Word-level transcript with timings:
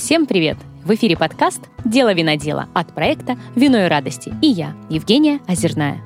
Всем 0.00 0.24
привет! 0.24 0.56
В 0.82 0.94
эфире 0.94 1.14
подкаст 1.14 1.60
«Дело 1.84 2.14
винодела» 2.14 2.70
от 2.72 2.94
проекта 2.94 3.36
«Вино 3.54 3.84
и 3.84 3.88
радости» 3.88 4.34
и 4.40 4.46
я, 4.46 4.74
Евгения 4.88 5.40
Озерная. 5.46 6.00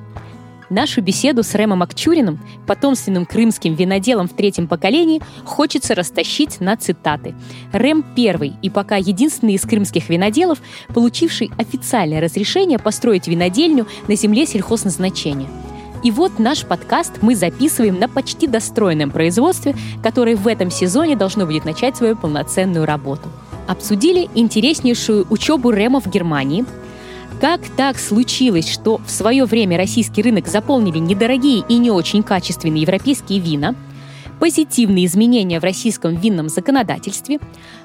Нашу 0.69 1.01
беседу 1.01 1.43
с 1.43 1.55
Рэмом 1.55 1.81
Акчуриным, 1.81 2.41
потомственным 2.67 3.25
крымским 3.25 3.73
виноделом 3.73 4.27
в 4.27 4.33
третьем 4.33 4.67
поколении, 4.67 5.21
хочется 5.45 5.95
растащить 5.95 6.59
на 6.59 6.75
цитаты. 6.75 7.35
Рэм 7.71 8.03
первый 8.17 8.55
и 8.61 8.69
пока 8.69 8.97
единственный 8.97 9.53
из 9.53 9.61
крымских 9.61 10.09
виноделов, 10.09 10.59
получивший 10.93 11.49
официальное 11.57 12.19
разрешение 12.19 12.79
построить 12.79 13.29
винодельню 13.29 13.87
на 14.09 14.17
земле 14.17 14.45
сельхозназначения– 14.45 15.47
и 16.05 16.11
вот 16.11 16.37
наш 16.37 16.65
подкаст 16.65 17.13
мы 17.21 17.35
записываем 17.35 17.99
на 17.99 18.07
почти 18.07 18.45
достроенном 18.45 19.09
производстве, 19.09 19.75
которое 20.03 20.35
в 20.35 20.47
этом 20.47 20.69
сезоне 20.69 21.15
должно 21.15 21.47
будет 21.47 21.65
начать 21.65 21.97
свою 21.97 22.15
полноценную 22.15 22.85
работу. 22.85 23.27
Обсудили 23.67 24.29
интереснейшую 24.35 25.25
учебу 25.29 25.71
Рэма 25.71 25.99
в 25.99 26.07
Германии, 26.07 26.65
как 27.41 27.61
так 27.75 27.99
случилось, 27.99 28.69
что 28.69 28.99
в 29.05 29.11
свое 29.11 29.45
время 29.45 29.77
российский 29.77 30.21
рынок 30.21 30.47
заполнили 30.47 30.99
недорогие 30.99 31.63
и 31.67 31.77
не 31.77 31.91
очень 31.91 32.23
качественные 32.23 32.81
европейские 32.81 33.39
вина– 33.39 33.75
позитивные 34.39 35.05
изменения 35.05 35.59
в 35.59 35.63
российском 35.63 36.15
винном 36.15 36.49
законодательстве, 36.49 37.39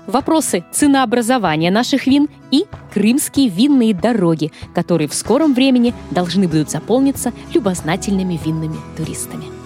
вопросы 0.07 0.65
ценообразования 0.73 1.71
наших 1.71 2.07
вин 2.07 2.29
и 2.51 2.67
крымские 2.93 3.49
винные 3.49 3.95
дороги, 3.95 4.53
которые 4.75 5.09
в 5.09 5.15
скором 5.15 5.55
времени 5.55 5.95
должны 6.11 6.49
будут 6.49 6.71
заполниться 6.71 7.33
любознательными 7.55 8.39
винными 8.45 8.77
туристами. 8.97 9.60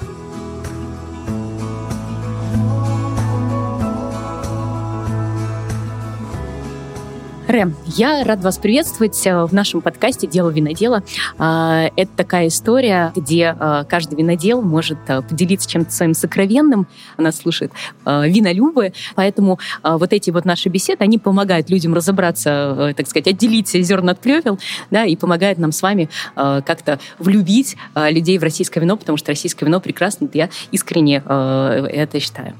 Рэм, 7.46 7.76
я 7.86 8.24
рад 8.24 8.42
вас 8.42 8.56
приветствовать 8.56 9.26
э, 9.26 9.44
в 9.44 9.52
нашем 9.52 9.82
подкасте 9.82 10.26
«Дело 10.26 10.48
винодела». 10.48 11.02
А, 11.36 11.90
это 11.94 12.10
такая 12.16 12.48
история, 12.48 13.12
где 13.14 13.54
э, 13.58 13.84
каждый 13.86 14.14
винодел 14.14 14.62
может 14.62 14.96
э, 15.08 15.20
поделиться 15.20 15.68
чем-то 15.68 15.92
своим 15.92 16.14
сокровенным. 16.14 16.86
Нас 17.18 17.36
слушают 17.36 17.72
винолюбы, 18.06 18.92
поэтому 19.14 19.58
вот 19.82 20.12
эти 20.12 20.30
вот 20.30 20.44
наши 20.44 20.68
беседы, 20.68 21.04
они 21.04 21.18
помогают 21.18 21.70
людям 21.70 21.94
разобраться, 21.94 22.94
так 22.96 23.06
сказать, 23.06 23.28
отделить 23.28 23.68
зерна 23.68 24.12
от 24.12 24.20
плевел, 24.20 24.58
да, 24.90 25.04
и 25.04 25.16
помогают 25.16 25.58
нам 25.58 25.72
с 25.72 25.82
вами 25.82 26.08
как-то 26.34 26.98
влюбить 27.18 27.76
людей 27.94 28.38
в 28.38 28.42
российское 28.42 28.80
вино, 28.80 28.96
потому 28.96 29.16
что 29.16 29.32
российское 29.32 29.66
вино 29.66 29.80
прекрасно, 29.80 30.28
я 30.32 30.50
искренне 30.70 31.16
это 31.16 32.20
считаю. 32.20 32.54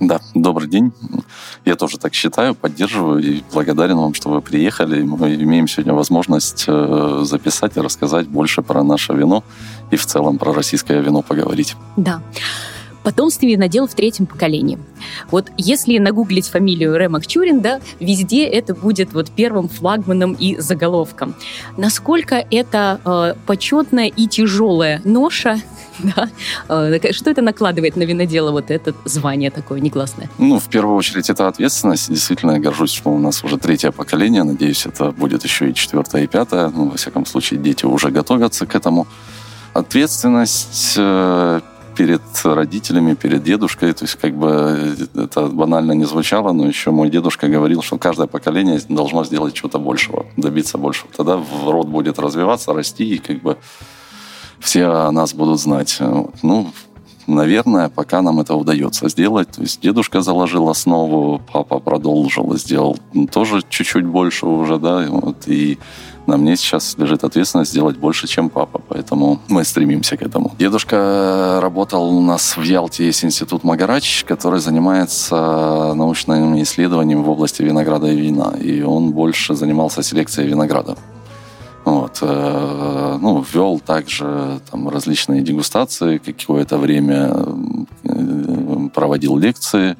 Да, 0.00 0.20
добрый 0.34 0.68
день. 0.68 0.92
Я 1.64 1.74
тоже 1.74 1.98
так 1.98 2.14
считаю, 2.14 2.54
поддерживаю 2.54 3.20
и 3.22 3.42
благодарен 3.52 3.96
вам, 3.96 4.14
что 4.14 4.30
вы 4.30 4.40
приехали. 4.40 5.02
Мы 5.02 5.34
имеем 5.34 5.66
сегодня 5.66 5.92
возможность 5.92 6.64
э, 6.68 7.20
записать 7.24 7.76
и 7.76 7.80
рассказать 7.80 8.28
больше 8.28 8.62
про 8.62 8.82
наше 8.84 9.12
вино 9.12 9.42
и 9.90 9.96
в 9.96 10.06
целом 10.06 10.38
про 10.38 10.52
российское 10.52 11.00
вино 11.00 11.22
поговорить. 11.22 11.74
Да 11.96 12.22
потомственный 13.02 13.52
винодел 13.52 13.86
в 13.86 13.94
третьем 13.94 14.26
поколении. 14.26 14.78
Вот 15.30 15.50
если 15.56 15.98
нагуглить 15.98 16.48
фамилию 16.48 16.96
Ремак 16.96 17.26
Чурин, 17.26 17.60
да, 17.60 17.80
везде 18.00 18.44
это 18.44 18.74
будет 18.74 19.12
вот 19.12 19.30
первым 19.30 19.68
флагманом 19.68 20.32
и 20.32 20.56
заголовком. 20.58 21.34
Насколько 21.76 22.44
это 22.50 23.00
э, 23.04 23.34
почетная 23.46 24.06
и 24.06 24.26
тяжелая 24.26 25.00
ноша 25.04 25.60
да? 25.98 26.28
Э, 26.68 27.12
что 27.12 27.30
это 27.30 27.42
накладывает 27.42 27.96
на 27.96 28.02
винодела, 28.04 28.50
вот 28.50 28.70
это 28.70 28.94
звание 29.04 29.50
такое 29.50 29.80
негласное? 29.80 30.28
Ну, 30.38 30.58
в 30.58 30.68
первую 30.68 30.96
очередь, 30.96 31.30
это 31.30 31.48
ответственность. 31.48 32.08
Действительно, 32.10 32.52
я 32.52 32.58
горжусь, 32.58 32.92
что 32.92 33.10
у 33.10 33.18
нас 33.18 33.44
уже 33.44 33.58
третье 33.58 33.90
поколение. 33.90 34.44
Надеюсь, 34.44 34.86
это 34.86 35.10
будет 35.10 35.44
еще 35.44 35.70
и 35.70 35.74
четвертое, 35.74 36.24
и 36.24 36.26
пятое. 36.26 36.68
Ну, 36.70 36.90
во 36.90 36.96
всяком 36.96 37.26
случае, 37.26 37.60
дети 37.60 37.84
уже 37.84 38.10
готовятся 38.10 38.66
к 38.66 38.74
этому. 38.74 39.06
Ответственность 39.74 40.94
э, 40.96 41.60
перед 41.98 42.22
родителями, 42.44 43.14
перед 43.14 43.42
дедушкой. 43.42 43.92
То 43.92 44.04
есть, 44.04 44.14
как 44.14 44.32
бы 44.36 44.96
это 45.16 45.48
банально 45.48 45.92
не 45.92 46.04
звучало, 46.04 46.52
но 46.52 46.64
еще 46.64 46.92
мой 46.92 47.10
дедушка 47.10 47.48
говорил, 47.48 47.82
что 47.82 47.98
каждое 47.98 48.28
поколение 48.28 48.80
должно 48.88 49.24
сделать 49.24 49.54
чего-то 49.54 49.80
большего, 49.80 50.24
добиться 50.36 50.78
большего. 50.78 51.10
Тогда 51.16 51.40
род 51.66 51.88
будет 51.88 52.20
развиваться, 52.20 52.72
расти, 52.72 53.16
и 53.16 53.18
как 53.18 53.42
бы 53.42 53.56
все 54.60 54.84
о 54.86 55.10
нас 55.10 55.34
будут 55.34 55.60
знать. 55.60 55.98
Ну, 56.42 56.70
наверное, 57.26 57.88
пока 57.88 58.22
нам 58.22 58.38
это 58.38 58.54
удается 58.54 59.08
сделать. 59.08 59.48
То 59.50 59.62
есть 59.62 59.80
дедушка 59.80 60.20
заложил 60.20 60.68
основу, 60.68 61.42
папа 61.52 61.80
продолжил, 61.80 62.56
сделал 62.56 62.96
тоже 63.32 63.62
чуть-чуть 63.68 64.06
больше 64.06 64.46
уже, 64.46 64.78
да, 64.78 65.04
вот, 65.08 65.48
и 65.48 65.78
на 66.28 66.36
мне 66.36 66.56
сейчас 66.56 66.96
лежит 66.98 67.24
ответственность 67.24 67.70
сделать 67.70 67.96
больше, 67.96 68.28
чем 68.28 68.50
папа, 68.50 68.80
поэтому 68.88 69.40
мы 69.48 69.64
стремимся 69.64 70.16
к 70.16 70.22
этому. 70.22 70.54
Дедушка 70.58 71.58
работал 71.62 72.08
у 72.14 72.20
нас 72.20 72.56
в 72.56 72.62
Ялте, 72.62 73.06
есть 73.06 73.24
институт 73.24 73.64
Магарач, 73.64 74.24
который 74.24 74.60
занимается 74.60 75.94
научными 75.94 76.62
исследованиями 76.62 77.22
в 77.22 77.30
области 77.30 77.62
винограда 77.62 78.08
и 78.08 78.16
вина, 78.16 78.52
и 78.60 78.82
он 78.82 79.12
больше 79.12 79.54
занимался 79.54 80.02
селекцией 80.02 80.48
винограда. 80.48 80.96
Вот, 81.84 82.18
э, 82.20 83.18
ну, 83.20 83.44
вел 83.54 83.80
также 83.80 84.60
там 84.70 84.90
различные 84.90 85.40
дегустации, 85.40 86.18
какое-то 86.18 86.76
время 86.76 87.32
э, 88.04 88.88
проводил 88.92 89.38
лекции. 89.38 89.96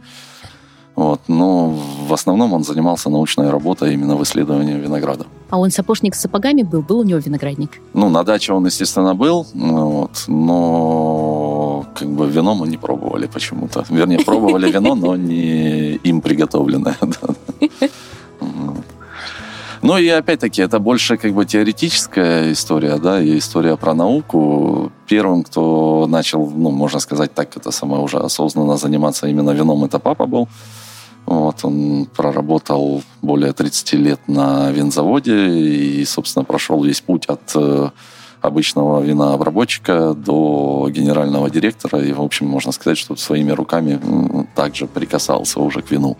Вот, 0.99 1.21
но 1.29 1.69
в 2.09 2.13
основном 2.13 2.53
он 2.55 2.65
занимался 2.65 3.09
научной 3.09 3.51
работой 3.51 3.95
именно 3.95 4.17
в 4.17 4.23
исследовании 4.25 4.75
винограда. 4.75 5.27
А 5.49 5.57
он 5.57 5.71
сапожник 5.71 6.17
с 6.17 6.21
сапогами 6.21 6.63
был? 6.63 6.83
Был 6.83 6.99
у 6.99 7.05
него 7.05 7.21
виноградник? 7.21 7.71
Ну, 7.95 8.09
на 8.11 8.25
даче 8.25 8.53
он, 8.53 8.67
естественно, 8.67 9.15
был, 9.15 9.47
вот, 9.55 10.25
но 10.27 11.87
как 11.95 12.09
бы 12.09 12.27
вино 12.27 12.57
мы 12.57 12.67
не 12.67 12.79
пробовали 12.79 13.29
почему-то. 13.29 13.85
Вернее, 13.91 14.19
пробовали 14.25 14.73
вино, 14.73 14.97
но 14.97 15.17
не 15.17 15.95
им 16.05 16.21
приготовленное. 16.21 16.97
Ну 19.81 19.97
и 19.97 20.09
опять-таки, 20.09 20.61
это 20.61 20.81
больше 20.81 21.17
как 21.17 21.33
бы 21.33 21.47
теоретическая 21.47 22.51
история, 22.51 22.97
да, 22.97 23.23
и 23.23 23.39
история 23.39 23.77
про 23.77 23.95
науку. 23.95 24.91
Первым, 25.07 25.45
кто 25.45 26.07
начал, 26.09 26.51
ну, 26.51 26.71
можно 26.73 26.99
сказать 26.99 27.33
так, 27.33 27.57
это 27.57 27.71
самое 27.71 28.03
уже 28.03 28.17
осознанно 28.17 28.77
заниматься 28.77 29.29
именно 29.29 29.51
вином, 29.53 29.85
это 29.85 30.01
папа 30.01 30.27
был. 30.27 30.49
Вот, 31.29 31.57
он 31.63 32.07
проработал 32.17 33.03
более 33.21 33.53
30 33.53 33.93
лет 33.93 34.21
на 34.29 34.71
винзаводе 34.71 35.51
и, 35.61 36.05
собственно, 36.07 36.43
прошел 36.43 36.83
весь 36.83 37.03
путь 37.03 37.27
от 37.27 37.53
э, 37.55 37.91
обычного 38.41 39.03
винообработчика 39.03 40.15
до 40.15 40.89
генерального 40.91 41.51
директора. 41.51 42.03
И, 42.03 42.15
в 42.15 42.23
общем, 42.23 42.47
можно 42.47 42.73
сказать, 42.73 42.97
что 42.97 43.15
своими 43.17 43.51
руками 43.51 44.01
также 44.55 44.87
прикасался 44.87 45.61
уже 45.61 45.83
к 45.83 45.91
вину. 45.91 46.17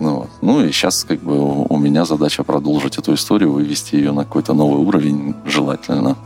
Ну, 0.00 0.16
вот. 0.16 0.30
ну 0.42 0.64
и 0.64 0.72
сейчас 0.72 1.04
как 1.04 1.20
бы 1.20 1.64
у 1.66 1.78
меня 1.78 2.04
задача 2.04 2.42
продолжить 2.42 2.98
эту 2.98 3.14
историю, 3.14 3.52
вывести 3.52 3.94
ее 3.94 4.10
на 4.10 4.24
какой-то 4.24 4.52
новый 4.52 4.84
уровень, 4.84 5.36
желательно. 5.46 6.16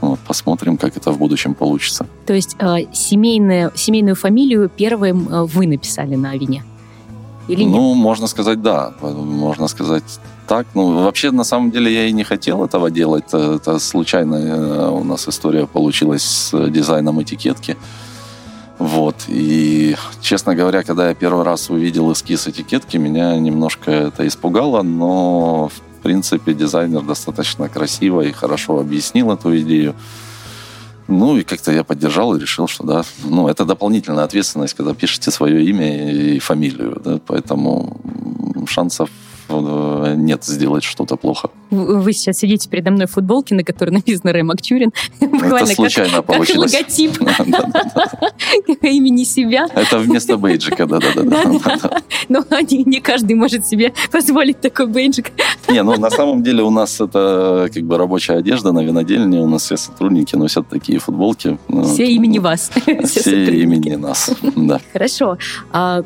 Вот, 0.00 0.18
посмотрим, 0.26 0.76
как 0.76 0.96
это 0.96 1.12
в 1.12 1.18
будущем 1.18 1.54
получится. 1.54 2.06
То 2.26 2.34
есть 2.34 2.56
э, 2.58 2.92
семейную, 2.92 3.70
семейную 3.76 4.16
фамилию 4.16 4.68
первым 4.68 5.28
э, 5.28 5.44
вы 5.44 5.68
написали 5.68 6.16
на 6.16 6.34
вине? 6.34 6.64
Или 7.48 7.64
нет? 7.64 7.72
Ну, 7.72 7.94
можно 7.94 8.26
сказать, 8.26 8.62
да. 8.62 8.92
Можно 9.00 9.68
сказать 9.68 10.04
так. 10.46 10.66
Ну, 10.74 11.04
вообще, 11.04 11.30
на 11.30 11.44
самом 11.44 11.70
деле, 11.70 11.92
я 11.92 12.06
и 12.06 12.12
не 12.12 12.24
хотел 12.24 12.64
этого 12.64 12.90
делать. 12.90 13.24
Это, 13.28 13.54
это 13.54 13.78
случайная 13.78 14.56
э, 14.56 14.90
у 14.90 15.04
нас 15.04 15.28
история 15.28 15.66
получилась 15.66 16.22
с 16.22 16.70
дизайном 16.70 17.22
этикетки. 17.22 17.76
Вот. 18.78 19.16
И, 19.28 19.94
честно 20.20 20.54
говоря, 20.54 20.82
когда 20.82 21.08
я 21.08 21.14
первый 21.14 21.44
раз 21.44 21.70
увидел 21.70 22.10
эскиз 22.12 22.48
этикетки, 22.48 22.96
меня 22.96 23.36
немножко 23.36 23.90
это 23.90 24.26
испугало, 24.26 24.82
но, 24.82 25.68
в 25.68 26.02
принципе, 26.02 26.54
дизайнер 26.54 27.02
достаточно 27.02 27.68
красиво 27.68 28.22
и 28.22 28.32
хорошо 28.32 28.80
объяснил 28.80 29.32
эту 29.32 29.56
идею. 29.58 29.94
Ну, 31.10 31.36
и 31.36 31.42
как-то 31.42 31.72
я 31.72 31.82
поддержал 31.82 32.36
и 32.36 32.40
решил, 32.40 32.68
что 32.68 32.84
да, 32.84 33.02
ну, 33.24 33.48
это 33.48 33.64
дополнительная 33.64 34.24
ответственность, 34.24 34.74
когда 34.74 34.94
пишете 34.94 35.32
свое 35.32 35.64
имя 35.64 36.12
и 36.12 36.38
фамилию, 36.38 37.00
да, 37.04 37.20
поэтому 37.26 38.00
шансов 38.68 39.10
э, 39.52 40.14
нет 40.16 40.44
сделать 40.44 40.84
что-то 40.84 41.16
плохо. 41.16 41.50
вы 41.70 42.12
сейчас 42.12 42.38
сидите 42.38 42.68
передо 42.68 42.90
мной 42.90 43.06
в 43.06 43.12
футболке, 43.12 43.54
на 43.54 43.64
которой 43.64 43.90
написано 43.90 44.32
Рэм 44.32 44.50
Акчурин. 44.50 44.92
Это 45.20 45.66
случайно 45.66 46.22
получилось. 46.22 46.72
Как 46.72 46.82
логотип 46.82 47.18
имени 48.82 49.24
себя. 49.24 49.66
Это 49.74 49.98
вместо 49.98 50.36
бейджика, 50.36 50.86
да-да-да. 50.86 52.02
Но 52.28 52.44
не 52.60 53.00
каждый 53.00 53.34
может 53.34 53.66
себе 53.66 53.92
позволить 54.10 54.60
такой 54.60 54.86
бейджик. 54.86 55.32
Не, 55.68 55.82
ну 55.82 55.96
на 55.98 56.10
самом 56.10 56.42
деле 56.42 56.62
у 56.62 56.70
нас 56.70 57.00
это 57.00 57.68
как 57.72 57.84
бы 57.84 57.96
рабочая 57.96 58.38
одежда 58.38 58.72
на 58.72 58.80
винодельне, 58.80 59.40
у 59.40 59.46
нас 59.46 59.64
все 59.64 59.76
сотрудники 59.76 60.36
носят 60.36 60.68
такие 60.68 60.98
футболки. 60.98 61.58
Ну, 61.68 61.84
все 61.84 62.06
имени 62.06 62.38
вас. 62.38 62.70
Все 63.04 63.44
имени 63.62 63.94
нас, 63.94 64.30
да. 64.56 64.80
Хорошо. 64.92 65.38
А, 65.72 66.02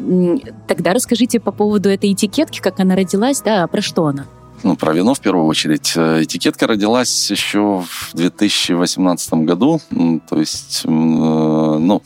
тогда 0.67 0.93
расскажите 0.93 1.41
по 1.41 1.53
поводу 1.53 1.89
этой 1.89 2.13
этикетки, 2.13 2.61
как 2.61 2.81
она 2.81 2.97
родилась, 2.97 3.34
да, 3.43 3.67
про 3.67 3.81
что 3.81 4.07
она? 4.07 4.27
ну, 4.65 4.77
про 4.77 4.93
вино 4.93 5.15
в 5.15 5.21
первую 5.21 5.47
очередь. 5.47 5.93
Э, 5.95 6.23
этикетка 6.23 6.67
родилась 6.67 7.31
еще 7.31 7.85
в 7.87 8.11
2018 8.15 9.45
году. 9.45 9.81
То 10.29 10.41
есть, 10.41 10.83
э, 10.85 10.89
ну, 10.89 12.03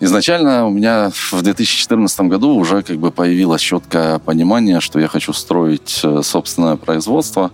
изначально 0.00 0.66
у 0.66 0.70
меня 0.70 1.10
в 1.14 1.42
2014 1.42 2.20
году 2.22 2.56
уже 2.56 2.82
как 2.82 2.98
бы 2.98 3.12
появилось 3.12 3.62
четкое 3.62 4.18
понимание, 4.18 4.80
что 4.80 4.98
я 4.98 5.06
хочу 5.08 5.32
строить 5.32 6.00
э, 6.02 6.22
собственное 6.24 6.76
производство. 6.76 7.52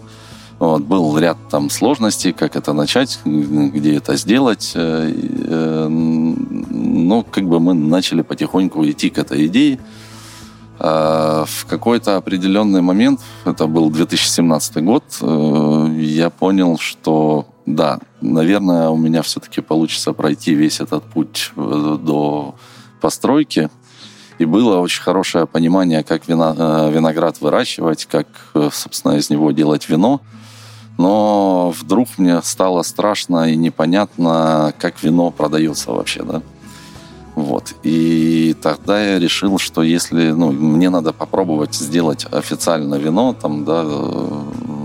Вот, 0.59 0.83
был 0.83 1.17
ряд 1.19 1.37
там 1.51 1.71
сложностей, 1.71 2.33
как 2.33 2.57
это 2.57 2.73
начать, 2.73 3.21
где 3.25 3.95
это 3.95 4.17
сделать. 4.17 4.73
Ну, 4.75 6.35
как 7.31 7.45
бы 7.45 7.61
мы 7.61 7.75
начали 7.75 8.23
потихоньку 8.23 8.85
идти 8.85 9.11
к 9.11 9.19
этой 9.19 9.47
идее. 9.47 9.79
Какой-то 11.69 12.17
определенный 12.17 12.81
момент, 12.81 13.21
это 13.45 13.67
был 13.67 13.91
2017 13.91 14.83
год, 14.83 15.05
э, 15.21 15.97
я 15.99 16.31
понял, 16.31 16.79
что 16.79 17.47
да, 17.67 17.99
наверное, 18.23 18.89
у 18.89 18.97
меня 18.97 19.21
все-таки 19.21 19.61
получится 19.61 20.15
пройти 20.15 20.55
весь 20.55 20.81
этот 20.81 21.05
путь 21.05 21.53
э, 21.57 21.99
до 22.01 22.55
постройки. 23.03 23.69
И 24.39 24.47
было 24.47 24.79
очень 24.79 25.03
хорошее 25.03 25.47
понимание, 25.47 26.03
как 26.03 26.23
э, 26.27 26.33
виноград 26.33 27.39
выращивать, 27.43 28.07
как, 28.07 28.27
собственно, 28.73 29.17
из 29.19 29.29
него 29.29 29.51
делать 29.51 29.91
вино. 29.91 30.23
Но 30.97 31.75
вдруг 31.79 32.09
мне 32.17 32.41
стало 32.43 32.83
страшно 32.83 33.53
и 33.53 33.57
непонятно, 33.57 34.73
как 34.79 35.03
вино 35.03 35.31
продается 35.31 35.93
вообще, 35.93 36.23
да. 36.23 36.41
Вот. 37.39 37.73
И 37.85 38.57
тогда 38.61 39.01
я 39.01 39.21
решил, 39.21 39.59
что 39.59 39.85
если 39.85 40.33
ну, 40.33 40.51
мне 40.51 40.91
надо 40.91 41.13
попробовать 41.13 41.73
сделать 41.73 42.27
официально 42.33 42.97
вино, 42.97 43.33
там, 43.41 43.65
да, 43.65 43.85
э, 43.85 44.43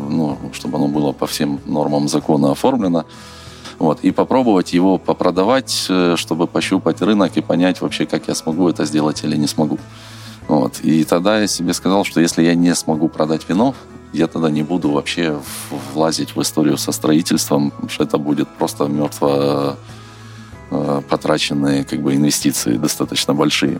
ну, 0.09 0.37
чтобы 0.51 0.77
оно 0.77 0.87
было 0.87 1.13
по 1.13 1.25
всем 1.25 1.59
нормам 1.65 2.07
закона 2.07 2.51
оформлено, 2.51 3.05
вот, 3.79 4.01
и 4.03 4.11
попробовать 4.11 4.71
его 4.71 4.99
попродавать, 4.99 5.87
э, 5.89 6.13
чтобы 6.15 6.45
пощупать 6.45 7.01
рынок 7.01 7.35
и 7.37 7.41
понять 7.41 7.81
вообще, 7.81 8.05
как 8.05 8.27
я 8.27 8.35
смогу 8.35 8.69
это 8.69 8.85
сделать 8.85 9.23
или 9.23 9.35
не 9.35 9.47
смогу. 9.47 9.79
Вот. 10.47 10.79
И 10.83 11.05
тогда 11.05 11.39
я 11.39 11.47
себе 11.47 11.73
сказал, 11.73 12.03
что 12.03 12.21
если 12.21 12.43
я 12.43 12.53
не 12.53 12.75
смогу 12.75 13.09
продать 13.09 13.49
вино, 13.49 13.73
я 14.13 14.27
тогда 14.27 14.51
не 14.51 14.61
буду 14.61 14.91
вообще 14.91 15.39
влазить 15.95 16.35
в 16.35 16.41
историю 16.43 16.77
со 16.77 16.91
строительством, 16.91 17.73
что 17.87 18.03
это 18.03 18.19
будет 18.19 18.47
просто 18.47 18.85
мертво 18.85 19.29
Э, 19.31 19.75
потраченные 21.09 21.83
как 21.83 22.01
бы 22.01 22.15
инвестиции 22.15 22.77
достаточно 22.77 23.33
большие. 23.33 23.79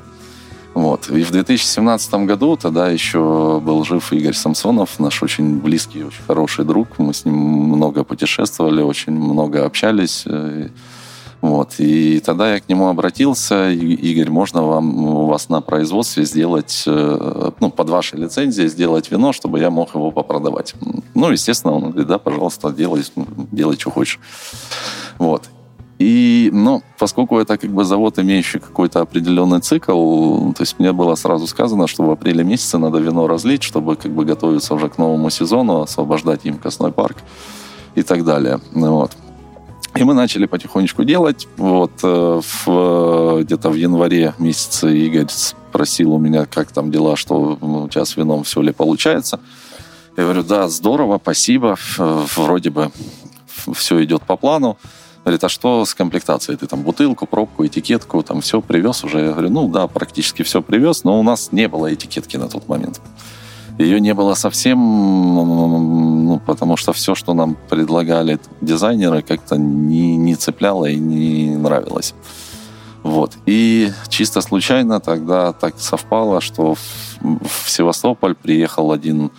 Вот. 0.74 1.10
И 1.10 1.24
в 1.24 1.32
2017 1.32 2.14
году 2.26 2.58
тогда 2.58 2.90
еще 2.90 3.62
был 3.64 3.84
жив 3.84 4.12
Игорь 4.12 4.34
Самсонов, 4.34 5.00
наш 5.00 5.22
очень 5.22 5.60
близкий, 5.60 6.04
очень 6.04 6.24
хороший 6.26 6.66
друг. 6.66 6.98
Мы 6.98 7.14
с 7.14 7.26
ним 7.26 7.36
много 7.36 8.04
путешествовали, 8.04 8.82
очень 8.82 9.14
много 9.14 9.66
общались. 9.66 10.24
Э, 10.26 10.70
вот. 11.42 11.76
И 11.78 12.20
тогда 12.22 12.56
я 12.56 12.60
к 12.60 12.70
нему 12.70 12.88
обратился. 12.88 13.70
Игорь, 13.70 14.32
можно 14.32 14.64
вам 14.64 15.06
у 15.06 15.26
вас 15.28 15.48
на 15.50 15.62
производстве 15.62 16.26
сделать, 16.26 16.84
э, 16.88 17.52
ну, 17.60 17.70
под 17.70 17.90
вашей 17.90 18.20
лицензией 18.20 18.68
сделать 18.68 19.12
вино, 19.12 19.32
чтобы 19.32 19.60
я 19.60 19.70
мог 19.70 19.94
его 19.94 20.10
попродавать. 20.10 20.74
Ну, 21.14 21.30
естественно, 21.30 21.74
он 21.74 21.92
говорит, 21.92 22.08
да, 22.08 22.18
пожалуйста, 22.18 22.72
делай, 22.72 23.04
делай, 23.52 23.78
что 23.78 23.92
хочешь. 23.92 24.20
Вот. 25.20 25.44
И, 26.04 26.50
ну, 26.52 26.84
поскольку 27.00 27.40
это 27.40 27.58
как 27.58 27.70
бы 27.70 27.86
завод, 27.86 28.20
имеющий 28.20 28.60
какой-то 28.60 29.00
определенный 29.00 29.62
цикл, 29.62 30.52
то 30.52 30.62
есть 30.62 30.78
мне 30.78 30.92
было 30.92 31.16
сразу 31.16 31.48
сказано, 31.48 31.88
что 31.88 32.04
в 32.04 32.12
апреле 32.12 32.44
месяце 32.44 32.78
надо 32.78 32.98
вино 32.98 33.26
разлить, 33.26 33.64
чтобы 33.64 33.96
как 33.96 34.12
бы 34.12 34.26
готовиться 34.26 34.74
уже 34.74 34.90
к 34.90 34.98
новому 34.98 35.30
сезону, 35.30 35.82
освобождать 35.82 36.42
им 36.44 36.58
косной 36.58 36.92
парк 36.92 37.16
и 37.96 38.04
так 38.04 38.26
далее. 38.26 38.60
Вот. 38.74 39.12
И 39.96 40.04
мы 40.04 40.14
начали 40.14 40.46
потихонечку 40.46 41.06
делать. 41.06 41.48
Вот 41.56 41.94
э, 42.04 42.42
в, 42.66 43.44
где-то 43.44 43.70
в 43.70 43.76
январе 43.76 44.34
месяце 44.40 44.94
Игорь 44.94 45.30
спросил 45.30 46.12
у 46.12 46.20
меня, 46.20 46.46
как 46.46 46.74
там 46.74 46.92
дела, 46.92 47.16
что 47.16 47.58
ну, 47.62 47.84
у 47.84 47.88
тебя 47.88 48.04
с 48.04 48.18
вином 48.18 48.44
все 48.44 48.62
ли 48.62 48.74
получается. 48.74 49.40
Я 50.18 50.24
говорю, 50.24 50.44
да, 50.44 50.68
здорово, 50.68 51.18
спасибо, 51.24 51.78
вроде 51.98 52.72
бы 52.72 52.92
все 53.74 54.04
идет 54.04 54.24
по 54.24 54.36
плану. 54.36 54.78
Говорит, 55.24 55.44
а 55.44 55.50
что 55.50 55.86
с 55.86 55.94
комплектацией? 55.94 56.58
Ты 56.58 56.68
там 56.68 56.82
бутылку, 56.82 57.26
пробку, 57.26 57.66
этикетку, 57.66 58.22
там 58.24 58.42
все 58.42 58.62
привез 58.62 59.04
уже? 59.06 59.20
Я 59.20 59.32
говорю, 59.32 59.50
ну 59.50 59.68
да, 59.70 59.88
практически 59.88 60.44
все 60.44 60.62
привез, 60.62 61.06
но 61.06 61.20
у 61.20 61.24
нас 61.24 61.54
не 61.54 61.68
было 61.68 61.94
этикетки 61.94 62.36
на 62.36 62.50
тот 62.50 62.68
момент. 62.68 63.02
Ее 63.80 64.00
не 64.00 64.14
было 64.14 64.34
совсем, 64.36 64.78
ну, 64.80 66.42
потому 66.46 66.78
что 66.78 66.94
все, 66.94 67.16
что 67.16 67.34
нам 67.34 67.58
предлагали 67.70 68.40
дизайнеры, 68.62 69.22
как-то 69.22 69.56
не, 69.56 70.18
не 70.18 70.36
цепляло 70.36 70.86
и 70.86 70.98
не 70.98 71.56
нравилось. 71.56 72.14
Вот. 73.02 73.34
И 73.46 73.92
чисто 74.10 74.42
случайно 74.42 75.00
тогда 75.00 75.54
так 75.54 75.76
совпало, 75.80 76.40
что 76.42 76.76
в, 76.76 76.80
в 77.22 77.70
Севастополь 77.70 78.36
приехал 78.36 78.92
один 78.92 79.32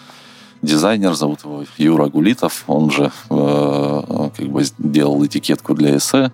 дизайнер, 0.64 1.14
зовут 1.14 1.44
его 1.44 1.64
Юра 1.78 2.06
Гулитов, 2.06 2.64
он 2.66 2.90
же 2.90 3.12
э, 3.30 4.30
как 4.36 4.48
бы 4.48 4.64
делал 4.78 5.24
этикетку 5.24 5.74
для 5.74 5.96
эссе, 5.96 6.32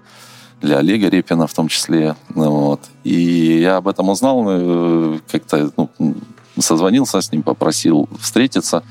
для 0.60 0.78
Олега 0.78 1.08
Репина 1.08 1.46
в 1.46 1.54
том 1.54 1.68
числе. 1.68 2.16
Вот. 2.30 2.80
И 3.04 3.60
я 3.60 3.76
об 3.76 3.88
этом 3.88 4.08
узнал, 4.08 4.44
э, 4.48 5.18
как-то 5.30 5.70
ну, 5.76 5.90
созвонился 6.58 7.20
с 7.20 7.32
ним, 7.32 7.42
попросил 7.42 8.08
встретиться. 8.20 8.82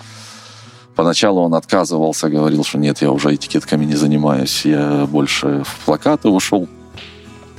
Поначалу 0.96 1.42
он 1.42 1.54
отказывался, 1.54 2.30
говорил, 2.30 2.64
что 2.64 2.78
нет, 2.78 3.02
я 3.02 3.12
уже 3.12 3.34
этикетками 3.34 3.86
не 3.86 3.96
занимаюсь, 3.96 4.66
я 4.66 5.08
больше 5.10 5.64
в 5.64 5.86
плакаты 5.86 6.30
ушел. 6.30 6.68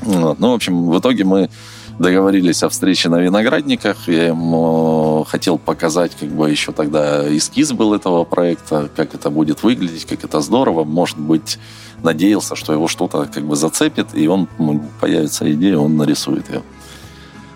Вот. 0.03 0.39
Ну, 0.39 0.51
в 0.51 0.55
общем, 0.55 0.91
в 0.91 0.99
итоге 0.99 1.25
мы 1.25 1.51
договорились 2.01 2.63
о 2.63 2.71
встрече 2.71 3.11
на 3.11 3.21
виноградниках. 3.21 4.09
Я 4.09 4.29
ему 4.29 5.25
хотел 5.29 5.59
показать, 5.59 6.13
как 6.19 6.31
бы 6.31 6.51
еще 6.51 6.73
тогда 6.73 7.25
эскиз 7.37 7.73
был 7.73 7.93
этого 7.93 8.25
проекта, 8.25 8.89
как 8.97 9.15
это 9.15 9.29
будет 9.29 9.63
выглядеть, 9.63 10.07
как 10.07 10.25
это 10.25 10.41
здорово. 10.41 10.85
Может 10.85 11.19
быть, 11.19 11.59
надеялся, 12.03 12.57
что 12.57 12.73
его 12.73 12.89
что-то 12.89 13.29
как 13.33 13.45
бы 13.45 13.55
зацепит, 13.55 14.09
и 14.15 14.27
он 14.29 14.49
ну, 14.59 14.83
появится 15.01 15.53
идея, 15.53 15.77
он 15.77 15.99
нарисует 15.99 16.49
ее. 16.49 16.63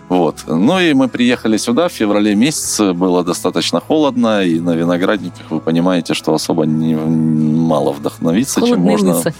Вот. 0.09 0.43
Ну 0.45 0.79
и 0.79 0.93
мы 0.93 1.07
приехали 1.07 1.57
сюда 1.57 1.87
в 1.87 1.91
феврале 1.91 2.35
месяце, 2.35 2.93
было 2.93 3.23
достаточно 3.23 3.79
холодно, 3.79 4.43
и 4.43 4.59
на 4.59 4.75
виноградниках 4.75 5.49
вы 5.49 5.59
понимаете, 5.59 6.13
что 6.13 6.35
особо 6.35 6.67
не, 6.67 6.95
мало 6.95 7.91
вдохновиться, 7.91 8.59
Холодные 8.59 8.77
чем 8.77 8.85
можно. 8.85 9.15
Лысы. 9.15 9.33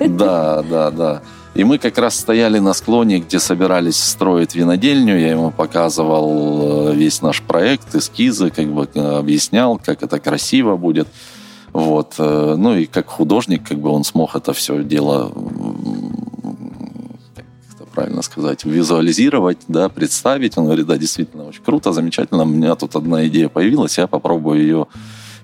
Да, 0.00 0.62
да, 0.62 0.90
да. 0.90 1.22
И 1.54 1.64
мы 1.64 1.76
как 1.76 1.98
раз 1.98 2.18
стояли 2.18 2.58
на 2.60 2.72
склоне, 2.72 3.18
где 3.18 3.38
собирались 3.38 4.02
строить 4.02 4.54
винодельню. 4.54 5.18
Я 5.18 5.32
ему 5.32 5.50
показывал 5.50 6.88
э, 6.88 6.94
весь 6.94 7.20
наш 7.20 7.42
проект, 7.42 7.94
эскизы, 7.94 8.50
как 8.50 8.68
бы 8.68 8.88
э, 8.94 9.00
объяснял, 9.18 9.78
как 9.78 10.02
это 10.02 10.18
красиво 10.18 10.76
будет. 10.76 11.08
Вот. 11.74 12.14
Э, 12.16 12.54
ну 12.56 12.74
и 12.74 12.86
как 12.86 13.08
художник, 13.08 13.68
как 13.68 13.78
бы 13.78 13.90
он 13.90 14.02
смог 14.04 14.34
это 14.34 14.54
все 14.54 14.82
дело 14.82 15.30
правильно 17.94 18.22
сказать, 18.22 18.64
визуализировать, 18.64 19.58
да, 19.68 19.90
представить. 19.90 20.56
Он 20.56 20.64
говорит, 20.64 20.86
да, 20.86 20.96
действительно, 20.96 21.44
очень 21.44 21.62
круто, 21.62 21.92
замечательно. 21.92 22.44
У 22.44 22.46
меня 22.46 22.74
тут 22.74 22.96
одна 22.96 23.26
идея 23.26 23.50
появилась, 23.50 23.98
я 23.98 24.06
попробую 24.06 24.62
ее 24.62 24.86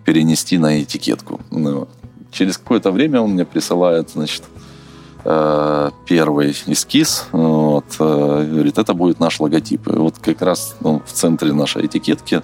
перенести 0.07 0.57
на 0.57 0.83
этикетку. 0.83 1.43
Ну, 1.51 1.89
через 2.31 2.57
какое-то 2.57 2.91
время 2.91 3.21
он 3.21 3.33
мне 3.33 3.45
присылает, 3.45 4.09
значит, 4.09 4.45
Э, 4.45 4.68
первый 6.07 6.57
эскиз, 6.67 7.27
вот, 7.33 7.85
э, 7.99 8.49
говорит, 8.51 8.79
это 8.79 8.95
будет 8.95 9.21
наш 9.21 9.41
логотип. 9.41 9.89
И 9.89 9.97
вот 9.97 10.19
как 10.19 10.41
раз 10.43 10.77
ну, 10.81 11.03
в 11.05 11.13
центре 11.13 11.53
нашей 11.53 11.87
этикетки 11.87 12.43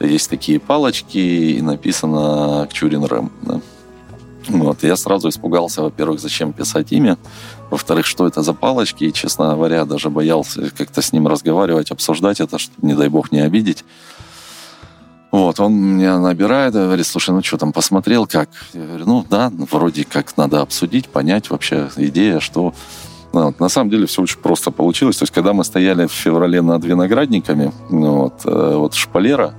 есть 0.00 0.30
такие 0.30 0.58
палочки, 0.58 1.18
и 1.18 1.62
написано 1.62 2.66
«Кчурин 2.70 3.04
Рэм». 3.04 3.30
Да? 3.42 3.60
Вот, 4.48 4.82
я 4.82 4.96
сразу 4.96 5.28
испугался, 5.28 5.82
во-первых, 5.82 6.20
зачем 6.20 6.52
писать 6.52 6.92
имя, 6.92 7.18
во-вторых, 7.70 8.06
что 8.06 8.26
это 8.26 8.42
за 8.42 8.54
палочки, 8.54 9.04
и, 9.04 9.12
честно 9.12 9.50
говоря, 9.52 9.84
даже 9.84 10.08
боялся 10.08 10.70
как-то 10.76 11.02
с 11.02 11.12
ним 11.12 11.28
разговаривать, 11.28 11.90
обсуждать 11.90 12.40
это, 12.40 12.58
чтобы, 12.58 12.86
не 12.86 12.94
дай 12.94 13.08
бог, 13.08 13.30
не 13.30 13.40
обидеть. 13.40 13.84
Вот, 15.30 15.60
он 15.60 15.74
меня 15.74 16.18
набирает 16.18 16.72
говорит, 16.72 17.06
слушай, 17.06 17.30
ну 17.30 17.42
что 17.42 17.58
там, 17.58 17.72
посмотрел 17.72 18.26
как? 18.26 18.48
Я 18.72 18.86
говорю, 18.86 19.04
ну 19.06 19.26
да, 19.28 19.52
вроде 19.70 20.04
как 20.04 20.36
надо 20.36 20.62
обсудить, 20.62 21.08
понять 21.08 21.50
вообще 21.50 21.88
идея, 21.96 22.40
что... 22.40 22.74
Ну, 23.34 23.44
вот, 23.44 23.60
на 23.60 23.68
самом 23.68 23.90
деле 23.90 24.06
все 24.06 24.22
очень 24.22 24.38
просто 24.38 24.70
получилось. 24.70 25.18
То 25.18 25.24
есть, 25.24 25.34
когда 25.34 25.52
мы 25.52 25.62
стояли 25.62 26.06
в 26.06 26.12
феврале 26.12 26.62
над 26.62 26.82
виноградниками, 26.82 27.72
ну, 27.90 28.22
вот, 28.22 28.40
э, 28.46 28.74
вот 28.74 28.94
шпалера, 28.94 29.52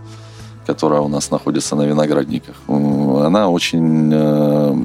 которая 0.65 1.01
у 1.01 1.07
нас 1.07 1.29
находится 1.29 1.75
на 1.75 1.83
виноградниках, 1.83 2.55
она 2.67 3.47
очень 3.47 4.09
э, 4.11 4.75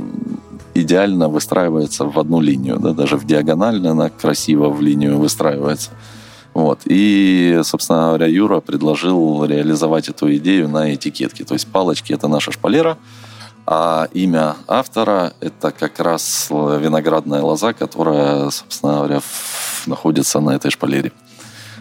идеально 0.75 1.29
выстраивается 1.29 2.05
в 2.05 2.19
одну 2.19 2.41
линию, 2.41 2.79
да, 2.79 2.93
даже 2.93 3.17
в 3.17 3.25
диагонально 3.25 3.93
она 3.93 4.11
красиво 4.11 4.69
в 4.69 4.83
линию 4.83 5.19
выстраивается. 5.19 5.91
Вот. 6.55 6.83
И, 6.85 7.61
собственно 7.65 8.09
говоря, 8.09 8.27
Юра 8.27 8.61
предложил 8.61 9.45
реализовать 9.45 10.09
эту 10.09 10.35
идею 10.37 10.69
на 10.69 10.95
этикетке. 10.95 11.45
То 11.45 11.55
есть 11.55 11.67
палочки– 11.67 12.13
это 12.15 12.29
наша 12.29 12.53
шпалера, 12.53 12.97
а 13.67 14.09
имя 14.13 14.57
автора– 14.69 15.33
это 15.41 15.73
как 15.73 15.99
раз 15.99 16.49
виноградная 16.51 17.43
лоза, 17.43 17.73
которая, 17.73 18.51
собственно 18.51 18.95
говоря, 18.99 19.21
находится 19.87 20.41
на 20.41 20.51
этой 20.51 20.71
шпалере. 20.71 21.13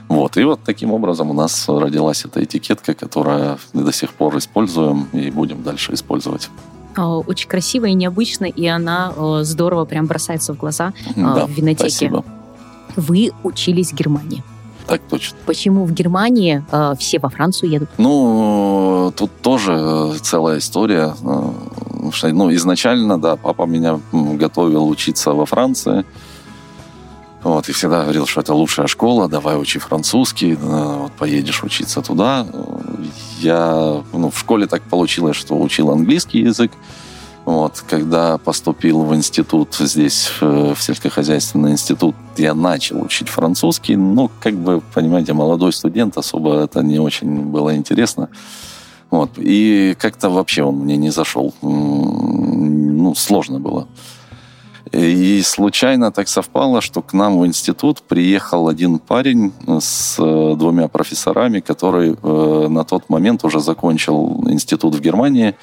Вот. 0.09 0.37
И 0.37 0.43
вот 0.43 0.59
таким 0.65 0.91
образом 0.91 1.29
у 1.29 1.33
нас 1.33 1.65
родилась 1.67 2.25
эта 2.25 2.43
этикетка, 2.43 2.93
которую 2.95 3.59
мы 3.73 3.83
до 3.83 3.91
сих 3.91 4.13
пор 4.13 4.37
используем 4.37 5.07
и 5.13 5.29
будем 5.29 5.61
дальше 5.63 5.93
использовать. 5.93 6.49
А, 6.95 7.17
очень 7.17 7.47
красиво 7.47 7.85
и 7.85 7.93
необычно, 7.93 8.45
и 8.45 8.65
она 8.67 9.13
э, 9.15 9.39
здорово 9.43 9.85
прям 9.85 10.05
бросается 10.05 10.53
в 10.53 10.57
глаза 10.57 10.93
э, 11.09 11.13
да, 11.15 11.45
в 11.45 11.51
винотеке. 11.51 11.89
Спасибо. 11.89 12.25
Вы 12.95 13.31
учились 13.43 13.91
в 13.91 13.95
Германии. 13.95 14.43
Так 14.87 15.01
точно. 15.09 15.37
Почему 15.45 15.85
в 15.85 15.93
Германии 15.93 16.63
э, 16.71 16.93
все 16.99 17.19
во 17.19 17.29
Францию 17.29 17.69
едут? 17.71 17.89
Ну, 17.97 19.13
тут 19.15 19.31
тоже 19.41 20.15
целая 20.21 20.59
история. 20.59 21.15
Что, 22.11 22.29
ну, 22.29 22.53
изначально, 22.53 23.19
да, 23.19 23.35
папа 23.35 23.65
меня 23.65 23.99
готовил 24.11 24.87
учиться 24.87 25.31
во 25.31 25.45
Франции. 25.45 26.05
Вот, 27.43 27.67
и 27.67 27.73
всегда 27.73 28.03
говорил, 28.03 28.25
что 28.25 28.39
это 28.39 28.53
лучшая 28.53 28.87
школа, 28.87 29.27
давай 29.27 29.59
учи 29.59 29.77
французский, 29.77 30.55
вот, 30.55 31.11
поедешь 31.13 31.61
учиться 31.63 32.01
туда. 32.01 32.47
Я 33.39 34.01
ну, 34.13 34.29
в 34.29 34.39
школе 34.39 34.65
так 34.65 34.81
получилось, 34.83 35.35
что 35.35 35.59
учил 35.59 35.91
английский 35.91 36.39
язык. 36.39 36.71
Вот, 37.45 37.83
когда 37.89 38.37
поступил 38.37 39.03
в 39.03 39.13
институт 39.13 39.75
здесь, 39.75 40.31
в 40.39 40.77
сельскохозяйственный 40.77 41.71
институт, 41.71 42.15
я 42.37 42.53
начал 42.53 43.01
учить 43.01 43.27
французский, 43.27 43.97
но, 43.97 44.31
как 44.39 44.53
бы, 44.53 44.81
понимаете, 44.93 45.33
молодой 45.33 45.73
студент, 45.73 46.17
особо 46.17 46.61
это 46.61 46.81
не 46.81 46.99
очень 46.99 47.41
было 47.41 47.75
интересно. 47.75 48.29
Вот, 49.11 49.31
и 49.37 49.95
как-то 49.99 50.29
вообще 50.29 50.63
он 50.63 50.75
мне 50.77 50.95
не 50.95 51.09
зашел. 51.09 51.53
Ну, 51.61 53.13
сложно 53.15 53.59
было. 53.59 53.87
И 54.91 55.41
случайно 55.43 56.11
так 56.11 56.27
совпало, 56.27 56.79
что 56.81 57.01
к 57.01 57.13
нам 57.13 57.39
в 57.39 57.45
институт 57.45 58.01
приехал 58.01 58.67
один 58.67 58.99
парень 58.99 59.51
с 59.79 60.17
э, 60.19 60.55
двумя 60.55 60.87
профессорами, 60.87 61.61
который 61.61 62.15
э, 62.21 62.67
на 62.69 62.83
тот 62.83 63.09
момент 63.09 63.43
уже 63.43 63.59
закончил 63.59 64.43
институт 64.47 64.93
в 64.93 65.01
Германии, 65.01 65.55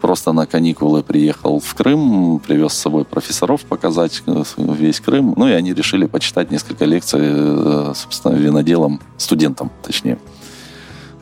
просто 0.00 0.32
на 0.32 0.46
каникулы 0.46 1.02
приехал 1.02 1.60
в 1.60 1.74
Крым, 1.74 2.40
привез 2.40 2.72
с 2.72 2.78
собой 2.78 3.04
профессоров 3.04 3.62
показать 3.62 4.22
э, 4.26 4.44
весь 4.56 5.00
Крым. 5.00 5.34
Ну 5.36 5.48
и 5.48 5.52
они 5.52 5.74
решили 5.74 6.06
почитать 6.06 6.50
несколько 6.50 6.84
лекций, 6.84 7.94
собственно, 7.94 8.34
виноделам, 8.34 9.00
студентам, 9.16 9.70
точнее. 9.82 10.18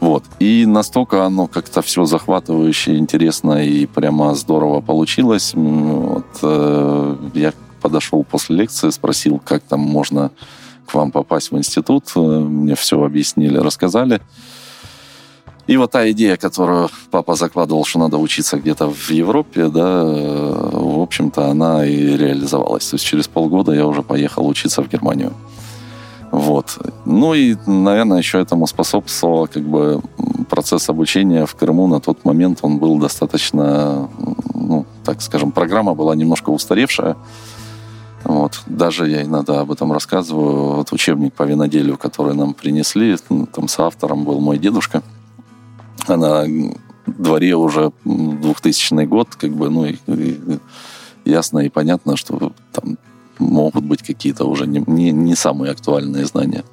Вот. 0.01 0.25
И 0.39 0.67
настолько 0.67 1.25
оно 1.25 1.47
как-то 1.47 1.83
все 1.83 2.05
захватывающе, 2.05 2.97
интересно 2.97 3.65
и 3.65 3.87
прямо 3.87 4.35
здорово 4.35 4.81
получилось. 4.81 5.53
Вот, 5.55 6.27
э, 6.43 7.17
я 7.35 7.53
подошел 7.81 8.23
после 8.25 8.57
лекции, 8.57 8.91
спросил, 8.91 9.41
как 9.43 9.63
там 9.63 9.81
можно 9.81 10.31
к 10.87 10.95
вам 10.95 11.11
попасть 11.11 11.51
в 11.51 11.59
институт. 11.59 12.05
Э, 12.15 12.21
мне 12.21 12.75
все 12.75 13.03
объяснили, 13.03 13.57
рассказали. 13.59 14.21
И 15.67 15.77
вот 15.77 15.91
та 15.91 16.09
идея, 16.11 16.37
которую 16.37 16.89
папа 17.11 17.35
закладывал, 17.35 17.85
что 17.85 17.99
надо 17.99 18.19
учиться 18.19 18.57
где-то 18.57 18.89
в 18.89 19.11
Европе, 19.11 19.69
да, 19.69 20.03
э, 20.05 20.71
в 20.73 21.01
общем-то, 21.01 21.49
она 21.49 21.85
и 21.85 22.17
реализовалась. 22.17 22.89
То 22.89 22.95
есть 22.95 23.05
через 23.05 23.27
полгода 23.27 23.73
я 23.73 23.87
уже 23.87 24.03
поехал 24.03 24.47
учиться 24.47 24.83
в 24.83 24.89
Германию. 24.89 25.33
Вот. 26.31 26.79
Ну 27.05 27.35
и, 27.35 27.57
наверное, 27.67 28.19
еще 28.19 28.41
этому 28.41 28.67
способствовал 28.67 29.49
как 29.49 29.63
бы 29.63 30.01
процесс 30.49 30.89
обучения 30.89 31.47
в 31.47 31.55
Крыму 31.55 31.89
на 31.89 32.01
тот 32.01 32.25
момент. 32.25 32.59
Он 32.63 32.79
был 32.79 32.99
достаточно, 32.99 34.09
ну, 34.55 34.87
так 35.05 35.21
скажем, 35.23 35.51
программа 35.51 35.95
была 35.95 36.15
немножко 36.15 36.51
устаревшая. 36.51 37.17
Вот. 38.25 38.61
Даже 38.67 39.09
я 39.09 39.23
иногда 39.23 39.61
об 39.61 39.73
этом 39.73 39.93
рассказываю. 39.93 40.77
Вот 40.77 40.93
учебник 40.93 41.33
по 41.33 41.45
виноделию, 41.45 41.97
который 41.97 42.35
нам 42.35 42.55
принесли, 42.55 43.17
там 43.53 43.69
с 43.69 43.79
автором 43.81 44.25
был 44.25 44.41
мой 44.41 44.59
дедушка. 44.59 45.03
А 46.07 46.17
на 46.17 46.47
дворе 47.07 47.55
уже 47.55 47.93
2000 48.05 49.05
год, 49.07 49.35
как 49.37 49.53
бы, 49.53 49.71
ну, 49.71 49.87
и, 49.87 49.97
и 50.07 50.61
ясно 51.25 51.61
и 51.61 51.69
понятно, 51.69 52.17
что 52.17 52.53
там 52.73 52.99
могут 53.39 53.85
быть 53.85 54.03
какие-то 54.03 54.45
уже 54.45 54.67
не, 54.67 54.83
не, 54.87 55.13
не 55.13 55.35
самые 55.35 55.73
актуальные 55.73 56.27
знания. 56.27 56.65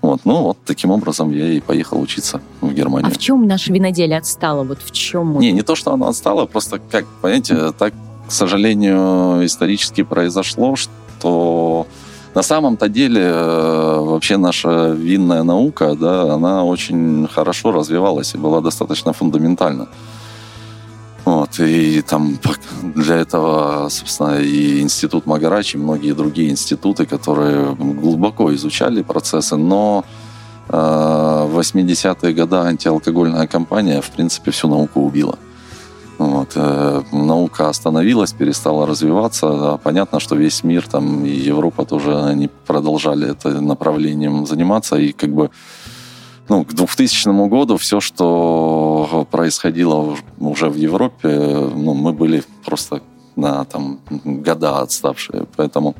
Вот. 0.00 0.22
Ну, 0.24 0.42
вот 0.42 0.58
таким 0.64 0.90
образом 0.90 1.30
я 1.30 1.48
и 1.48 1.60
поехал 1.60 2.00
учиться 2.00 2.40
в 2.60 2.72
Германию. 2.72 3.08
А 3.08 3.14
в 3.14 3.18
чем 3.18 3.46
наше 3.46 3.72
виноделие 3.72 4.18
отстало? 4.18 4.64
Вот 4.64 4.82
в 4.82 4.90
чем? 4.90 5.38
Не, 5.38 5.52
не 5.52 5.62
то, 5.62 5.76
что 5.76 5.92
оно 5.92 6.08
отстало, 6.08 6.46
просто, 6.46 6.80
как, 6.90 7.06
понимаете, 7.20 7.72
так, 7.72 7.94
к 8.26 8.32
сожалению, 8.32 9.44
исторически 9.46 10.02
произошло, 10.02 10.74
что 10.74 11.86
на 12.34 12.42
самом-то 12.42 12.88
деле 12.88 13.22
э, 13.22 13.98
вообще 14.00 14.36
наша 14.36 14.92
винная 14.92 15.42
наука, 15.42 15.94
да, 15.94 16.34
она 16.34 16.64
очень 16.64 17.28
хорошо 17.28 17.72
развивалась 17.72 18.34
и 18.34 18.38
была 18.38 18.60
достаточно 18.60 19.12
фундаментальна. 19.12 19.88
Вот, 21.24 21.60
и 21.60 22.02
там 22.02 22.38
для 22.82 23.16
этого, 23.16 23.88
собственно, 23.90 24.40
и 24.40 24.80
Институт 24.80 25.26
Магарачи, 25.26 25.76
и 25.76 25.80
многие 25.80 26.14
другие 26.14 26.50
институты, 26.50 27.06
которые 27.06 27.74
глубоко 27.74 28.52
изучали 28.54 29.02
процессы, 29.02 29.56
но 29.56 30.04
э, 30.68 30.72
в 30.72 31.58
80-е 31.58 32.32
годы 32.34 32.56
антиалкогольная 32.56 33.46
кампания, 33.46 34.00
в 34.00 34.10
принципе, 34.10 34.50
всю 34.50 34.68
науку 34.68 35.00
убила. 35.00 35.38
Вот, 36.22 36.52
э, 36.54 37.02
наука 37.12 37.68
остановилась, 37.68 38.32
перестала 38.32 38.86
развиваться. 38.86 39.74
А 39.74 39.78
понятно, 39.78 40.20
что 40.20 40.36
весь 40.36 40.62
мир, 40.62 40.86
там, 40.86 41.24
и 41.24 41.30
Европа 41.30 41.84
тоже, 41.84 42.16
они 42.16 42.48
продолжали 42.66 43.30
это 43.30 43.60
направлением 43.60 44.46
заниматься, 44.46 44.96
и 44.96 45.12
как 45.12 45.30
бы 45.30 45.50
ну, 46.48 46.64
к 46.64 46.74
2000 46.74 47.48
году 47.48 47.76
все, 47.76 48.00
что 48.00 49.26
происходило 49.30 50.16
уже 50.38 50.68
в 50.68 50.76
Европе, 50.76 51.28
ну, 51.74 51.94
мы 51.94 52.12
были 52.12 52.44
просто 52.64 53.00
на 53.36 53.64
там 53.64 53.98
года 54.24 54.80
отставшие, 54.80 55.46
поэтому 55.56 55.94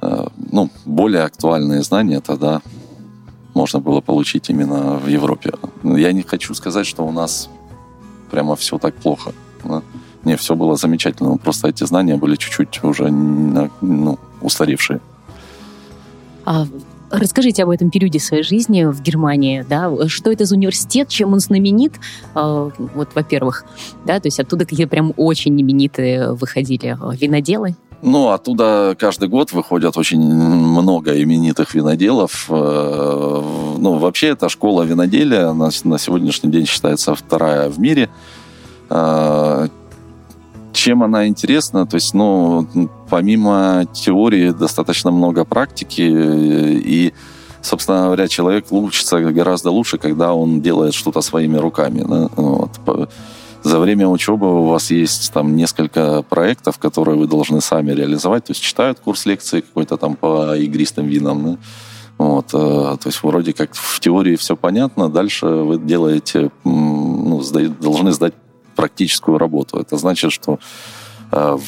э, 0.00 0.26
ну, 0.50 0.70
более 0.86 1.24
актуальные 1.24 1.82
знания 1.82 2.20
тогда 2.20 2.62
можно 3.54 3.80
было 3.80 4.00
получить 4.00 4.48
именно 4.48 4.96
в 4.96 5.08
Европе. 5.08 5.52
Я 5.82 6.12
не 6.12 6.22
хочу 6.22 6.54
сказать, 6.54 6.86
что 6.86 7.06
у 7.06 7.12
нас 7.12 7.50
прямо 8.32 8.56
все 8.56 8.78
так 8.78 8.94
плохо. 8.94 9.32
Не, 10.24 10.36
все 10.36 10.54
было 10.54 10.76
замечательно, 10.76 11.36
просто 11.36 11.68
эти 11.68 11.84
знания 11.84 12.16
были 12.16 12.36
чуть-чуть 12.36 12.82
уже 12.84 13.10
ну, 13.10 14.18
устаревшие. 14.40 15.00
А 16.44 16.66
Расскажите 17.12 17.62
об 17.64 17.68
этом 17.68 17.90
периоде 17.90 18.18
своей 18.18 18.42
жизни 18.42 18.84
в 18.84 19.02
Германии, 19.02 19.66
да, 19.68 19.92
что 20.08 20.32
это 20.32 20.46
за 20.46 20.54
университет, 20.54 21.08
чем 21.08 21.34
он 21.34 21.40
знаменит, 21.40 21.92
э, 22.34 22.70
вот, 22.94 23.10
во-первых, 23.14 23.66
да, 24.06 24.18
то 24.18 24.28
есть 24.28 24.40
оттуда 24.40 24.64
какие-то 24.64 24.88
прям 24.88 25.12
очень 25.18 25.60
именитые 25.60 26.32
выходили 26.32 26.96
э, 26.98 27.16
виноделы. 27.16 27.76
Ну, 28.02 28.30
оттуда 28.30 28.96
каждый 28.98 29.28
год 29.28 29.52
выходят 29.52 29.96
очень 29.96 30.20
много 30.20 31.22
именитых 31.22 31.74
виноделов. 31.74 32.46
Э, 32.48 33.42
ну, 33.78 33.98
вообще, 33.98 34.28
эта 34.28 34.48
школа 34.48 34.82
виноделия 34.82 35.52
на, 35.52 35.70
на 35.84 35.98
сегодняшний 35.98 36.50
день 36.50 36.66
считается 36.66 37.14
вторая 37.14 37.68
в 37.68 37.78
мире 37.78 38.10
чем 40.72 41.02
она 41.02 41.28
интересна? 41.28 41.86
То 41.86 41.96
есть, 41.96 42.14
ну, 42.14 42.66
помимо 43.08 43.86
теории 43.92 44.50
достаточно 44.50 45.10
много 45.10 45.44
практики, 45.44 46.02
и, 46.02 47.12
собственно 47.60 48.04
говоря, 48.04 48.28
человек 48.28 48.66
учится 48.70 49.20
гораздо 49.20 49.70
лучше, 49.70 49.98
когда 49.98 50.34
он 50.34 50.60
делает 50.60 50.94
что-то 50.94 51.20
своими 51.20 51.56
руками. 51.56 52.04
Да? 52.06 53.08
За 53.64 53.78
время 53.78 54.08
учебы 54.08 54.60
у 54.60 54.66
вас 54.66 54.90
есть 54.90 55.32
там 55.32 55.54
несколько 55.54 56.22
проектов, 56.22 56.78
которые 56.78 57.16
вы 57.16 57.26
должны 57.26 57.60
сами 57.60 57.92
реализовать. 57.92 58.44
То 58.44 58.52
есть 58.52 58.62
читают 58.62 58.98
курс 58.98 59.24
лекции 59.26 59.60
какой-то 59.60 59.96
там 59.96 60.16
по 60.16 60.56
игристым 60.56 61.06
винам. 61.06 61.44
Да? 61.44 61.58
Вот, 62.18 62.50
э, 62.54 62.96
то 63.00 63.06
есть 63.06 63.22
вроде 63.22 63.52
как 63.52 63.74
в 63.74 64.00
теории 64.00 64.36
все 64.36 64.56
понятно, 64.56 65.08
дальше 65.08 65.46
вы 65.46 65.78
делаете 65.78 66.50
сдают, 66.64 67.80
должны 67.80 68.12
сдать 68.12 68.34
практическую 68.76 69.38
работу. 69.38 69.78
Это 69.78 69.96
значит, 69.96 70.30
что 70.32 70.58
э, 71.32 71.58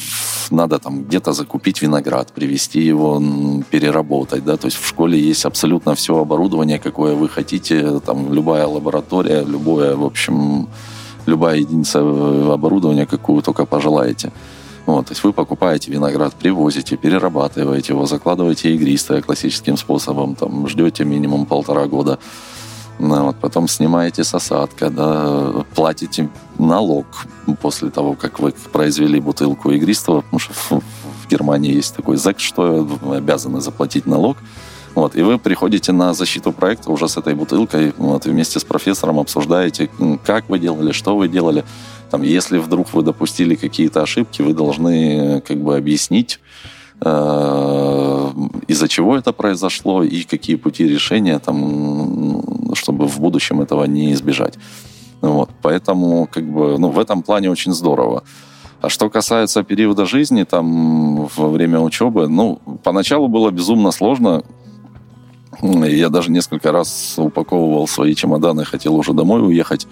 надо 0.51 0.79
там 0.79 1.03
где-то 1.03 1.33
закупить 1.33 1.81
виноград, 1.81 2.31
привезти 2.31 2.79
его, 2.79 3.21
переработать, 3.69 4.45
да, 4.45 4.55
то 4.55 4.67
есть 4.67 4.77
в 4.77 4.87
школе 4.87 5.19
есть 5.19 5.45
абсолютно 5.45 5.93
все 5.95 6.17
оборудование, 6.17 6.79
какое 6.79 7.15
вы 7.15 7.27
хотите, 7.27 7.99
там 7.99 8.33
любая 8.33 8.65
лаборатория, 8.65 9.43
любое, 9.43 9.95
в 9.95 10.05
общем, 10.05 10.69
любая 11.25 11.57
единица 11.57 11.99
э, 11.99 12.51
оборудования, 12.53 13.05
какую 13.05 13.41
только 13.41 13.65
пожелаете. 13.65 14.31
Вот, 14.85 15.07
то 15.07 15.11
есть 15.13 15.23
вы 15.23 15.33
покупаете 15.33 15.91
виноград, 15.91 16.35
привозите, 16.35 16.95
перерабатываете 16.95 17.93
его, 17.93 18.05
закладываете 18.05 18.73
игристое 18.75 19.21
классическим 19.21 19.77
способом, 19.77 20.35
там, 20.35 20.67
ждете 20.67 21.03
минимум 21.05 21.47
полтора 21.47 21.87
года, 21.87 22.19
ну, 22.99 23.25
вот, 23.25 23.35
потом 23.37 23.67
снимаете 23.67 24.23
с 24.23 24.33
осадка, 24.33 24.89
да, 24.89 25.65
платите 25.75 26.29
налог 26.57 27.05
после 27.61 27.89
того, 27.89 28.13
как 28.13 28.39
вы 28.39 28.53
произвели 28.71 29.19
бутылку 29.19 29.71
игристого, 29.71 30.21
потому 30.21 30.39
что 30.39 30.53
в, 30.53 30.71
в 30.71 31.29
Германии 31.29 31.73
есть 31.73 31.95
такой 31.95 32.15
ЗЭК, 32.15 32.39
что 32.39 32.87
обязаны 33.11 33.59
заплатить 33.59 34.05
налог. 34.05 34.37
Вот, 34.95 35.15
и 35.17 35.21
вы 35.21 35.37
приходите 35.37 35.91
на 35.91 36.13
защиту 36.13 36.53
проекта 36.53 36.89
уже 36.89 37.09
с 37.09 37.17
этой 37.17 37.35
бутылкой, 37.35 37.93
вот, 37.97 38.25
вместе 38.25 38.59
с 38.59 38.63
профессором 38.63 39.19
обсуждаете, 39.19 39.89
как 40.25 40.49
вы 40.49 40.57
делали, 40.57 40.93
что 40.93 41.17
вы 41.17 41.27
делали. 41.27 41.65
Там, 42.09 42.21
если 42.21 42.57
вдруг 42.59 42.93
вы 42.93 43.03
допустили 43.03 43.55
какие-то 43.55 44.01
ошибки, 44.01 44.41
вы 44.41 44.53
должны 44.53 45.41
как 45.41 45.57
бы 45.57 45.75
объяснить, 45.75 46.39
э, 47.01 48.31
из-за 48.69 48.87
чего 48.87 49.17
это 49.17 49.33
произошло 49.33 50.01
и 50.01 50.23
какие 50.23 50.55
пути 50.55 50.87
решения, 50.87 51.39
там, 51.39 52.41
чтобы 52.73 53.07
в 53.07 53.19
будущем 53.19 53.59
этого 53.59 53.83
не 53.83 54.13
избежать. 54.13 54.53
Вот, 55.19 55.49
поэтому 55.61 56.29
как 56.31 56.45
бы, 56.45 56.77
ну, 56.77 56.89
в 56.89 56.99
этом 56.99 57.21
плане 57.21 57.51
очень 57.51 57.73
здорово. 57.73 58.23
А 58.81 58.89
что 58.89 59.09
касается 59.09 59.63
периода 59.63 60.05
жизни, 60.05 60.43
там, 60.43 61.25
во 61.35 61.49
время 61.49 61.79
учебы, 61.79 62.29
ну, 62.29 62.61
поначалу 62.83 63.27
было 63.27 63.51
безумно 63.51 63.91
сложно. 63.91 64.43
Я 65.61 66.09
даже 66.09 66.31
несколько 66.31 66.71
раз 66.71 67.15
упаковывал 67.17 67.87
свои 67.87 68.15
чемоданы, 68.15 68.65
хотел 68.65 68.95
уже 68.95 69.13
домой 69.13 69.45
уехать. 69.45 69.87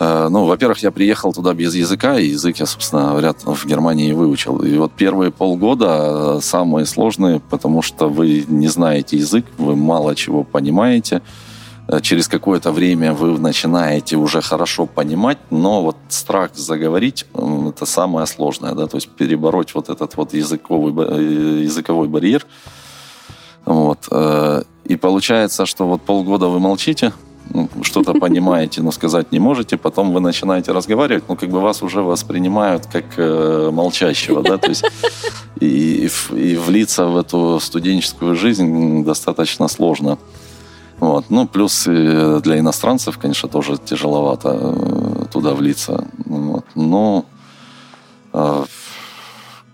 Э, 0.00 0.28
ну, 0.30 0.46
во-первых, 0.46 0.78
я 0.78 0.90
приехал 0.90 1.32
туда 1.32 1.52
без 1.52 1.74
языка, 1.74 2.18
и 2.18 2.28
язык 2.28 2.56
я, 2.56 2.66
собственно 2.66 3.10
говоря, 3.10 3.34
в 3.44 3.66
Германии 3.66 4.12
выучил. 4.12 4.58
И 4.58 4.76
вот 4.78 4.92
первые 4.92 5.30
полгода 5.30 6.40
самые 6.40 6.86
сложные, 6.86 7.40
потому 7.40 7.82
что 7.82 8.08
вы 8.08 8.44
не 8.48 8.68
знаете 8.68 9.18
язык, 9.18 9.44
вы 9.58 9.76
мало 9.76 10.14
чего 10.14 10.42
понимаете. 10.42 11.20
Э, 11.86 12.00
через 12.00 12.28
какое-то 12.28 12.72
время 12.72 13.12
вы 13.12 13.38
начинаете 13.38 14.16
уже 14.16 14.40
хорошо 14.40 14.86
понимать, 14.86 15.38
но 15.50 15.82
вот 15.82 15.96
страх 16.08 16.54
заговорить– 16.54 17.26
это 17.34 17.84
самое 17.84 18.26
сложное, 18.26 18.74
да, 18.74 18.86
то 18.86 18.96
есть 18.96 19.08
перебороть 19.08 19.74
вот 19.74 19.90
этот 19.90 20.16
вот 20.16 20.32
языковый, 20.32 20.94
э, 21.08 21.62
языковой 21.64 22.08
барьер. 22.08 22.46
Вот. 23.64 24.08
И 24.84 24.96
получается, 24.96 25.66
что 25.66 25.86
вот 25.86 26.02
полгода 26.02 26.48
вы 26.48 26.58
молчите– 26.58 27.12
ну, 27.52 27.68
что-то 27.82 28.14
понимаете, 28.20 28.82
но 28.82 28.92
сказать 28.92 29.32
не 29.32 29.38
можете, 29.38 29.76
потом 29.76 30.12
вы 30.12 30.20
начинаете 30.20 30.72
разговаривать, 30.72 31.24
ну, 31.28 31.36
как 31.36 31.50
бы 31.50 31.60
вас 31.60 31.82
уже 31.82 32.02
воспринимают 32.02 32.86
как 32.86 33.04
э, 33.16 33.70
молчащего, 33.72 34.42
да, 34.42 34.58
то 34.58 34.68
есть 34.68 34.84
и, 35.60 36.08
и 36.30 36.56
влиться 36.56 37.06
в 37.06 37.16
эту 37.16 37.60
студенческую 37.60 38.36
жизнь 38.36 39.04
достаточно 39.04 39.68
сложно. 39.68 40.18
Вот. 40.98 41.30
Ну, 41.30 41.46
плюс 41.46 41.84
для 41.86 42.58
иностранцев, 42.58 43.16
конечно, 43.16 43.48
тоже 43.48 43.78
тяжеловато 43.78 44.58
э, 44.60 45.24
туда 45.32 45.54
влиться. 45.54 46.04
Вот. 46.26 46.66
Но 46.74 47.24
э, 48.34 48.64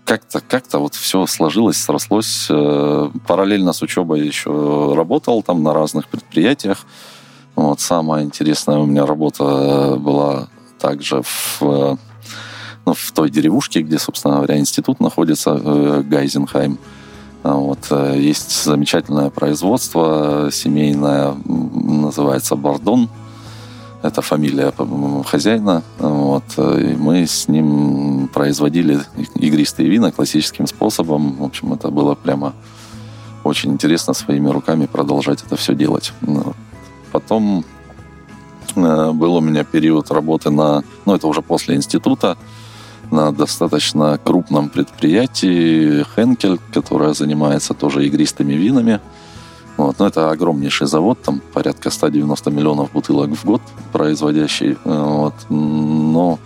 как-то 0.07 0.39
как 0.39 0.63
вот 0.73 0.95
все 0.95 1.25
сложилось, 1.27 1.77
срослось. 1.77 2.47
Э, 2.49 3.09
параллельно 3.27 3.73
с 3.73 3.81
учебой 3.81 4.25
еще 4.25 4.93
работал 4.95 5.43
там 5.43 5.61
на 5.63 5.73
разных 5.73 6.07
предприятиях. 6.07 6.85
Вот 7.55 7.81
самая 7.81 8.23
интересная 8.23 8.77
у 8.77 8.85
меня 8.85 9.05
работа 9.05 9.43
э, 9.43 9.95
была 9.97 10.47
также 10.79 11.21
в, 11.23 11.61
э, 11.61 11.97
ну, 12.85 12.93
в 12.93 13.11
той 13.11 13.29
деревушке, 13.29 13.81
где, 13.81 13.99
собственно 13.99 14.35
говоря, 14.35 14.57
институт 14.57 15.01
находится, 15.01 15.53
Гайзенхайм. 15.55 16.79
А 17.43 17.55
вот, 17.55 17.91
есть 18.15 18.63
замечательное 18.63 19.29
производство 19.29 20.49
семейное, 20.51 21.35
называется 21.45 22.55
Бардон. 22.55 23.09
Это 24.07 24.21
фамилия 24.21 24.73
хозяина. 25.25 25.83
Вот, 25.99 26.43
и 26.57 26.95
мы 26.97 27.27
с 27.27 27.47
ним 27.47 28.29
производили 28.33 28.99
игристые 29.35 29.89
вина 29.89 30.11
классическим 30.11 30.67
способом. 30.67 31.35
В 31.37 31.43
общем, 31.43 31.73
это 31.73 31.89
было 31.89 32.15
прямо 32.15 32.53
очень 33.43 33.71
интересно 33.71 34.13
своими 34.13 34.49
руками 34.49 34.85
продолжать 34.85 35.43
это 35.43 35.55
все 35.55 35.75
делать. 35.75 36.13
Ну, 36.21 36.53
Потом 37.11 37.65
э, 38.75 39.11
был 39.11 39.35
у 39.35 39.41
меня 39.41 39.63
период 39.63 40.11
работы 40.11 40.49
на, 40.49 40.83
ну 41.05 41.15
это 41.15 41.27
уже 41.27 41.41
после 41.41 41.75
института, 41.75 42.37
на 43.09 43.31
достаточно 43.31 44.19
крупном 44.23 44.69
предприятии 44.69 46.05
Хенкель, 46.15 46.59
которое 46.73 47.13
занимается 47.13 47.73
тоже 47.73 48.05
игристыми 48.05 48.53
винами. 48.53 48.99
Вот. 49.77 49.99
Но 49.99 50.07
это 50.07 50.31
огромнейший 50.31 50.87
завод, 50.87 51.19
там 51.23 51.41
порядка 51.53 51.89
190 51.89 52.51
миллионов 52.51 52.91
бутылок 52.91 53.29
в 53.29 53.45
год 53.45 53.61
производящий. 53.93 54.77
Э, 54.83 55.03
вот. 55.03 55.33
Но 55.49 56.39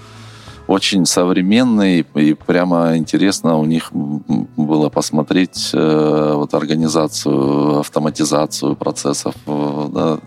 очень 0.67 1.05
современный 1.05 2.05
и 2.15 2.33
прямо 2.33 2.97
интересно 2.97 3.57
у 3.57 3.65
них 3.65 3.91
было 3.91 4.89
посмотреть 4.89 5.71
э, 5.73 6.33
вот 6.35 6.53
организацию, 6.53 7.79
автоматизацию 7.79 8.75
процессов. 8.75 9.33
Э, 9.47 9.87
да. 9.91 10.19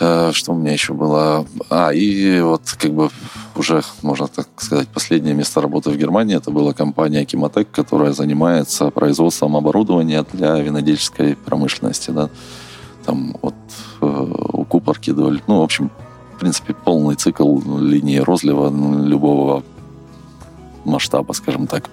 Э, 0.00 0.30
что 0.32 0.52
у 0.52 0.56
меня 0.56 0.72
еще 0.72 0.94
было? 0.94 1.46
А, 1.68 1.90
и 1.90 2.40
вот 2.40 2.62
как 2.78 2.92
бы 2.92 3.10
уже, 3.54 3.82
можно 4.02 4.26
так 4.28 4.48
сказать, 4.56 4.88
последнее 4.88 5.34
место 5.34 5.60
работы 5.60 5.90
в 5.90 5.96
Германии 5.96 6.36
это 6.36 6.50
была 6.50 6.72
компания 6.72 7.24
Kimatec, 7.24 7.66
которая 7.70 8.12
занимается 8.12 8.90
производством 8.90 9.56
оборудования 9.56 10.24
для 10.32 10.58
винодельческой 10.58 11.36
промышленности. 11.36 12.10
Да. 12.10 12.30
Там 13.04 13.36
от 13.42 13.54
э, 14.00 14.06
укупорки 14.52 15.12
до... 15.12 15.36
Ну, 15.46 15.60
в 15.60 15.62
общем, 15.62 15.90
принципе, 16.40 16.74
полный 16.74 17.14
цикл 17.14 17.60
линии 17.78 18.18
розлива 18.18 18.70
любого 19.06 19.62
масштаба, 20.84 21.34
скажем 21.34 21.66
так. 21.66 21.90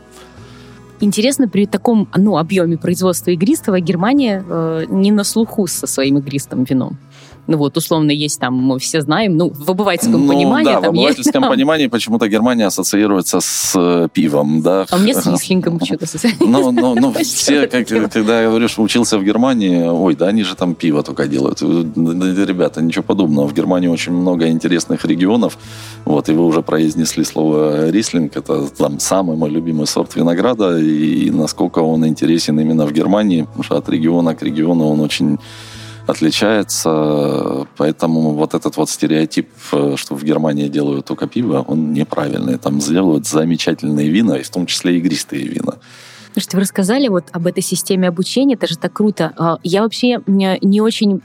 Интересно, 1.00 1.48
при 1.48 1.68
таком 1.68 2.08
ну, 2.16 2.38
объеме 2.38 2.78
производства 2.78 3.30
игристого 3.32 3.80
Германия 3.80 4.44
э, 4.48 4.86
не 4.90 5.12
на 5.12 5.24
слуху 5.24 5.68
со 5.68 5.86
своим 5.86 6.18
игристым 6.18 6.64
вином. 6.64 6.98
Ну 7.48 7.58
вот, 7.58 7.78
условно, 7.78 8.12
есть 8.12 8.40
там, 8.40 8.56
мы 8.56 8.78
все 8.78 9.02
знаем, 9.02 9.38
ну, 9.38 9.50
в 9.50 9.70
обывательском 9.72 10.26
ну, 10.26 10.34
понимании. 10.34 10.66
Да, 10.66 10.82
в 10.82 10.86
обывательском 10.86 11.44
есть, 11.44 11.52
понимании 11.54 11.88
почему-то 11.88 12.28
Германия 12.28 12.66
ассоциируется 12.66 13.40
с 13.40 13.74
э, 13.76 14.10
пивом, 14.12 14.62
да. 14.62 14.86
А 14.90 14.98
мне 14.98 15.14
с 15.14 15.26
рислингом 15.32 15.80
почему-то 15.80 16.06
Ну, 16.42 16.72
ну, 16.72 16.96
ну, 16.96 17.14
все, 17.24 17.68
как, 17.68 17.88
когда 17.88 18.42
я 18.42 18.50
говорю, 18.50 18.68
что 18.68 18.82
учился 18.82 19.18
в 19.18 19.24
Германии, 19.24 19.88
ой, 19.88 20.16
да, 20.16 20.28
они 20.28 20.44
же 20.44 20.56
там 20.56 20.76
пиво 20.76 21.04
только 21.04 21.28
делают. 21.28 21.62
Ребята, 21.62 22.82
ничего 22.82 23.04
подобного. 23.04 23.48
В 23.48 23.54
Германии 23.54 23.88
очень 23.88 24.12
много 24.12 24.50
интересных 24.50 25.06
регионов. 25.06 25.58
Вот, 26.04 26.28
и 26.30 26.34
вы 26.34 26.46
уже 26.46 26.62
произнесли 26.62 27.24
слово 27.24 27.90
рислинг. 27.90 28.36
Это 28.36 28.68
там 28.68 29.00
самый 29.00 29.38
мой 29.38 29.50
любимый 29.50 29.88
сорт 29.88 30.16
винограда. 30.16 30.78
И 30.78 31.32
насколько 31.32 31.80
он 31.80 32.06
интересен 32.06 32.60
именно 32.60 32.86
в 32.86 32.92
Германии, 32.92 33.44
потому 33.44 33.64
что 33.64 33.78
от 33.78 33.88
региона 33.90 34.36
к 34.36 34.44
региону 34.44 34.90
он 34.90 35.00
очень 35.00 35.38
отличается, 36.08 37.68
поэтому 37.78 38.32
вот 38.34 38.54
этот 38.54 38.78
вот 38.78 38.90
стереотип, 38.90 39.50
э, 39.74 39.96
что 39.98 40.16
в 40.16 40.24
Германии 40.24 40.68
делают 40.70 41.06
только 41.06 41.28
пиво, 41.28 41.64
он 41.68 41.94
неправильный. 41.94 42.58
Там 42.58 42.82
сделают 42.82 43.28
замечательные 43.28 44.10
вина, 44.10 44.38
и 44.38 44.44
в 44.44 44.50
том 44.50 44.66
числе 44.66 44.98
игристые 44.98 45.48
вина. 45.48 45.74
Слушайте, 46.38 46.58
вы 46.58 46.62
рассказали 46.62 47.08
вот 47.08 47.30
об 47.32 47.48
этой 47.48 47.64
системе 47.64 48.08
обучения, 48.10 48.54
это 48.54 48.68
же 48.68 48.78
так 48.78 48.94
круто. 48.94 49.34
А, 49.38 49.58
я 49.64 49.82
вообще 49.82 50.20
не 50.28 50.82
очень 50.82 51.20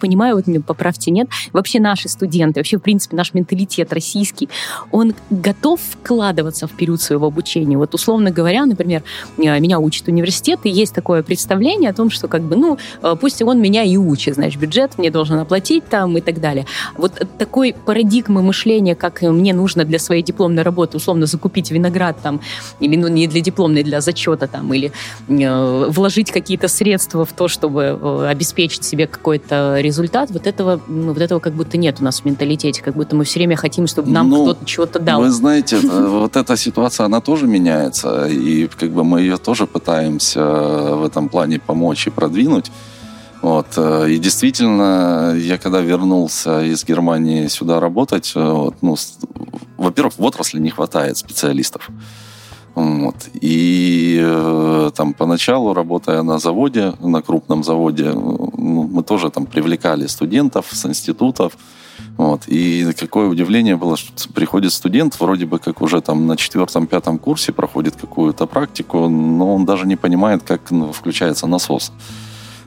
понимаю, 0.00 0.36
вот 0.36 0.46
мне 0.46 0.60
поправьте, 0.60 1.10
нет, 1.10 1.28
вообще 1.54 1.80
наши 1.80 2.10
студенты, 2.10 2.60
вообще, 2.60 2.76
в 2.76 2.82
принципе, 2.82 3.16
наш 3.16 3.32
менталитет 3.32 3.90
российский, 3.90 4.50
он 4.92 5.14
готов 5.30 5.80
вкладываться 5.80 6.66
в 6.66 6.72
период 6.72 7.00
своего 7.00 7.28
обучения. 7.28 7.78
Вот, 7.78 7.94
условно 7.94 8.30
говоря, 8.30 8.66
например, 8.66 9.02
меня 9.38 9.78
учит 9.78 10.08
университет, 10.08 10.60
и 10.64 10.68
есть 10.68 10.94
такое 10.94 11.22
представление 11.22 11.88
о 11.88 11.94
том, 11.94 12.10
что 12.10 12.28
как 12.28 12.42
бы, 12.42 12.54
ну, 12.54 12.76
а, 13.00 13.16
пусть 13.16 13.40
он 13.40 13.62
меня 13.62 13.82
и 13.82 13.96
учит, 13.96 14.34
значит, 14.34 14.60
бюджет 14.60 14.98
мне 14.98 15.10
должен 15.10 15.38
оплатить 15.38 15.88
там 15.88 16.18
и 16.18 16.20
так 16.20 16.38
далее. 16.38 16.66
Вот 16.98 17.12
такой 17.38 17.74
парадигмы 17.86 18.42
мышления, 18.42 18.94
как 18.94 19.22
мне 19.22 19.54
нужно 19.54 19.86
для 19.86 19.98
своей 19.98 20.22
дипломной 20.22 20.64
работы, 20.64 20.98
условно, 20.98 21.24
закупить 21.24 21.70
виноград 21.70 22.18
там, 22.22 22.42
или 22.78 22.94
ну, 22.94 23.08
не 23.08 23.26
для 23.26 23.40
дипломной, 23.40 23.84
для 23.84 24.02
зачета, 24.02 24.17
зачета 24.18 24.46
там 24.46 24.72
или 24.74 24.92
э, 25.28 25.86
вложить 25.90 26.30
какие-то 26.32 26.68
средства 26.68 27.24
в 27.24 27.32
то, 27.32 27.48
чтобы 27.48 27.98
э, 28.00 28.26
обеспечить 28.28 28.84
себе 28.84 29.06
какой-то 29.06 29.78
результат, 29.80 30.30
вот 30.30 30.46
этого, 30.46 30.80
вот 30.86 31.18
этого 31.18 31.40
как 31.40 31.52
будто 31.54 31.78
нет 31.78 31.96
у 32.00 32.04
нас 32.04 32.20
в 32.20 32.24
менталитете, 32.24 32.82
как 32.82 32.94
будто 32.94 33.16
мы 33.16 33.24
все 33.24 33.38
время 33.38 33.56
хотим, 33.56 33.86
чтобы 33.86 34.10
нам 34.10 34.28
ну, 34.28 34.44
кто-то 34.44 34.64
чего-то 34.64 34.98
дал. 34.98 35.20
Вы 35.20 35.30
знаете, 35.30 35.78
вот 35.78 36.36
эта 36.36 36.56
ситуация, 36.56 37.06
она 37.06 37.20
тоже 37.20 37.46
меняется, 37.46 38.26
и 38.26 38.66
как 38.66 38.90
бы 38.90 39.04
мы 39.04 39.20
ее 39.20 39.36
тоже 39.36 39.66
пытаемся 39.66 40.40
в 40.40 41.04
этом 41.04 41.28
плане 41.28 41.58
помочь 41.58 42.06
и 42.06 42.10
продвинуть. 42.10 42.70
Вот. 43.42 43.66
Э, 43.76 44.10
и 44.10 44.18
действительно, 44.18 45.34
я 45.36 45.58
когда 45.58 45.80
вернулся 45.80 46.64
из 46.64 46.84
Германии 46.84 47.48
сюда 47.48 47.80
работать, 47.80 48.32
э, 48.34 48.40
вот, 48.40 48.74
ну, 48.82 48.96
во-первых, 49.76 50.18
в 50.18 50.24
отрасли 50.24 50.58
не 50.60 50.70
хватает 50.70 51.16
специалистов. 51.16 51.90
Вот. 52.78 53.16
И 53.40 54.20
э, 54.22 54.90
там 54.94 55.12
поначалу, 55.12 55.74
работая 55.74 56.22
на 56.22 56.38
заводе, 56.38 56.92
на 57.00 57.22
крупном 57.22 57.64
заводе, 57.64 58.12
ну, 58.12 58.88
мы 58.92 59.02
тоже 59.02 59.30
там 59.30 59.46
привлекали 59.46 60.06
студентов 60.06 60.66
с 60.70 60.86
институтов. 60.86 61.58
Вот. 62.16 62.42
И 62.46 62.92
какое 62.96 63.26
удивление 63.26 63.74
было, 63.74 63.96
что 63.96 64.32
приходит 64.32 64.72
студент, 64.72 65.18
вроде 65.18 65.44
бы 65.46 65.58
как 65.58 65.82
уже 65.82 66.00
там 66.00 66.28
на 66.28 66.36
четвертом-пятом 66.36 67.18
курсе 67.18 67.52
проходит 67.52 67.96
какую-то 67.96 68.46
практику, 68.46 69.08
но 69.08 69.56
он 69.56 69.64
даже 69.64 69.84
не 69.84 69.96
понимает, 69.96 70.44
как 70.44 70.70
ну, 70.70 70.92
включается 70.92 71.48
насос. 71.48 71.92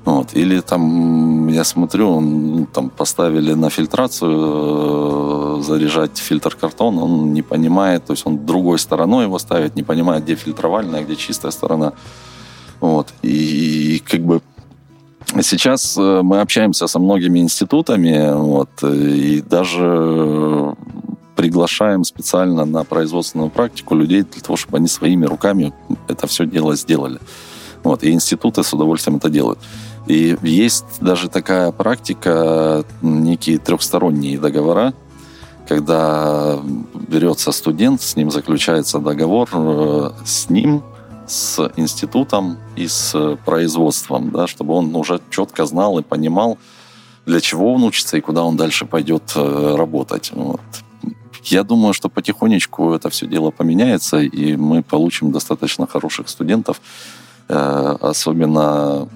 Вот. 0.05 0.33
Или 0.33 0.61
там, 0.61 1.47
я 1.47 1.63
смотрю, 1.63 2.09
он, 2.09 2.67
там 2.73 2.89
поставили 2.89 3.53
на 3.53 3.69
фильтрацию 3.69 5.59
э, 5.59 5.61
заряжать 5.61 6.17
фильтр 6.17 6.55
картон, 6.55 6.97
он 6.97 7.33
не 7.33 7.43
понимает, 7.43 8.05
то 8.05 8.13
есть 8.13 8.25
он 8.25 8.45
другой 8.45 8.79
стороной 8.79 9.25
его 9.25 9.37
ставит, 9.37 9.75
не 9.75 9.83
понимает, 9.83 10.23
где 10.23 10.35
фильтровальная, 10.35 11.03
где 11.03 11.15
чистая 11.15 11.51
сторона. 11.51 11.93
Вот. 12.79 13.13
И, 13.21 13.97
и 13.97 13.99
как 13.99 14.21
бы 14.21 14.41
сейчас 15.41 15.95
э, 15.97 16.21
мы 16.23 16.41
общаемся 16.41 16.87
со 16.87 16.99
многими 16.99 17.39
институтами, 17.39 18.33
вот, 18.33 18.69
и 18.83 19.41
даже 19.41 20.75
приглашаем 21.35 22.03
специально 22.03 22.65
на 22.65 22.83
производственную 22.83 23.49
практику 23.49 23.95
людей 23.95 24.23
для 24.23 24.41
того, 24.41 24.57
чтобы 24.57 24.77
они 24.77 24.87
своими 24.87 25.25
руками 25.25 25.73
это 26.07 26.27
все 26.27 26.45
дело 26.45 26.75
сделали. 26.75 27.19
Вот, 27.83 28.03
и 28.03 28.11
институты 28.11 28.63
с 28.63 28.73
удовольствием 28.73 29.17
это 29.17 29.29
делают. 29.29 29.59
И 30.11 30.37
есть 30.41 30.99
даже 30.99 31.29
такая 31.29 31.71
практика, 31.71 32.83
некие 33.01 33.59
трехсторонние 33.59 34.37
договора, 34.37 34.93
когда 35.69 36.59
берется 37.07 37.53
студент, 37.53 38.01
с 38.01 38.17
ним 38.17 38.29
заключается 38.29 38.99
договор 38.99 39.47
э, 39.53 40.11
с 40.25 40.49
ним, 40.49 40.83
с 41.27 41.71
институтом 41.77 42.57
и 42.75 42.89
с 42.89 43.37
производством, 43.45 44.31
да, 44.31 44.47
чтобы 44.47 44.73
он 44.73 44.93
уже 44.97 45.21
четко 45.29 45.65
знал 45.65 45.97
и 45.97 46.03
понимал, 46.03 46.57
для 47.25 47.39
чего 47.39 47.73
он 47.73 47.83
учится 47.85 48.17
и 48.17 48.21
куда 48.21 48.43
он 48.43 48.57
дальше 48.57 48.85
пойдет 48.85 49.31
э, 49.35 49.75
работать. 49.77 50.31
Вот. 50.33 50.59
Я 51.45 51.63
думаю, 51.63 51.93
что 51.93 52.09
потихонечку 52.09 52.91
это 52.91 53.09
все 53.09 53.27
дело 53.27 53.51
поменяется, 53.51 54.19
и 54.19 54.57
мы 54.57 54.83
получим 54.83 55.31
достаточно 55.31 55.87
хороших 55.87 56.27
студентов, 56.27 56.81
э, 57.47 57.95
особенно 58.01 59.07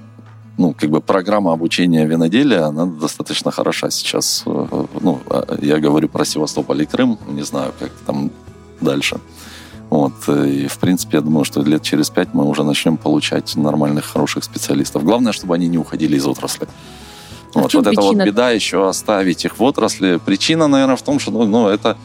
ну, 0.58 0.74
как 0.74 0.90
бы 0.90 1.02
программа 1.02 1.54
обучения 1.54 2.06
виноделия, 2.06 2.62
она 2.68 2.86
достаточно 2.86 3.52
хороша 3.52 3.90
сейчас. 3.90 4.44
Э, 4.46 4.86
ну, 5.02 5.22
а, 5.30 5.58
я 5.62 5.80
говорю 5.80 6.08
про 6.08 6.26
Севастополь 6.26 6.84
и 6.84 6.86
Крым, 6.86 7.20
не 7.28 7.44
знаю, 7.44 7.74
как 7.80 7.92
там 8.06 8.32
дальше. 8.82 9.18
Вот. 9.90 10.14
И, 10.30 10.68
в 10.68 10.78
принципе, 10.80 11.18
я 11.18 11.22
думаю, 11.22 11.46
что 11.46 11.62
лет 11.62 11.82
через 11.84 12.10
пять 12.10 12.34
мы 12.34 12.46
уже 12.46 12.64
начнем 12.64 12.98
получать 12.98 13.56
нормальных, 13.56 14.06
хороших 14.06 14.44
специалистов. 14.44 15.04
Главное, 15.04 15.32
чтобы 15.32 15.56
они 15.56 15.68
не 15.68 15.78
уходили 15.78 16.16
из 16.18 16.26
отрасли. 16.26 16.68
А 17.54 17.60
вот, 17.60 17.74
вот 17.74 17.88
эта 17.88 18.02
вот 18.02 18.18
беда 18.18 18.52
еще 18.52 18.90
оставить 18.90 19.46
их 19.46 19.60
в 19.60 19.64
отрасли. 19.64 20.20
Причина, 20.26 20.68
наверное, 20.68 20.96
в 20.96 21.02
том, 21.02 21.20
что 21.20 21.32
ну, 21.32 21.46
ну, 21.46 21.68
это 21.68 21.98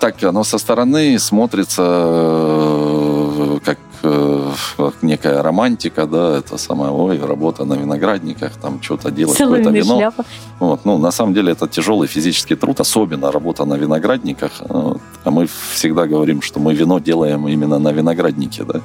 так, 0.00 0.22
оно 0.22 0.44
со 0.44 0.58
стороны 0.58 1.18
смотрится 1.18 1.82
э, 1.86 3.58
как 3.64 3.78
Э, 4.02 4.52
некая 5.02 5.42
романтика, 5.42 6.06
да, 6.06 6.38
это 6.38 6.58
самое, 6.58 6.90
ой, 6.90 7.18
работа 7.18 7.64
на 7.64 7.74
виноградниках, 7.74 8.52
там 8.56 8.82
что-то 8.82 9.10
делать, 9.10 9.38
какое-то 9.38 9.70
вино. 9.70 9.96
Шляпа. 9.98 10.24
Вот, 10.58 10.84
ну, 10.84 10.98
на 10.98 11.10
самом 11.10 11.34
деле 11.34 11.52
это 11.52 11.68
тяжелый 11.68 12.08
физический 12.08 12.56
труд, 12.56 12.80
особенно 12.80 13.30
работа 13.32 13.64
на 13.64 13.74
виноградниках. 13.76 14.52
Вот. 14.68 15.00
А 15.24 15.30
мы 15.30 15.46
всегда 15.46 16.06
говорим, 16.06 16.40
что 16.40 16.60
мы 16.60 16.74
вино 16.74 16.98
делаем 16.98 17.46
именно 17.48 17.78
на 17.78 17.92
винограднике, 17.92 18.64
да. 18.64 18.80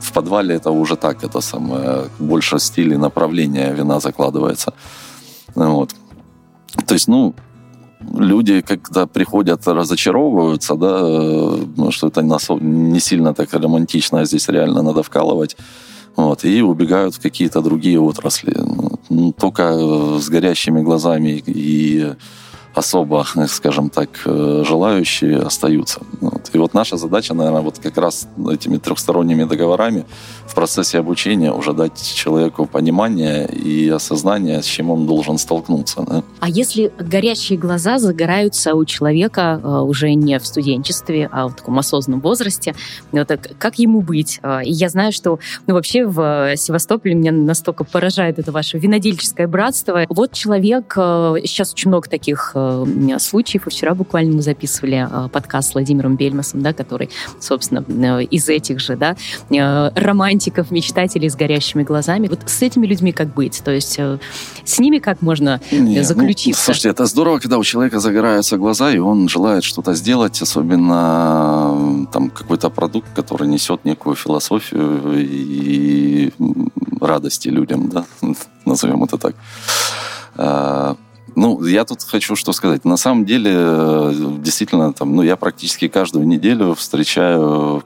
В 0.00 0.12
подвале 0.12 0.54
это 0.54 0.70
уже 0.70 0.96
так, 0.96 1.24
это 1.24 1.40
самое, 1.40 2.04
больше 2.18 2.58
стиль 2.58 2.92
и 2.92 2.96
направление 2.96 3.74
вина 3.74 4.00
закладывается. 4.00 4.72
Вот. 5.54 5.94
То 6.86 6.94
есть, 6.94 7.08
ну, 7.08 7.34
люди, 8.14 8.60
когда 8.60 9.06
приходят, 9.06 9.66
разочаровываются, 9.66 10.74
да, 10.74 11.00
э, 11.00 11.90
что 11.90 12.08
это 12.08 12.22
не 12.60 13.00
сильно 13.00 13.34
так 13.34 13.52
романтично, 13.52 14.20
а 14.20 14.24
здесь 14.24 14.48
реально 14.48 14.82
надо 14.82 15.02
вкалывать, 15.02 15.56
вот, 16.16 16.44
и 16.44 16.62
убегают 16.62 17.14
в 17.14 17.20
какие-то 17.20 17.60
другие 17.60 18.00
отрасли. 18.00 18.54
Ну, 19.10 19.32
только 19.32 20.18
с 20.18 20.28
горящими 20.28 20.82
глазами 20.82 21.42
и 21.46 22.14
особо, 22.74 23.26
скажем 23.48 23.90
так, 23.90 24.08
э, 24.24 24.64
желающие 24.66 25.38
остаются. 25.38 26.00
Вот. 26.20 26.50
И 26.52 26.58
вот 26.58 26.74
наша 26.74 26.96
задача, 26.96 27.34
наверное, 27.34 27.62
вот 27.62 27.78
как 27.78 27.96
раз 27.98 28.28
этими 28.50 28.78
трехсторонними 28.78 29.44
договорами 29.44 30.04
в 30.46 30.54
процессе 30.54 30.98
обучения 30.98 31.52
уже 31.52 31.72
дать 31.72 32.00
человеку 32.14 32.66
понимание 32.66 33.46
и 33.46 33.88
осознание, 33.88 34.62
с 34.62 34.66
чем 34.66 34.90
он 34.90 35.06
должен 35.06 35.38
столкнуться. 35.38 36.02
Да? 36.02 36.22
А 36.40 36.48
если 36.48 36.92
горящие 36.98 37.58
глаза 37.58 37.98
загораются 37.98 38.74
у 38.74 38.84
человека 38.84 39.60
э, 39.62 39.68
уже 39.68 40.14
не 40.14 40.38
в 40.38 40.46
студенчестве, 40.46 41.28
а 41.32 41.48
в 41.48 41.54
таком 41.54 41.78
осознанном 41.78 42.20
возрасте, 42.20 42.74
вот, 43.12 43.30
как 43.58 43.78
ему 43.78 44.00
быть? 44.00 44.40
Э, 44.42 44.62
и 44.64 44.72
я 44.72 44.88
знаю, 44.88 45.12
что 45.12 45.38
ну, 45.66 45.74
вообще 45.74 46.06
в 46.06 46.56
Севастополе 46.56 47.14
меня 47.14 47.32
настолько 47.32 47.84
поражает 47.84 48.38
это 48.38 48.52
ваше 48.52 48.78
винодельческое 48.78 49.46
братство. 49.46 50.06
Вот 50.08 50.32
человек, 50.32 50.92
сейчас 50.94 51.72
очень 51.72 51.88
много 51.88 52.08
таких 52.08 52.52
случаев. 53.18 53.66
И 53.66 53.70
вчера 53.70 53.94
буквально 53.94 54.36
мы 54.36 54.42
записывали 54.42 55.08
э, 55.10 55.28
подкаст 55.28 55.70
с 55.70 55.74
Владимиром 55.74 56.16
Бельмасом, 56.16 56.62
да, 56.62 56.72
который, 56.72 57.10
собственно, 57.40 57.84
э, 57.88 58.24
из 58.24 58.48
этих 58.48 58.80
же 58.80 58.96
да, 58.96 59.16
э, 59.50 59.90
романтиков, 59.94 60.70
мечтателей 60.70 61.28
с 61.28 61.36
горящими 61.36 61.82
глазами. 61.82 62.28
Вот 62.28 62.40
с 62.46 62.62
этими 62.62 62.86
людьми 62.86 63.12
как 63.12 63.34
быть? 63.34 63.62
То 63.64 63.70
есть 63.70 63.98
с 64.64 64.78
ними 64.78 64.98
как 64.98 65.22
можно 65.22 65.60
Не, 65.70 65.98
ну, 65.98 66.04
заключиться? 66.04 66.60
Ну, 66.60 66.64
слушайте, 66.64 66.88
это 66.90 67.06
здорово, 67.06 67.38
когда 67.38 67.58
у 67.58 67.64
человека 67.64 68.00
загораются 68.00 68.56
глаза, 68.56 68.92
и 68.92 68.98
он 68.98 69.28
желает 69.28 69.64
что-то 69.64 69.94
сделать, 69.94 70.40
особенно 70.42 72.06
там 72.12 72.30
какой-то 72.30 72.70
продукт, 72.70 73.08
который 73.14 73.48
несет 73.48 73.84
некую 73.84 74.16
философию 74.16 75.14
и 75.16 76.32
радости 77.00 77.48
людям, 77.48 77.88
да, 77.88 78.04
назовем 78.64 79.04
это 79.04 79.18
так. 79.18 79.34
Ну, 81.36 81.64
я 81.64 81.84
тут 81.84 82.02
хочу 82.02 82.36
что 82.36 82.52
сказать. 82.52 82.84
На 82.84 82.96
самом 82.96 83.24
деле, 83.24 83.52
э, 83.54 84.12
действительно, 84.38 84.92
там, 84.92 85.14
ну, 85.14 85.22
я 85.22 85.36
практически 85.36 85.88
каждую 85.88 86.26
неделю 86.26 86.74
встречаю 86.74 87.82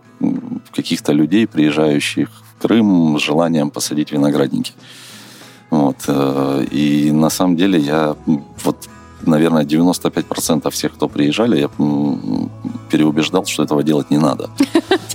каких-то 0.74 1.12
людей, 1.12 1.46
приезжающих 1.46 2.28
в 2.28 2.62
Крым 2.62 3.18
с 3.18 3.22
желанием 3.22 3.70
посадить 3.70 4.12
виноградники. 4.12 4.72
Вот. 5.70 5.96
Э, 6.06 6.64
и 6.70 7.10
на 7.12 7.30
самом 7.30 7.56
деле 7.56 7.78
я 7.78 8.16
вот 8.64 8.88
наверное, 9.26 9.64
95% 9.64 10.70
всех, 10.70 10.94
кто 10.94 11.08
приезжали, 11.08 11.60
я 11.60 11.68
переубеждал, 12.90 13.46
что 13.46 13.62
этого 13.62 13.82
делать 13.82 14.10
не 14.10 14.18
надо. 14.18 14.50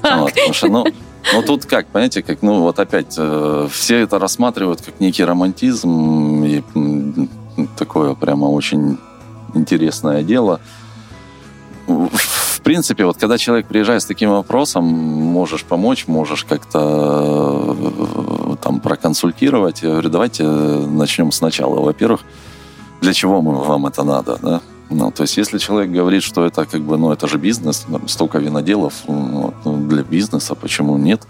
Вот, 0.03 0.33
потому 0.33 0.53
что, 0.53 0.67
ну, 0.67 0.85
ну, 1.33 1.41
тут 1.41 1.65
как, 1.65 1.87
понимаете, 1.87 2.21
как, 2.21 2.41
ну, 2.41 2.61
вот 2.61 2.79
опять, 2.79 3.15
э, 3.17 3.67
все 3.71 3.99
это 3.99 4.19
рассматривают 4.19 4.81
как 4.81 4.99
некий 5.01 5.25
романтизм, 5.25 6.45
и 6.45 6.63
такое 7.77 8.13
прямо 8.15 8.45
очень 8.45 8.97
интересное 9.53 10.23
дело. 10.23 10.59
В 11.87 12.61
принципе, 12.61 13.05
вот 13.05 13.17
когда 13.17 13.37
человек 13.37 13.67
приезжает 13.67 14.01
с 14.01 14.05
таким 14.05 14.31
вопросом, 14.31 14.83
можешь 14.83 15.63
помочь, 15.63 16.07
можешь 16.07 16.43
как-то 16.43 17.75
э, 17.77 18.55
там 18.61 18.81
проконсультировать. 18.81 19.83
Я 19.83 19.91
говорю, 19.91 20.09
давайте 20.09 20.43
начнем 20.43 21.31
сначала. 21.31 21.79
Во-первых, 21.79 22.21
для 22.99 23.13
чего 23.13 23.41
мы, 23.41 23.53
вам 23.63 23.85
это 23.85 24.03
надо, 24.03 24.37
да? 24.41 24.61
Ну, 24.89 25.11
то 25.11 25.23
есть, 25.23 25.37
если 25.37 25.57
человек 25.59 25.91
говорит, 25.91 26.23
что 26.23 26.45
это 26.45 26.65
как 26.65 26.81
бы, 26.81 26.97
ну, 26.97 27.11
это 27.11 27.27
же 27.27 27.37
бизнес, 27.37 27.85
столько 28.07 28.39
виноделов, 28.39 28.93
ну, 29.07 29.53
для 29.65 30.03
бизнеса, 30.03 30.55
почему 30.55 30.97
нет? 30.97 31.27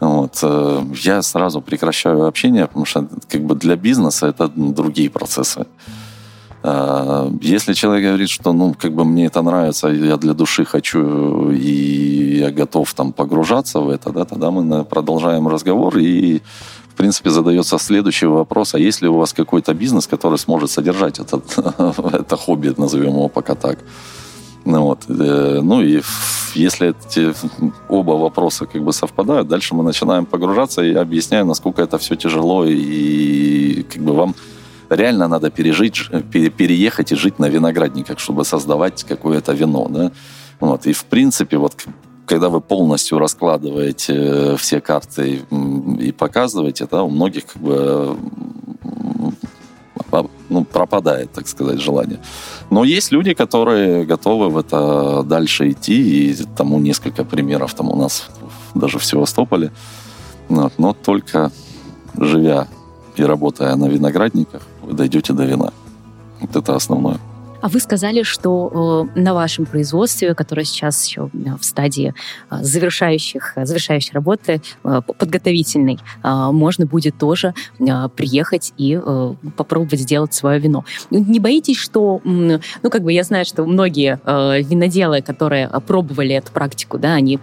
Вот. 0.00 0.38
Э, 0.42 0.82
я 1.02 1.22
сразу 1.22 1.60
прекращаю 1.60 2.26
общение, 2.26 2.66
потому 2.66 2.84
что 2.84 3.08
как 3.28 3.42
бы 3.42 3.54
для 3.54 3.76
бизнеса 3.76 4.26
это 4.28 4.48
другие 4.48 5.10
процессы. 5.10 5.66
А, 6.62 7.30
если 7.40 7.72
человек 7.72 8.04
говорит, 8.04 8.28
что, 8.28 8.52
ну, 8.52 8.74
как 8.74 8.92
бы 8.92 9.04
мне 9.04 9.26
это 9.26 9.42
нравится, 9.42 9.88
я 9.88 10.16
для 10.16 10.34
души 10.34 10.64
хочу, 10.64 11.50
и 11.50 12.38
я 12.38 12.50
готов 12.50 12.92
там 12.94 13.12
погружаться 13.12 13.80
в 13.80 13.88
это, 13.88 14.10
да, 14.10 14.24
тогда 14.24 14.50
мы 14.50 14.84
продолжаем 14.84 15.48
разговор, 15.48 15.96
и, 15.98 16.42
в 16.88 16.94
принципе, 16.96 17.30
задается 17.30 17.78
следующий 17.78 18.26
вопрос, 18.26 18.74
а 18.74 18.78
есть 18.78 19.02
ли 19.02 19.08
у 19.08 19.18
вас 19.18 19.32
какой-то 19.32 19.72
бизнес, 19.72 20.06
который 20.06 20.38
сможет 20.38 20.70
содержать 20.70 21.20
этот, 21.20 21.44
это 22.12 22.36
хобби, 22.36 22.74
назовем 22.76 23.10
его 23.10 23.28
пока 23.28 23.54
так? 23.54 23.78
Ну, 24.64 24.82
вот. 24.82 25.04
Э, 25.08 25.60
ну 25.62 25.80
и 25.80 26.02
если 26.54 26.90
эти 26.90 27.34
оба 27.88 28.12
вопроса 28.12 28.66
как 28.66 28.82
бы 28.82 28.92
совпадают, 28.92 29.48
дальше 29.48 29.74
мы 29.74 29.82
начинаем 29.82 30.26
погружаться 30.26 30.82
и 30.82 30.94
объясняем, 30.94 31.48
насколько 31.48 31.82
это 31.82 31.98
все 31.98 32.16
тяжело 32.16 32.64
и 32.66 33.82
как 33.84 34.02
бы 34.02 34.12
вам 34.12 34.34
реально 34.90 35.28
надо 35.28 35.50
пережить, 35.50 36.08
переехать 36.32 37.12
и 37.12 37.16
жить 37.16 37.38
на 37.38 37.48
виноградниках, 37.48 38.18
чтобы 38.18 38.44
создавать 38.44 39.04
какое-то 39.04 39.52
вино, 39.52 39.88
да. 39.90 40.12
Вот. 40.60 40.86
И 40.86 40.92
в 40.92 41.04
принципе 41.04 41.56
вот 41.56 41.86
когда 42.26 42.50
вы 42.50 42.60
полностью 42.60 43.18
раскладываете 43.18 44.14
э, 44.14 44.56
все 44.56 44.80
карты 44.80 45.42
и 45.98 46.12
показываете, 46.12 46.86
да, 46.90 47.02
у 47.02 47.08
многих 47.08 47.46
как 47.46 47.62
бы 47.62 48.16
ну, 50.48 50.64
пропадает, 50.64 51.32
так 51.32 51.48
сказать, 51.48 51.80
желание. 51.80 52.18
Но 52.70 52.84
есть 52.84 53.12
люди, 53.12 53.34
которые 53.34 54.04
готовы 54.04 54.48
в 54.48 54.56
это 54.58 55.22
дальше 55.22 55.70
идти, 55.70 56.30
и 56.30 56.34
тому 56.56 56.78
несколько 56.78 57.24
примеров 57.24 57.74
там 57.74 57.90
у 57.90 57.96
нас 57.96 58.28
даже 58.74 58.98
в 58.98 59.04
Севастополе. 59.04 59.70
Вот. 60.48 60.72
Но 60.78 60.92
только 60.92 61.50
живя 62.16 62.68
и 63.16 63.22
работая 63.22 63.76
на 63.76 63.86
виноградниках, 63.86 64.62
вы 64.82 64.92
дойдете 64.92 65.32
до 65.32 65.44
вина. 65.44 65.72
Вот 66.40 66.56
это 66.56 66.76
основное. 66.76 67.18
А 67.60 67.68
вы 67.68 67.80
сказали, 67.80 68.22
что 68.22 69.06
э, 69.14 69.18
на 69.20 69.34
вашем 69.34 69.66
производстве, 69.66 70.34
которое 70.34 70.64
сейчас 70.64 71.04
еще 71.06 71.30
э, 71.32 71.56
в 71.58 71.64
стадии 71.64 72.14
э, 72.50 72.56
завершающих, 72.62 73.54
завершающей 73.56 74.12
работы, 74.12 74.62
э, 74.84 75.00
подготовительной, 75.18 75.98
э, 76.22 76.50
можно 76.52 76.86
будет 76.86 77.18
тоже 77.18 77.54
э, 77.80 78.08
приехать 78.14 78.72
и 78.76 79.00
э, 79.02 79.34
попробовать 79.56 80.00
сделать 80.00 80.34
свое 80.34 80.60
вино. 80.60 80.84
Не 81.10 81.40
боитесь, 81.40 81.78
что, 81.78 82.20
ну, 82.24 82.60
как 82.90 83.02
бы 83.02 83.12
я 83.12 83.24
знаю, 83.24 83.44
что 83.44 83.64
многие 83.64 84.20
э, 84.24 84.62
виноделы, 84.62 85.20
которые 85.20 85.68
пробовали 85.86 86.34
эту 86.34 86.52
практику, 86.52 86.98
да, 86.98 87.14
они 87.14 87.40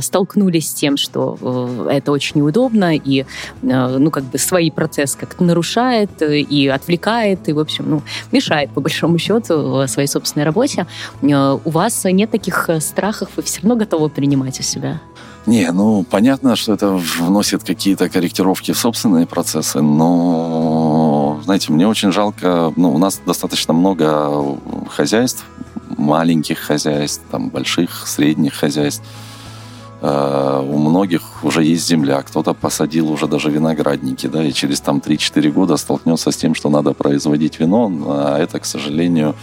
столкнулись 0.00 0.70
с 0.70 0.74
тем, 0.74 0.96
что 0.96 1.38
э, 1.40 1.96
это 1.96 2.12
очень 2.12 2.38
неудобно, 2.38 2.96
и, 2.96 3.20
э, 3.20 3.24
ну, 3.62 4.10
как 4.10 4.24
бы 4.24 4.38
свои 4.38 4.70
процессы 4.70 5.18
как-то 5.18 5.44
нарушает 5.44 6.22
э, 6.22 6.40
и 6.40 6.68
отвлекает, 6.68 7.48
и, 7.48 7.52
в 7.52 7.58
общем, 7.58 7.84
ну, 7.88 8.02
мешает, 8.32 8.70
по 8.70 8.80
большому 8.80 9.18
счету, 9.18 9.86
своей 9.86 10.08
собственной 10.08 10.44
работе. 10.44 10.86
У 11.22 11.70
вас 11.70 12.04
нет 12.04 12.30
таких 12.30 12.70
страхов, 12.80 13.30
вы 13.36 13.42
все 13.42 13.60
равно 13.62 13.76
готовы 13.76 14.08
принимать 14.08 14.60
у 14.60 14.62
себя? 14.62 15.00
Не, 15.46 15.70
ну, 15.72 16.04
понятно, 16.04 16.56
что 16.56 16.74
это 16.74 17.00
вносит 17.18 17.64
какие-то 17.64 18.10
корректировки 18.10 18.72
в 18.72 18.78
собственные 18.78 19.26
процессы, 19.26 19.80
но, 19.80 21.40
знаете, 21.44 21.72
мне 21.72 21.88
очень 21.88 22.12
жалко, 22.12 22.70
ну, 22.76 22.94
у 22.94 22.98
нас 22.98 23.20
достаточно 23.24 23.72
много 23.72 24.58
хозяйств, 24.90 25.44
маленьких 25.96 26.58
хозяйств, 26.58 27.22
там, 27.30 27.48
больших, 27.48 28.06
средних 28.06 28.54
хозяйств, 28.54 29.02
у 30.00 30.78
многих 30.78 31.44
уже 31.44 31.64
есть 31.64 31.88
земля, 31.88 32.22
кто-то 32.22 32.54
посадил 32.54 33.10
уже 33.10 33.26
даже 33.26 33.50
виноградники, 33.50 34.28
да, 34.28 34.44
и 34.44 34.52
через 34.52 34.80
там 34.80 34.98
3-4 34.98 35.50
года 35.50 35.76
столкнется 35.76 36.30
с 36.30 36.36
тем, 36.36 36.54
что 36.54 36.70
надо 36.70 36.92
производить 36.92 37.58
вино, 37.58 37.90
а 38.06 38.38
это, 38.38 38.60
к 38.60 38.64
сожалению, 38.64 39.34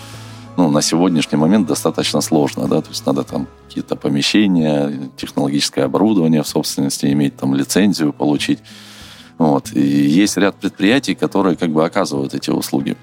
ну, 0.56 0.72
на 0.72 0.82
сегодняшний 0.82 1.38
момент 1.38 1.68
достаточно 1.68 2.22
сложно, 2.22 2.70
да, 2.70 2.82
то 2.82 2.90
есть 2.90 3.06
надо 3.06 3.24
там 3.24 3.48
какие-то 3.68 3.98
помещения, 3.98 5.10
технологическое 5.18 5.84
оборудование 5.84 6.42
в 6.42 6.48
собственности 6.48 7.08
иметь, 7.08 7.36
там 7.36 7.54
лицензию 7.54 8.14
получить, 8.14 8.60
вот, 9.38 9.74
и 9.74 9.82
есть 9.82 10.38
ряд 10.38 10.56
предприятий, 10.56 11.16
которые 11.16 11.58
как 11.58 11.70
бы 11.72 11.84
оказывают 11.84 12.34
эти 12.34 12.50
услуги. 12.50 12.96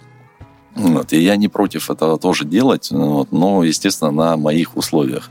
Вот, 0.74 1.12
и 1.12 1.20
я 1.20 1.36
не 1.36 1.48
против 1.48 1.90
этого 1.90 2.16
тоже 2.16 2.46
делать, 2.46 2.90
вот, 2.90 3.30
но, 3.30 3.62
естественно, 3.62 4.10
на 4.10 4.36
моих 4.38 4.74
условиях. 4.74 5.28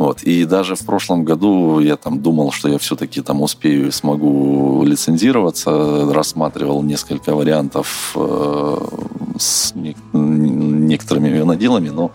Вот. 0.00 0.22
И 0.22 0.46
даже 0.46 0.76
в 0.76 0.86
прошлом 0.86 1.24
году 1.24 1.78
я 1.78 1.96
там 1.96 2.22
думал, 2.22 2.52
что 2.52 2.70
я 2.70 2.78
все-таки 2.78 3.20
там 3.20 3.42
успею 3.42 3.88
и 3.88 3.90
смогу 3.90 4.82
лицензироваться, 4.82 6.10
рассматривал 6.10 6.82
несколько 6.82 7.34
вариантов 7.34 8.12
э, 8.16 8.78
с 9.38 9.74
не- 9.74 9.94
некоторыми 10.14 11.28
виноделами, 11.28 11.90
но 11.90 12.12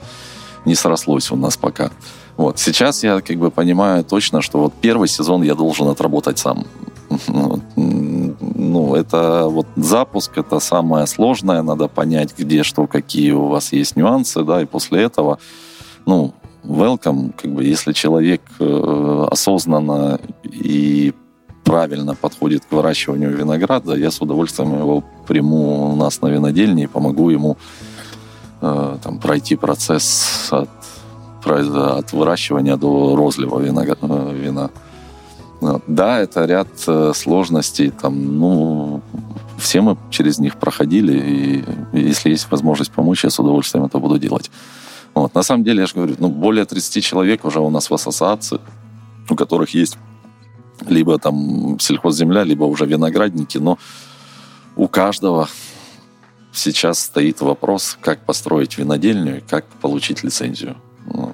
не 0.66 0.74
срослось 0.74 1.30
у 1.30 1.36
нас 1.36 1.58
пока. 1.58 1.92
Вот. 2.38 2.58
Сейчас 2.58 3.04
я 3.04 3.22
как 3.22 3.38
бы 3.38 3.52
понимаю 3.52 4.04
точно, 4.04 4.42
что 4.42 4.62
вот 4.62 4.74
первый 4.82 5.08
сезон 5.08 5.44
я 5.44 5.54
должен 5.54 5.88
отработать 5.88 6.40
сам. 6.40 6.66
Ну, 7.28 8.96
это 8.96 9.46
вот 9.48 9.68
запуск, 9.76 10.40
это 10.40 10.60
самое 10.60 11.06
сложное, 11.06 11.62
надо 11.62 11.88
понять, 11.88 12.34
где 12.36 12.64
что, 12.64 12.88
какие 12.88 13.30
у 13.30 13.46
вас 13.46 13.74
есть 13.74 13.96
нюансы, 13.96 14.44
да, 14.44 14.64
и 14.64 14.66
после 14.66 15.04
этого, 15.04 15.38
ну, 16.08 16.34
welcome, 16.68 17.34
как 17.42 17.52
бы, 17.52 17.64
если 17.64 17.94
человек 17.94 18.42
э, 18.60 19.28
осознанно 19.32 20.20
и 20.44 21.14
правильно 21.64 22.16
подходит 22.16 22.66
к 22.66 22.72
выращиванию 22.72 23.36
винограда, 23.36 23.96
я 23.96 24.12
с 24.12 24.22
удовольствием 24.22 24.78
его 24.78 25.04
приму 25.28 25.94
у 25.94 25.96
нас 25.96 26.22
на 26.22 26.28
винодельне 26.28 26.84
и 26.84 26.88
помогу 26.88 27.30
ему 27.30 27.58
э, 28.62 28.98
там, 29.04 29.20
пройти 29.20 29.56
процесс 29.56 30.48
от, 30.52 30.70
от 31.46 32.14
выращивания 32.14 32.78
до 32.78 33.16
розлива 33.16 33.60
э, 33.60 34.34
вина. 34.34 34.70
Да, 35.88 36.20
это 36.20 36.46
ряд 36.46 36.68
сложностей, 37.16 37.90
там, 37.90 38.38
ну, 38.40 39.02
все 39.58 39.82
мы 39.82 39.98
через 40.10 40.38
них 40.38 40.58
проходили, 40.58 41.64
и 41.94 42.00
если 42.00 42.32
есть 42.32 42.52
возможность 42.52 42.92
помочь, 42.92 43.24
я 43.24 43.30
с 43.30 43.40
удовольствием 43.40 43.86
это 43.86 43.98
буду 43.98 44.20
делать. 44.20 44.52
Вот. 45.16 45.34
На 45.34 45.44
самом 45.44 45.64
деле, 45.64 45.80
я 45.80 45.88
же 45.88 45.96
говорю, 45.96 46.16
ну, 46.20 46.28
более 46.28 46.66
30 46.66 47.04
человек 47.04 47.46
уже 47.46 47.60
у 47.60 47.70
нас 47.70 47.90
в 47.90 47.94
ассоциации, 47.94 48.60
у 49.30 49.36
которых 49.36 49.74
есть 49.74 49.98
либо 50.88 51.18
там 51.18 51.80
сельхозземля, 51.80 52.44
либо 52.44 52.66
уже 52.66 52.86
виноградники, 52.86 53.58
но 53.58 53.78
у 54.76 54.88
каждого 54.90 55.48
сейчас 56.52 57.00
стоит 57.00 57.42
вопрос, 57.42 57.98
как 58.02 58.26
построить 58.26 58.78
винодельню 58.78 59.38
и 59.38 59.42
как 59.42 59.66
получить 59.82 60.24
лицензию. 60.24 60.76
Ну, 61.06 61.34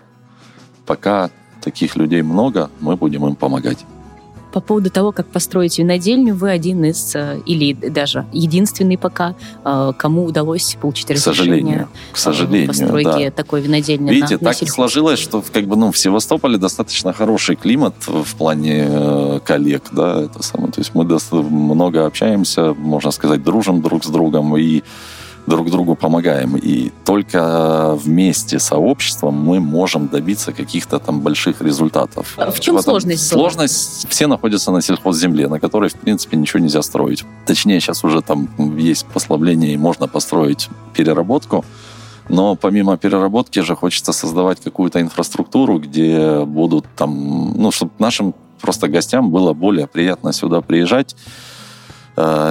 пока 0.85 1.31
таких 1.61 1.95
людей 1.95 2.21
много, 2.21 2.69
мы 2.79 2.95
будем 2.95 3.25
им 3.25 3.35
помогать. 3.35 3.79
По 4.51 4.61
поводу 4.61 4.89
того, 4.89 5.11
как 5.11 5.27
построить 5.27 5.77
винодельню, 5.77 6.35
вы 6.35 6.49
один 6.49 6.83
из, 6.85 7.15
э, 7.15 7.39
или 7.45 7.73
даже 7.73 8.25
единственный 8.31 8.97
пока, 8.97 9.35
э, 9.63 9.93
кому 9.97 10.25
удалось 10.25 10.77
получить 10.81 11.09
разрешение 11.09 11.87
к 12.11 12.17
сожалению, 12.17 12.65
к 12.65 12.67
постройке 12.67 13.29
да. 13.29 13.31
такой 13.31 13.61
винодельни. 13.61 14.09
Видите, 14.09 14.37
на, 14.39 14.51
так 14.51 14.61
на 14.61 14.67
сложилось, 14.67 15.19
что 15.19 15.43
как 15.53 15.65
бы, 15.65 15.75
ну, 15.75 15.91
в 15.91 15.97
Севастополе 15.97 16.57
достаточно 16.57 17.13
хороший 17.13 17.55
климат 17.55 17.95
в 18.05 18.35
плане 18.35 18.87
э, 18.89 19.39
коллег, 19.43 19.83
да, 19.91 20.21
это 20.21 20.43
самое. 20.43 20.71
То 20.71 20.81
есть 20.81 20.93
мы 20.93 21.05
много 21.31 22.05
общаемся, 22.05 22.73
можно 22.73 23.11
сказать, 23.11 23.43
дружим 23.43 23.81
друг 23.81 24.03
с 24.03 24.07
другом, 24.07 24.57
и 24.57 24.83
друг 25.47 25.69
другу 25.69 25.95
помогаем. 25.95 26.55
И 26.55 26.91
только 27.05 27.95
вместе, 27.95 28.59
сообществом 28.59 29.35
мы 29.35 29.59
можем 29.59 30.07
добиться 30.07 30.51
каких-то 30.51 30.99
там 30.99 31.21
больших 31.21 31.61
результатов. 31.61 32.33
А 32.37 32.51
в 32.51 32.59
чем 32.59 32.77
в 32.77 32.81
сложность? 32.81 33.27
Сложность, 33.27 34.07
все 34.09 34.27
находятся 34.27 34.71
на 34.71 34.81
сельхозземле, 34.81 35.47
на 35.47 35.59
которой, 35.59 35.89
в 35.89 35.95
принципе, 35.95 36.37
ничего 36.37 36.59
нельзя 36.59 36.81
строить. 36.81 37.23
Точнее, 37.45 37.79
сейчас 37.79 38.03
уже 38.03 38.21
там 38.21 38.49
есть 38.77 39.05
послабление, 39.05 39.73
и 39.73 39.77
можно 39.77 40.07
построить 40.07 40.69
переработку. 40.93 41.65
Но 42.29 42.55
помимо 42.55 42.97
переработки 42.97 43.59
же 43.59 43.75
хочется 43.75 44.13
создавать 44.13 44.61
какую-то 44.61 45.01
инфраструктуру, 45.01 45.79
где 45.79 46.45
будут 46.45 46.85
там, 46.95 47.53
ну, 47.57 47.71
чтобы 47.71 47.91
нашим 47.99 48.33
просто 48.61 48.87
гостям 48.87 49.31
было 49.31 49.53
более 49.53 49.87
приятно 49.87 50.31
сюда 50.33 50.61
приезжать, 50.61 51.15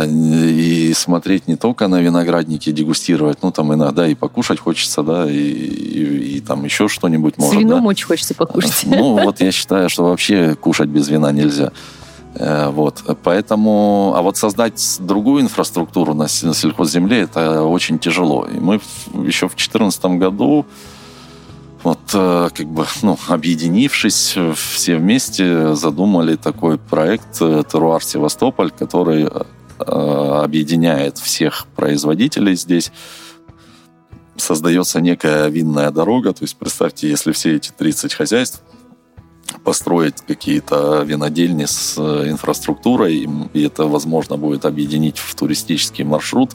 и 0.07 0.93
смотреть 0.95 1.49
не 1.49 1.57
только 1.57 1.89
на 1.89 2.01
виноградники, 2.01 2.71
дегустировать, 2.73 3.39
ну, 3.43 3.51
там 3.51 3.75
иногда 3.75 4.07
и 4.07 4.15
покушать 4.15 4.59
хочется, 4.61 5.03
да, 5.03 5.31
и, 5.31 5.37
и, 5.37 6.37
и 6.37 6.41
там 6.41 6.65
еще 6.65 6.89
что-нибудь 6.89 7.39
может. 7.39 7.55
С 7.55 7.59
вином 7.59 7.83
да. 7.83 7.89
очень 7.89 8.07
хочется 8.07 8.35
покушать. 8.35 8.85
Ну, 8.85 9.23
вот 9.23 9.41
я 9.41 9.53
считаю, 9.53 9.89
что 9.89 10.05
вообще 10.05 10.55
кушать 10.55 10.89
без 10.89 11.09
вина 11.09 11.33
нельзя. 11.33 11.73
Э, 12.35 12.71
вот, 12.71 13.03
поэтому, 13.23 14.13
а 14.17 14.23
вот 14.23 14.37
создать 14.37 14.99
другую 15.01 15.43
инфраструктуру 15.43 16.15
на 16.15 16.29
сельхозземле, 16.29 17.21
это 17.21 17.63
очень 17.63 17.99
тяжело. 17.99 18.47
И 18.47 18.59
мы 18.59 18.81
еще 19.25 19.47
в 19.47 19.55
2014 19.57 20.05
году 20.19 20.67
вот 21.83 21.99
э, 22.13 22.49
как 22.55 22.67
бы, 22.67 22.87
ну, 23.03 23.19
объединившись, 23.29 24.37
все 24.55 24.97
вместе 24.97 25.75
задумали 25.75 26.37
такой 26.37 26.79
проект 26.79 27.41
э, 27.41 27.63
«Теруар 27.71 28.03
Севастополь», 28.03 28.71
который 28.71 29.29
объединяет 29.81 31.19
всех 31.19 31.67
производителей 31.77 32.55
здесь 32.55 32.93
создается 34.41 35.01
некая 35.01 35.49
винная 35.49 35.91
дорога. 35.91 36.33
То 36.33 36.45
есть 36.45 36.57
представьте, 36.57 37.09
если 37.09 37.33
все 37.33 37.57
эти 37.57 37.71
30 37.77 38.15
хозяйств 38.15 38.63
построить 39.65 40.15
какие-то 40.27 41.03
винодельни 41.03 41.65
с 41.65 41.97
э, 41.99 42.31
инфраструктурой, 42.31 43.29
и 43.53 43.63
это, 43.63 43.85
возможно, 43.85 44.37
будет 44.37 44.65
объединить 44.65 45.19
в 45.19 45.35
туристический 45.35 46.05
маршрут, 46.05 46.53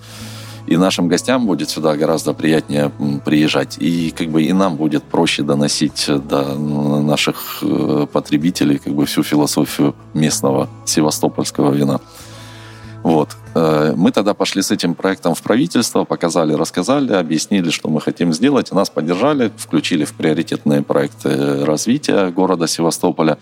и 0.67 0.77
нашим 0.77 1.07
гостям 1.07 1.45
будет 1.45 1.69
сюда 1.69 1.95
гораздо 1.95 2.33
приятнее 2.33 2.91
приезжать. 3.23 3.77
И 3.79 4.11
как 4.11 4.29
бы 4.29 4.43
и 4.43 4.53
нам 4.53 4.77
будет 4.77 5.03
проще 5.03 5.43
доносить 5.43 6.05
до 6.07 6.55
наших 6.55 7.59
э, 7.61 8.07
потребителей 8.11 8.79
как 8.79 8.93
бы 8.93 9.05
всю 9.05 9.23
философию 9.23 9.93
местного 10.13 10.69
севастопольского 10.85 11.71
вина. 11.71 11.99
Вот. 13.05 13.37
Э, 13.53 13.93
мы 13.95 14.11
тогда 14.11 14.33
пошли 14.33 14.63
с 14.63 14.71
этим 14.71 14.95
проектом 14.95 15.35
в 15.35 15.41
правительство, 15.43 16.05
показали, 16.05 16.53
рассказали, 16.53 17.13
объяснили, 17.13 17.69
что 17.69 17.87
мы 17.87 18.01
хотим 18.01 18.33
сделать, 18.33 18.71
нас 18.71 18.89
поддержали, 18.89 19.51
включили 19.57 20.05
в 20.05 20.13
приоритетные 20.15 20.81
проекты 20.81 21.63
развития 21.65 22.31
города 22.31 22.65
Севастополя. 22.65 23.37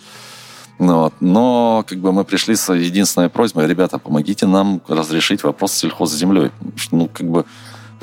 Ну 0.80 1.04
вот. 1.04 1.14
Но 1.22 1.86
как 1.88 2.00
бы 2.00 2.12
мы 2.12 2.26
пришли 2.26 2.58
с 2.58 2.74
единственной 2.74 3.30
просьбой, 3.30 3.66
ребята, 3.68 4.00
помогите 4.00 4.48
нам 4.48 4.82
разрешить 4.90 5.44
вопрос 5.44 5.72
с 5.72 5.78
сельхозземлей. 5.78 6.52
Ну, 6.92 7.08
как 7.08 7.30
бы 7.30 7.46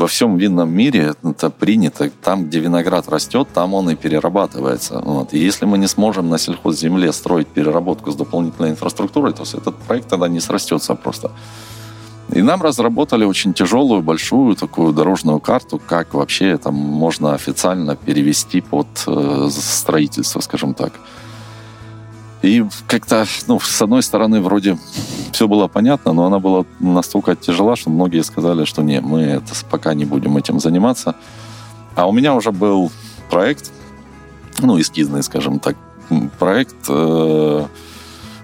во 0.00 0.06
всем 0.06 0.38
винном 0.38 0.70
мире 0.70 1.14
это 1.22 1.50
принято. 1.50 2.10
Там, 2.22 2.46
где 2.46 2.60
виноград 2.60 3.08
растет, 3.08 3.48
там 3.54 3.74
он 3.74 3.90
и 3.90 3.96
перерабатывается. 3.96 5.00
Вот. 5.04 5.34
И 5.34 5.38
если 5.38 5.66
мы 5.66 5.78
не 5.78 5.88
сможем 5.88 6.30
на 6.30 6.38
сельхозземле 6.38 7.12
строить 7.12 7.48
переработку 7.48 8.10
с 8.10 8.16
дополнительной 8.16 8.70
инфраструктурой, 8.70 9.32
то 9.32 9.42
этот 9.42 9.76
проект 9.76 10.08
тогда 10.08 10.28
не 10.28 10.40
срастется 10.40 10.94
просто. 10.94 11.30
И 12.32 12.42
нам 12.42 12.62
разработали 12.62 13.24
очень 13.24 13.52
тяжелую, 13.52 14.02
большую 14.02 14.56
такую 14.56 14.92
дорожную 14.92 15.40
карту, 15.40 15.80
как 15.88 16.14
вообще 16.14 16.48
это 16.48 16.70
можно 16.70 17.34
официально 17.34 17.96
перевести 17.96 18.60
под 18.60 18.86
э, 19.06 19.48
строительство, 19.50 20.40
скажем 20.40 20.74
так. 20.74 20.92
И 22.42 22.64
как-то, 22.86 23.26
ну, 23.48 23.60
с 23.60 23.82
одной 23.82 24.02
стороны, 24.02 24.40
вроде 24.40 24.78
все 25.32 25.46
было 25.46 25.68
понятно, 25.68 26.12
но 26.12 26.24
она 26.24 26.38
была 26.38 26.64
настолько 26.78 27.36
тяжела, 27.36 27.76
что 27.76 27.90
многие 27.90 28.22
сказали, 28.22 28.64
что 28.64 28.82
не, 28.82 29.00
мы 29.00 29.20
это 29.20 29.52
пока 29.70 29.92
не 29.92 30.06
будем 30.06 30.36
этим 30.38 30.58
заниматься. 30.58 31.14
А 31.96 32.08
у 32.08 32.12
меня 32.12 32.34
уже 32.34 32.50
был 32.50 32.90
проект, 33.30 33.70
ну, 34.58 34.80
эскизный, 34.80 35.22
скажем 35.22 35.58
так, 35.58 35.76
проект, 36.38 36.76
э, 36.88 37.66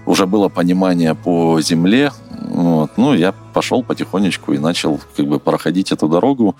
уже 0.05 0.27
было 0.27 0.47
понимание 0.47 1.15
по 1.15 1.59
земле, 1.59 2.11
вот, 2.29 2.91
ну, 2.97 3.15
я 3.15 3.33
пошел 3.53 3.83
потихонечку 3.83 4.53
и 4.53 4.59
начал 4.59 5.01
как 5.15 5.27
бы 5.27 5.39
проходить 5.39 5.91
эту 5.91 6.07
дорогу. 6.07 6.55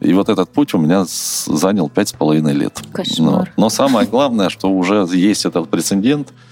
И 0.00 0.14
вот 0.14 0.30
этот 0.30 0.48
путь 0.48 0.72
у 0.72 0.78
меня 0.78 1.04
занял 1.06 1.90
пять 1.90 2.08
с 2.08 2.12
половиной 2.14 2.54
лет. 2.54 2.80
Кошмар. 2.90 3.52
Но, 3.58 3.64
но 3.64 3.68
самое 3.68 4.08
главное, 4.08 4.48
что 4.48 4.70
уже 4.70 5.06
есть 5.12 5.44
этот 5.44 5.68
прецедент– 5.68 6.32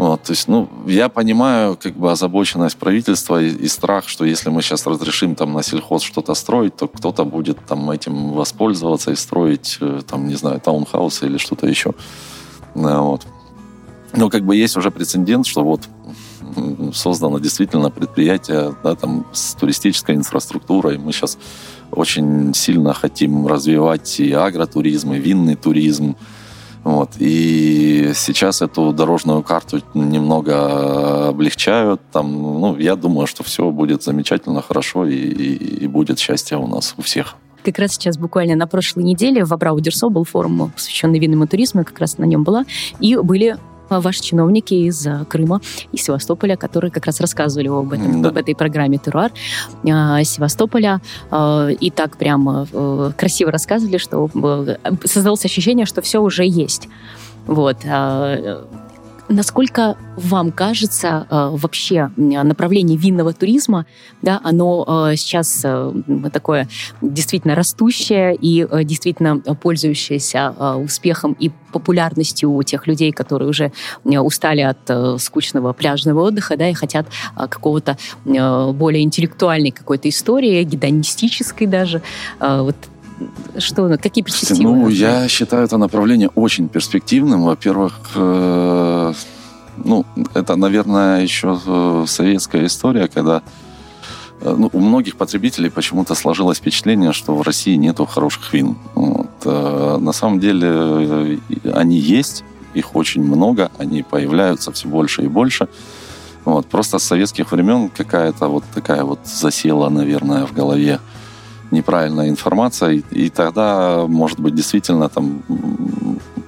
вот, 0.00 0.22
то 0.22 0.32
есть, 0.32 0.48
ну, 0.48 0.68
я 0.86 1.10
понимаю 1.10 1.76
как 1.76 1.94
бы 1.94 2.10
озабоченность 2.10 2.78
правительства 2.78 3.42
и, 3.42 3.50
и 3.50 3.68
страх, 3.68 4.08
что 4.08 4.24
если 4.24 4.48
мы 4.48 4.62
сейчас 4.62 4.86
разрешим 4.86 5.34
там 5.34 5.52
на 5.52 5.62
сельхоз 5.62 6.02
что-то 6.02 6.32
строить, 6.34 6.74
то 6.74 6.88
кто-то 6.88 7.24
будет 7.24 7.58
там 7.66 7.90
этим 7.90 8.30
воспользоваться 8.30 9.10
и 9.10 9.16
строить, 9.16 9.76
э, 9.82 10.00
там, 10.08 10.26
не 10.26 10.36
знаю, 10.36 10.58
таунхаусы 10.58 11.26
или 11.26 11.36
что-то 11.36 11.66
еще. 11.66 11.92
Вот. 12.74 13.26
Но 14.14 14.30
как 14.30 14.42
бы 14.44 14.56
есть 14.56 14.76
уже 14.78 14.90
прецедент, 14.90 15.46
что 15.46 15.62
вот 15.62 15.82
создано 16.94 17.38
действительно 17.38 17.90
предприятие 17.90 18.74
да, 18.82 18.94
там, 18.94 19.26
с 19.32 19.54
туристической 19.54 20.14
инфраструктурой. 20.14 20.96
Мы 20.96 21.12
сейчас 21.12 21.36
очень 21.90 22.54
сильно 22.54 22.94
хотим 22.94 23.46
развивать 23.46 24.18
и 24.18 24.32
агротуризм, 24.32 25.12
и 25.12 25.18
винный 25.18 25.56
туризм. 25.56 26.16
Вот. 26.84 27.10
И 27.18 28.12
сейчас 28.14 28.62
эту 28.62 28.92
дорожную 28.92 29.42
карту 29.42 29.80
немного 29.94 31.28
облегчают. 31.28 32.00
Там, 32.12 32.32
ну, 32.32 32.76
я 32.76 32.96
думаю, 32.96 33.26
что 33.26 33.42
все 33.42 33.70
будет 33.70 34.02
замечательно, 34.02 34.62
хорошо, 34.62 35.06
и, 35.06 35.14
и, 35.14 35.84
и 35.84 35.86
будет 35.86 36.18
счастье 36.18 36.56
у 36.56 36.66
нас, 36.66 36.94
у 36.96 37.02
всех. 37.02 37.36
Как 37.62 37.78
раз 37.78 37.92
сейчас 37.92 38.16
буквально 38.16 38.56
на 38.56 38.66
прошлой 38.66 39.04
неделе 39.04 39.44
в 39.44 39.52
Абрау-Дюрсо 39.52 40.08
был 40.08 40.24
форум, 40.24 40.72
посвященный 40.74 41.18
винному 41.18 41.46
туризму, 41.46 41.80
я 41.80 41.84
как 41.84 41.98
раз 41.98 42.16
на 42.16 42.24
нем 42.24 42.42
была, 42.42 42.64
и 43.00 43.16
были 43.16 43.58
ваши 43.98 44.22
чиновники 44.22 44.74
из 44.74 45.06
а, 45.06 45.24
Крыма 45.24 45.60
и 45.90 45.96
Севастополя, 45.96 46.56
которые 46.56 46.90
как 46.90 47.06
раз 47.06 47.20
рассказывали 47.20 47.68
об, 47.68 47.92
этом, 47.92 48.22
да. 48.22 48.28
об 48.28 48.36
этой 48.36 48.54
программе 48.54 48.98
«Теруар» 48.98 49.32
а, 49.90 50.22
Севастополя. 50.22 51.00
И 51.80 51.92
так 51.94 52.16
прямо 52.16 52.66
красиво 53.16 53.50
рассказывали, 53.50 53.98
что 53.98 54.30
создалось 55.04 55.44
ощущение, 55.44 55.86
что 55.86 56.02
все 56.02 56.20
уже 56.20 56.44
есть. 56.46 56.88
Вот. 57.46 57.78
Насколько 59.32 59.96
вам 60.16 60.50
кажется 60.50 61.24
э, 61.30 61.50
вообще 61.52 62.10
направление 62.16 62.98
винного 62.98 63.32
туризма, 63.32 63.86
да, 64.22 64.40
оно 64.42 65.08
э, 65.12 65.16
сейчас 65.16 65.62
э, 65.62 65.92
такое 66.32 66.68
действительно 67.00 67.54
растущее 67.54 68.34
и 68.34 68.66
действительно 68.82 69.38
пользующееся 69.38 70.50
успехом 70.84 71.36
и 71.38 71.52
популярностью 71.72 72.50
у 72.50 72.60
тех 72.64 72.88
людей, 72.88 73.12
которые 73.12 73.48
уже 73.48 73.72
устали 74.04 74.62
от 74.62 75.22
скучного 75.22 75.72
пляжного 75.74 76.22
отдыха, 76.22 76.56
да, 76.56 76.68
и 76.68 76.72
хотят 76.72 77.06
какого-то 77.36 77.96
более 78.24 79.04
интеллектуальной 79.04 79.70
какой-то 79.70 80.08
истории, 80.08 80.64
гедонистической 80.64 81.68
даже. 81.68 82.02
Вот 82.40 82.74
что, 83.58 83.98
какие 84.02 84.24
перспективы? 84.24 84.62
Ну, 84.62 84.88
я 84.88 85.28
считаю 85.28 85.64
это 85.64 85.76
направление 85.76 86.28
очень 86.34 86.68
перспективным. 86.68 87.42
Во-первых, 87.42 88.00
э, 88.14 89.12
ну, 89.84 90.04
это, 90.34 90.56
наверное, 90.56 91.22
еще 91.22 91.58
э, 91.66 92.04
советская 92.06 92.66
история, 92.66 93.08
когда 93.08 93.42
э, 94.40 94.54
ну, 94.58 94.70
у 94.72 94.80
многих 94.80 95.16
потребителей 95.16 95.70
почему-то 95.70 96.14
сложилось 96.14 96.58
впечатление, 96.58 97.12
что 97.12 97.34
в 97.34 97.42
России 97.42 97.76
нету 97.76 98.06
хороших 98.06 98.52
вин. 98.52 98.76
Вот. 98.94 99.28
На 99.44 100.12
самом 100.12 100.38
деле 100.38 101.40
они 101.72 101.98
есть, 101.98 102.44
их 102.74 102.94
очень 102.94 103.22
много, 103.22 103.70
они 103.78 104.02
появляются 104.02 104.70
все 104.70 104.88
больше 104.88 105.22
и 105.22 105.28
больше. 105.28 105.68
Вот. 106.44 106.66
Просто 106.66 106.98
с 106.98 107.04
советских 107.04 107.52
времен 107.52 107.88
какая-то 107.88 108.48
вот 108.48 108.64
такая 108.74 109.04
вот 109.04 109.20
засела, 109.24 109.88
наверное, 109.88 110.46
в 110.46 110.52
голове 110.52 111.00
неправильная 111.70 112.28
информация, 112.28 113.02
и, 113.10 113.28
тогда, 113.30 114.04
может 114.06 114.40
быть, 114.40 114.54
действительно 114.54 115.08
там 115.08 115.42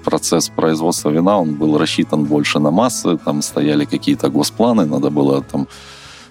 процесс 0.05 0.49
производства 0.49 1.11
вина, 1.11 1.39
он 1.39 1.55
был 1.55 1.79
рассчитан 1.79 2.25
больше 2.25 2.59
на 2.59 2.71
массы, 2.71 3.17
там 3.25 3.43
стояли 3.43 3.85
какие-то 3.85 4.29
госпланы, 4.31 4.85
надо 4.85 5.11
было 5.11 5.43
там 5.43 5.69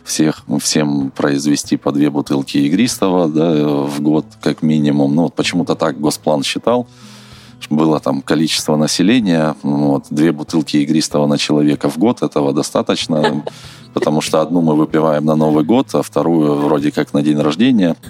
всех, 0.04 0.43
всем 0.60 1.12
произвести 1.12 1.77
по 1.77 1.91
две 1.91 2.10
бутылки 2.10 2.58
игристого 2.58 3.27
да, 3.27 3.67
в 3.67 4.01
год 4.01 4.25
как 4.41 4.62
минимум. 4.62 5.15
Ну, 5.15 5.23
вот 5.23 5.36
почему-то 5.36 5.75
так 5.75 5.99
госплан 5.99 6.43
считал. 6.43 6.88
Было 7.69 8.00
там 8.00 8.21
количество 8.21 8.76
населения, 8.76 9.56
вот, 9.63 10.06
две 10.10 10.32
бутылки 10.32 10.78
игристого 10.78 11.28
на 11.28 11.38
человека 11.38 11.89
в 11.89 11.97
год, 11.97 12.21
этого 12.21 12.54
достаточно, 12.54 13.43
потому 13.93 14.21
что 14.21 14.41
одну 14.41 14.62
мы 14.62 14.76
выпиваем 14.76 15.26
на 15.26 15.36
Новый 15.36 15.63
год, 15.63 15.88
а 15.93 16.02
вторую 16.02 16.56
вроде 16.56 16.91
как 16.91 17.13
на 17.13 17.21
день 17.21 17.39
рождения. 17.39 17.95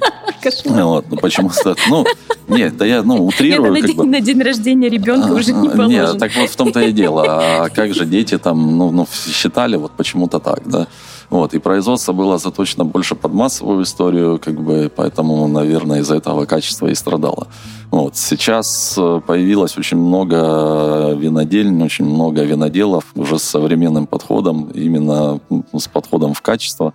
Вот, 0.66 1.06
ну, 1.08 1.18
почему-то, 1.18 1.76
ну, 1.88 2.04
нет, 2.48 2.76
да 2.76 2.86
я, 2.86 3.04
ну, 3.04 3.26
утрирую. 3.26 3.76
Это 3.76 3.88
на, 3.88 3.94
день, 3.94 4.10
на 4.10 4.22
день 4.22 4.42
рождения 4.42 4.90
ребенка 4.90 5.30
а, 5.30 5.34
уже 5.34 5.54
не 5.54 5.70
положено. 5.70 5.88
Нет, 5.88 6.18
так 6.18 6.36
вот 6.36 6.50
в 6.50 6.56
том-то 6.56 6.82
и 6.82 6.92
дело. 6.92 7.26
А 7.28 7.70
как 7.70 7.94
же 7.94 8.06
дети 8.06 8.40
там, 8.40 8.78
ну, 8.78 8.92
ну 8.92 9.08
считали 9.32 9.76
вот 9.76 9.92
почему-то 9.92 10.40
так, 10.40 10.62
да. 10.66 10.88
Вот, 11.32 11.54
и 11.54 11.60
производство 11.60 12.12
было 12.12 12.38
заточено 12.38 12.84
больше 12.84 13.16
под 13.16 13.34
массовую 13.34 13.84
историю, 13.84 14.38
как 14.38 14.62
бы, 14.62 14.92
поэтому, 14.94 15.48
наверное, 15.48 16.02
из-за 16.02 16.18
этого 16.18 16.46
качество 16.46 16.88
и 16.88 16.96
страдало. 16.96 17.48
Вот, 17.90 18.18
сейчас 18.18 18.96
э, 18.98 19.22
появилось 19.26 19.78
очень 19.78 19.98
много 19.98 21.14
винодельн, 21.14 21.82
очень 21.82 22.04
много 22.04 22.44
виноделов 22.44 23.06
уже 23.16 23.40
с 23.40 23.44
современным 23.44 24.08
подходом, 24.08 24.72
именно 24.74 25.40
с 25.74 25.88
подходом 25.88 26.34
в 26.34 26.42
качество. 26.42 26.94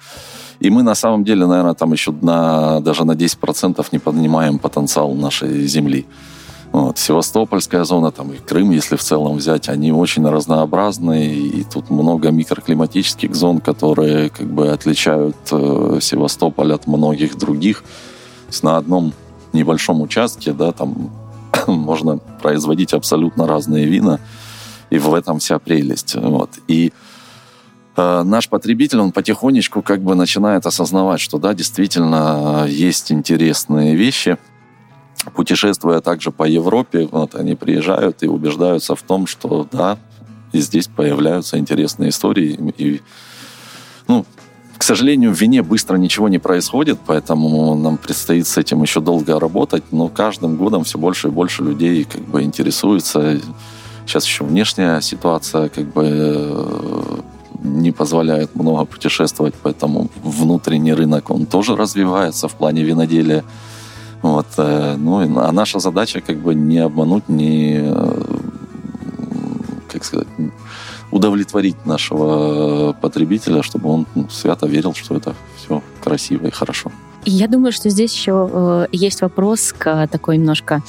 И 0.60 0.68
мы 0.68 0.82
на 0.82 0.94
самом 0.94 1.24
деле, 1.24 1.46
наверное, 1.46 1.74
там 1.74 1.92
еще 1.92 2.12
на, 2.12 2.80
даже 2.80 3.06
на 3.06 3.12
10% 3.12 3.86
не 3.90 3.98
поднимаем 3.98 4.58
потенциал 4.58 5.14
нашей 5.14 5.66
земли. 5.66 6.04
Вот. 6.76 6.98
Севастопольская 6.98 7.84
зона, 7.84 8.10
там 8.10 8.32
и 8.32 8.36
Крым, 8.36 8.70
если 8.70 8.96
в 8.96 9.02
целом 9.02 9.38
взять, 9.38 9.70
они 9.70 9.92
очень 9.92 10.28
разнообразные, 10.28 11.34
и 11.34 11.64
тут 11.64 11.88
много 11.88 12.30
микроклиматических 12.30 13.34
зон, 13.34 13.60
которые 13.60 14.28
как 14.28 14.46
бы 14.46 14.70
отличают 14.70 15.36
э, 15.50 15.98
Севастополь 16.02 16.74
от 16.74 16.86
многих 16.86 17.38
других. 17.38 17.80
То 17.80 18.48
есть 18.48 18.62
на 18.62 18.76
одном 18.76 19.14
небольшом 19.54 20.02
участке, 20.02 20.52
да, 20.52 20.72
там 20.72 21.10
можно 21.66 22.18
производить 22.42 22.92
абсолютно 22.92 23.46
разные 23.46 23.86
вина, 23.86 24.20
и 24.90 24.98
в 24.98 25.14
этом 25.14 25.38
вся 25.38 25.58
прелесть. 25.58 26.14
Вот. 26.14 26.50
И 26.68 26.92
Э, 27.96 28.22
наш 28.24 28.48
потребитель, 28.48 29.00
он 29.00 29.12
потихонечку 29.12 29.82
как 29.82 30.02
бы 30.02 30.14
начинает 30.14 30.66
осознавать, 30.66 31.20
что 31.20 31.38
да, 31.38 31.54
действительно 31.54 32.66
есть 32.68 33.10
интересные 33.10 33.96
вещи. 33.96 34.36
Путешествуя 35.34 36.00
также 36.00 36.30
по 36.30 36.44
Европе, 36.44 37.08
вот 37.10 37.34
они 37.34 37.54
приезжают 37.54 38.22
и 38.22 38.28
убеждаются 38.28 38.94
в 38.94 39.02
том, 39.02 39.26
что 39.26 39.68
да, 39.70 39.98
и 40.52 40.60
здесь 40.60 40.88
появляются 40.88 41.58
интересные 41.58 42.10
истории. 42.10 42.72
И, 42.78 43.00
ну, 44.08 44.24
к 44.78 44.82
сожалению, 44.82 45.32
в 45.32 45.40
вине 45.40 45.62
быстро 45.62 45.96
ничего 45.96 46.28
не 46.28 46.38
происходит, 46.38 46.98
поэтому 47.06 47.74
нам 47.74 47.96
предстоит 47.96 48.46
с 48.46 48.56
этим 48.56 48.82
еще 48.82 49.00
долго 49.00 49.38
работать, 49.40 49.84
но 49.90 50.08
каждым 50.08 50.56
годом 50.56 50.84
все 50.84 50.98
больше 50.98 51.28
и 51.28 51.30
больше 51.30 51.62
людей 51.62 52.04
как 52.04 52.22
бы 52.22 52.42
интересуются. 52.42 53.40
Сейчас 54.06 54.24
еще 54.26 54.44
внешняя 54.44 55.00
ситуация 55.00 55.68
как 55.68 55.92
бы 55.92 56.04
э, 56.04 57.20
не 57.64 57.90
позволяет 57.90 58.54
много 58.54 58.84
путешествовать, 58.84 59.54
поэтому 59.60 60.10
внутренний 60.22 60.92
рынок, 60.92 61.30
он 61.30 61.46
тоже 61.46 61.74
развивается 61.74 62.46
в 62.46 62.54
плане 62.54 62.82
виноделия. 62.82 63.44
Вот, 64.26 64.46
э, 64.58 64.96
ну, 64.98 65.38
а 65.38 65.52
наша 65.52 65.78
задача 65.78 66.20
как 66.20 66.38
бы 66.38 66.52
не 66.54 66.78
обмануть, 66.78 67.28
не, 67.28 67.78
э, 67.80 68.22
как 69.88 70.04
сказать, 70.04 70.26
удовлетворить 71.12 71.86
нашего 71.86 72.92
потребителя, 72.92 73.62
чтобы 73.62 73.88
он 73.88 74.06
ну, 74.16 74.28
свято 74.28 74.66
верил, 74.66 74.94
что 74.94 75.14
это 75.14 75.34
все 75.56 75.80
красиво 76.02 76.48
и 76.48 76.50
хорошо. 76.50 76.90
Я 77.24 77.46
думаю, 77.46 77.72
что 77.72 77.88
здесь 77.88 78.12
еще 78.12 78.50
э, 78.52 78.86
есть 78.90 79.22
вопрос 79.22 79.72
к 79.72 80.08
такой 80.08 80.38
немножко 80.38 80.82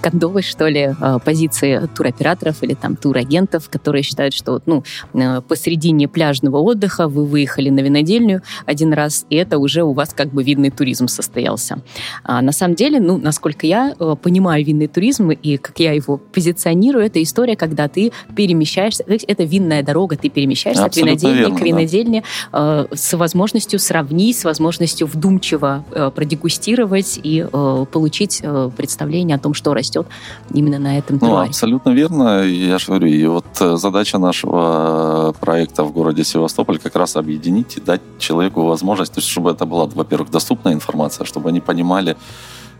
кондовой, 0.00 0.42
что 0.42 0.68
ли, 0.68 0.94
э, 0.98 1.18
позиции 1.24 1.88
туроператоров 1.94 2.62
или 2.62 2.74
там 2.74 2.96
турагентов, 2.96 3.68
которые 3.68 4.02
считают, 4.02 4.34
что 4.34 4.60
ну, 4.66 4.84
э, 5.14 5.40
посередине 5.40 6.08
пляжного 6.08 6.58
отдыха 6.58 7.08
вы 7.08 7.24
выехали 7.24 7.70
на 7.70 7.80
винодельню 7.80 8.42
один 8.66 8.92
раз, 8.92 9.26
и 9.30 9.36
это 9.36 9.58
уже 9.58 9.82
у 9.82 9.92
вас 9.92 10.14
как 10.14 10.28
бы 10.32 10.42
видный 10.42 10.70
туризм 10.70 11.08
состоялся. 11.08 11.82
А 12.22 12.42
на 12.42 12.52
самом 12.52 12.74
деле, 12.74 13.00
ну, 13.00 13.18
насколько 13.18 13.66
я 13.66 13.94
э, 13.98 14.16
понимаю 14.20 14.64
винный 14.64 14.86
туризм 14.86 15.30
и 15.30 15.56
как 15.56 15.78
я 15.80 15.92
его 15.92 16.16
позиционирую, 16.16 17.04
это 17.04 17.22
история, 17.22 17.56
когда 17.56 17.88
ты 17.88 18.12
перемещаешься, 18.36 19.04
это 19.06 19.44
винная 19.44 19.82
дорога, 19.82 20.16
ты 20.16 20.28
перемещаешься 20.28 20.84
Абсолютно 20.84 21.12
от 21.12 21.22
винодельни 21.22 21.40
верно, 21.40 21.58
к 21.58 21.62
винодельне 21.62 22.24
да. 22.52 22.86
э, 22.90 22.94
с 22.96 23.16
возможностью 23.16 23.78
сравнить, 23.78 24.38
с 24.38 24.44
возможностью 24.44 25.06
вдумчиво 25.06 25.84
э, 25.90 26.10
продегустировать 26.14 27.20
и 27.22 27.46
э, 27.50 27.86
получить 27.90 28.40
э, 28.42 28.70
представление 28.76 29.33
о 29.34 29.38
том, 29.38 29.54
что 29.54 29.74
растет 29.74 30.06
именно 30.52 30.78
на 30.78 30.98
этом 30.98 31.18
Ну, 31.20 31.36
абсолютно 31.36 31.90
верно. 31.90 32.42
Я 32.42 32.78
же 32.78 32.86
говорю, 32.86 33.08
и 33.08 33.26
вот 33.26 33.46
э, 33.60 33.76
задача 33.76 34.18
нашего 34.18 35.34
проекта 35.40 35.84
в 35.84 35.92
городе 35.92 36.24
Севастополь 36.24 36.78
как 36.78 36.96
раз 36.96 37.16
объединить 37.16 37.76
и 37.76 37.80
дать 37.80 38.00
человеку 38.18 38.62
возможность, 38.62 39.12
то 39.12 39.18
есть 39.18 39.28
чтобы 39.28 39.50
это 39.50 39.66
была, 39.66 39.86
во-первых, 39.86 40.30
доступная 40.30 40.72
информация, 40.72 41.24
чтобы 41.24 41.48
они 41.48 41.60
понимали, 41.60 42.16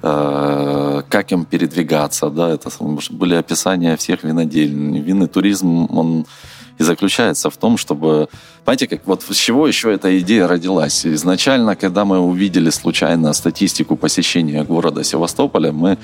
э, 0.03 1.03
как 1.09 1.33
им 1.33 1.45
передвигаться, 1.45 2.31
да, 2.31 2.51
это 2.51 2.71
были 3.11 3.35
описания 3.35 3.97
всех 3.97 4.25
винодель. 4.25 4.73
Винный 5.01 5.29
туризм, 5.29 5.87
он 5.91 6.27
и 6.79 6.83
заключается 6.83 7.51
в 7.51 7.57
том, 7.57 7.77
чтобы... 7.77 8.29
Понимаете, 8.65 8.87
как 8.89 9.07
вот 9.07 9.23
с 9.23 9.37
чего 9.37 9.67
еще 9.67 9.93
эта 9.93 10.19
идея 10.19 10.49
родилась? 10.49 11.07
Изначально, 11.07 11.77
когда 11.77 12.05
мы 12.05 12.19
увидели 12.19 12.71
случайно 12.71 13.33
статистику 13.33 13.97
посещения 13.97 14.65
города 14.65 15.05
Севастополя, 15.05 15.73
мы 15.73 15.99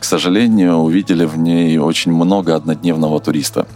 к 0.00 0.04
сожалению, 0.04 0.76
увидели 0.76 1.26
в 1.26 1.36
ней 1.38 1.78
очень 1.78 2.12
много 2.12 2.56
однодневного 2.56 3.20
туриста. 3.20 3.66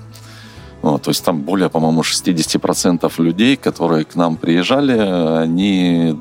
Вот, 0.83 1.03
то 1.03 1.11
есть 1.11 1.25
там 1.25 1.41
более, 1.43 1.69
по-моему, 1.69 2.03
60% 2.03 3.11
людей, 3.23 3.57
которые 3.57 4.05
к 4.05 4.17
нам 4.17 4.37
приезжали, 4.37 4.99
они 5.43 6.19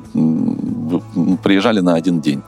приезжали 1.42 1.80
на 1.80 1.94
один 1.94 2.20
день. 2.20 2.42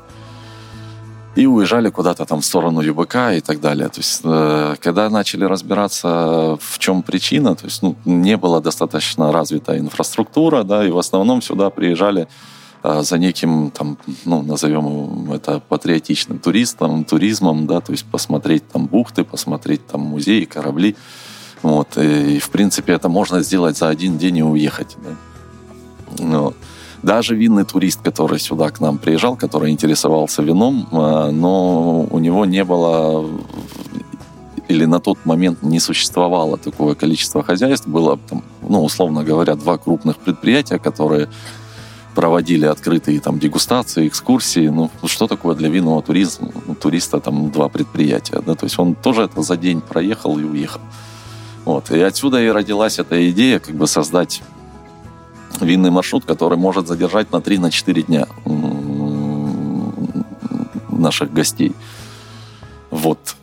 И 1.34 1.46
уезжали 1.46 1.90
куда-то 1.90 2.24
там 2.24 2.40
в 2.40 2.44
сторону 2.44 2.80
ЮБК 2.80 3.16
и 3.36 3.40
так 3.40 3.60
далее. 3.60 3.88
То 3.88 4.00
есть, 4.00 4.22
э, 4.24 4.76
когда 4.80 5.10
начали 5.10 5.44
разбираться, 5.44 6.56
в 6.58 6.78
чем 6.78 7.02
причина, 7.02 7.54
то 7.54 7.66
есть, 7.66 7.82
ну, 7.82 7.94
не 8.06 8.38
была 8.38 8.60
достаточно 8.60 9.32
развита 9.32 9.78
инфраструктура, 9.78 10.62
да, 10.62 10.86
и 10.86 10.90
в 10.90 10.96
основном 10.96 11.42
сюда 11.42 11.68
приезжали 11.68 12.26
за 13.02 13.18
неким, 13.18 13.70
там, 13.70 13.98
ну, 14.24 14.42
назовем 14.42 15.32
это 15.32 15.60
патриотичным 15.60 16.38
туристом, 16.38 17.04
туризмом, 17.04 17.66
да, 17.66 17.80
то 17.80 17.92
есть 17.92 18.04
посмотреть 18.04 18.68
там 18.68 18.86
бухты, 18.86 19.24
посмотреть 19.24 19.86
там 19.86 20.00
музеи, 20.00 20.44
корабли. 20.44 20.96
Вот, 21.62 21.96
и, 21.96 22.38
в 22.38 22.50
принципе, 22.50 22.92
это 22.92 23.08
можно 23.08 23.42
сделать 23.42 23.76
за 23.76 23.88
один 23.88 24.18
день 24.18 24.38
и 24.38 24.42
уехать. 24.42 24.96
Да. 25.02 26.24
Ну, 26.24 26.54
даже 27.02 27.34
винный 27.34 27.64
турист, 27.64 28.00
который 28.02 28.38
сюда 28.38 28.70
к 28.70 28.80
нам 28.80 28.98
приезжал, 28.98 29.36
который 29.36 29.70
интересовался 29.70 30.42
вином, 30.42 30.88
а, 30.92 31.30
но 31.30 32.06
у 32.10 32.18
него 32.18 32.44
не 32.44 32.64
было 32.64 33.26
или 34.68 34.84
на 34.84 34.98
тот 35.00 35.18
момент 35.24 35.62
не 35.62 35.80
существовало 35.80 36.56
такое 36.56 36.94
количество 36.94 37.42
хозяйств, 37.42 37.86
было, 37.86 38.18
там, 38.28 38.42
ну, 38.62 38.82
условно 38.82 39.22
говоря, 39.22 39.54
два 39.54 39.78
крупных 39.78 40.16
предприятия, 40.16 40.78
которые 40.78 41.28
проводили 42.16 42.64
открытые 42.64 43.20
там 43.20 43.38
дегустации, 43.38 44.08
экскурсии. 44.08 44.68
Ну, 44.68 44.90
что 45.04 45.26
такое 45.26 45.54
для 45.54 45.68
винного 45.68 46.02
туризма? 46.02 46.50
Ну, 46.66 46.74
туриста 46.74 47.20
там 47.20 47.50
два 47.50 47.68
предприятия, 47.68 48.42
да, 48.44 48.54
то 48.54 48.64
есть 48.64 48.78
он 48.78 48.94
тоже 48.94 49.22
это 49.22 49.42
за 49.42 49.56
день 49.56 49.82
проехал 49.82 50.38
и 50.38 50.42
уехал. 50.42 50.80
Вот. 51.66 51.90
И 51.90 52.00
отсюда 52.00 52.42
и 52.42 52.48
родилась 52.48 52.98
эта 52.98 53.30
идея 53.30 53.58
как 53.58 53.74
бы 53.74 53.86
создать 53.86 54.42
винный 55.60 55.90
маршрут, 55.90 56.24
который 56.24 56.56
может 56.56 56.88
задержать 56.88 57.30
на 57.32 57.36
3-4 57.36 58.02
дня 58.02 58.26
наших 60.88 61.32
гостей. 61.34 61.74
Вот. 62.90 63.36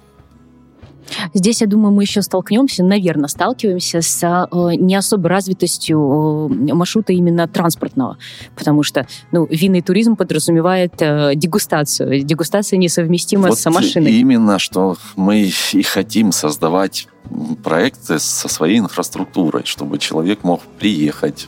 Здесь, 1.34 1.62
я 1.62 1.68
думаю, 1.68 1.94
мы 1.94 2.04
еще 2.04 2.22
столкнемся, 2.22 2.84
наверное, 2.84 3.28
сталкиваемся 3.28 4.02
с 4.02 4.24
э, 4.24 4.76
не 4.76 4.96
особо 4.96 5.30
развитостью 5.30 6.50
э, 6.50 6.74
маршрута 6.74 7.14
именно 7.14 7.48
транспортного, 7.48 8.18
потому 8.56 8.84
что 8.84 9.08
ну, 9.32 9.46
винный 9.50 9.82
туризм 9.82 10.16
подразумевает 10.16 10.94
э, 11.00 11.34
дегустацию. 11.36 12.24
Дегустация 12.24 12.78
несовместима 12.78 13.50
вот 13.50 13.60
с 13.60 13.70
машиной. 13.70 14.12
Именно, 14.12 14.60
что 14.60 14.98
мы 15.16 15.52
и 15.74 15.82
хотим 15.84 16.32
создавать 16.32 17.08
проекты 17.64 18.20
со 18.20 18.48
своей 18.48 18.80
инфраструктурой, 18.80 19.64
чтобы 19.66 19.98
человек 19.98 20.44
мог 20.44 20.62
приехать, 20.80 21.48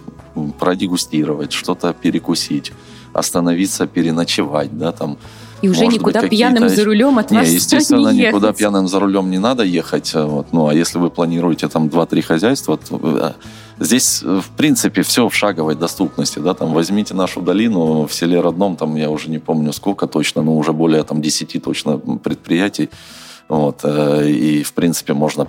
продегустировать, 0.59 1.51
что-то 1.51 1.93
перекусить, 1.93 2.71
остановиться, 3.13 3.87
переночевать, 3.87 4.77
да, 4.77 4.91
там, 4.91 5.17
и 5.65 5.69
уже 5.69 5.85
Может 5.85 5.99
никуда 5.99 6.21
быть, 6.21 6.29
пьяным 6.29 6.69
за 6.69 6.85
рулем 6.85 7.17
от 7.17 7.31
не, 7.31 7.39
вас 7.39 7.47
естественно, 7.47 8.09
не 8.09 8.27
никуда 8.27 8.53
пьяным 8.53 8.87
за 8.87 8.99
рулем 8.99 9.31
не 9.31 9.39
надо 9.39 9.63
ехать. 9.63 10.11
А 10.13 10.25
вот. 10.25 10.47
Ну, 10.51 10.67
а 10.67 10.73
если 10.75 10.99
вы 10.99 11.09
планируете 11.09 11.67
там 11.67 11.87
2-3 11.87 12.21
хозяйства, 12.21 12.77
то, 12.77 12.99
э, 13.03 13.31
здесь, 13.83 14.21
э, 14.23 14.41
в 14.43 14.49
принципе, 14.55 15.01
все 15.01 15.27
в 15.27 15.33
шаговой 15.33 15.75
доступности. 15.75 16.37
Да? 16.37 16.53
Там, 16.53 16.73
возьмите 16.73 17.15
нашу 17.15 17.41
долину 17.41 18.05
в 18.05 18.13
селе 18.13 18.41
родном, 18.41 18.75
там 18.75 18.95
я 18.95 19.09
уже 19.09 19.29
не 19.31 19.39
помню 19.39 19.73
сколько 19.73 20.05
точно, 20.05 20.43
но 20.43 20.55
уже 20.55 20.71
более 20.71 21.03
там, 21.03 21.19
10 21.19 21.63
точно 21.63 21.97
предприятий. 21.97 22.89
Вот. 23.49 23.79
Э, 23.83 24.29
и, 24.29 24.61
в 24.61 24.73
принципе, 24.73 25.13
можно 25.13 25.47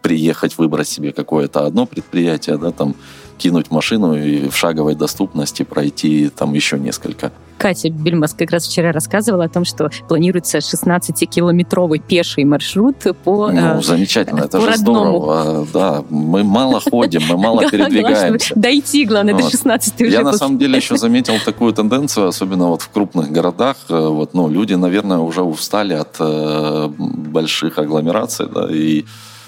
приехать, 0.00 0.58
выбрать 0.58 0.86
себе 0.86 1.10
какое-то 1.10 1.66
одно 1.66 1.86
предприятие, 1.86 2.56
да, 2.58 2.70
там, 2.70 2.94
кинуть 3.36 3.70
машину 3.70 4.14
и 4.16 4.48
в 4.48 4.56
шаговой 4.56 4.94
доступности 4.94 5.62
пройти 5.62 6.28
там 6.28 6.54
еще 6.54 6.78
несколько. 6.78 7.32
Катя 7.58 7.88
Бельмас 7.88 8.34
как 8.34 8.50
раз 8.50 8.66
вчера 8.66 8.92
рассказывала 8.92 9.44
о 9.44 9.48
том, 9.48 9.64
что 9.64 9.90
планируется 10.08 10.58
16-километровый 10.58 12.00
пеший 12.06 12.44
маршрут 12.44 12.96
по 13.24 13.50
Ну, 13.50 13.78
э, 13.78 13.82
замечательно, 13.82 14.40
это 14.40 14.60
же 14.60 14.66
родному. 14.66 15.18
здорово. 15.18 15.66
Да, 15.72 16.04
мы 16.10 16.44
мало 16.44 16.80
ходим, 16.80 17.22
мы 17.28 17.36
мало 17.38 17.66
передвигаемся. 17.70 18.52
Дойти, 18.54 19.04
главное, 19.06 19.34
до 19.34 19.48
16 19.48 20.02
уже. 20.02 20.10
Я 20.10 20.22
на 20.22 20.34
самом 20.34 20.58
деле 20.58 20.76
еще 20.76 20.96
заметил 20.96 21.34
такую 21.44 21.72
тенденцию, 21.72 22.28
особенно 22.28 22.68
вот 22.68 22.82
в 22.82 22.90
крупных 22.90 23.30
городах. 23.32 23.76
Э, 23.88 24.08
вот, 24.08 24.34
ну, 24.34 24.48
люди, 24.48 24.74
наверное, 24.74 25.18
уже 25.18 25.42
устали 25.42 25.94
от 25.94 26.16
э, 26.18 26.88
больших 26.98 27.78
агломераций, 27.78 28.46
да, 28.52 28.68
и 28.70 29.04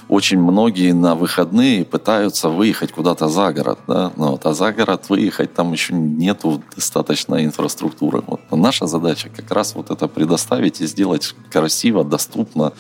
очень 0.09 0.41
многие 0.41 0.93
на 0.93 1.15
выходные 1.15 1.85
пытаются 1.85 2.49
выехать 2.49 2.93
куда-то 2.93 3.29
за 3.29 3.53
город, 3.53 3.79
да, 3.87 4.11
ну, 4.17 4.31
вот, 4.33 4.47
а 4.47 4.55
за 4.55 4.73
город 4.73 5.05
выехать 5.09 5.53
там 5.55 5.73
еще 5.73 5.95
нету 5.95 6.63
достаточной 6.75 7.45
инфраструктуры. 7.45 8.23
Вот. 8.27 8.41
наша 8.51 8.87
задача 8.87 9.29
как 9.29 9.51
раз 9.51 9.75
вот 9.75 9.91
это 9.91 10.09
предоставить 10.09 10.81
и 10.81 10.87
сделать 10.87 11.35
красиво, 11.53 12.05
доступно, 12.05 12.73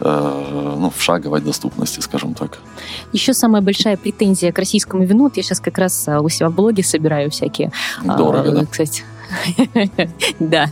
э, 0.00 0.74
ну, 0.78 0.90
в 0.90 1.00
шаговой 1.00 1.40
доступности, 1.40 2.00
скажем 2.00 2.34
так. 2.34 2.58
Еще 3.12 3.32
самая 3.32 3.62
большая 3.62 3.96
претензия 3.96 4.52
к 4.52 4.58
российскому 4.58 5.04
вину, 5.04 5.24
вот 5.24 5.36
я 5.36 5.42
сейчас 5.44 5.60
как 5.60 5.78
раз 5.78 6.08
а, 6.08 6.20
у 6.20 6.28
себя 6.28 6.48
в 6.48 6.54
блоге 6.54 6.82
собираю 6.82 7.30
всякие... 7.30 7.70
Дорого, 8.02 8.50
а, 8.50 8.52
да? 8.52 8.66
Кстати, 8.66 9.04
Да, 10.40 10.70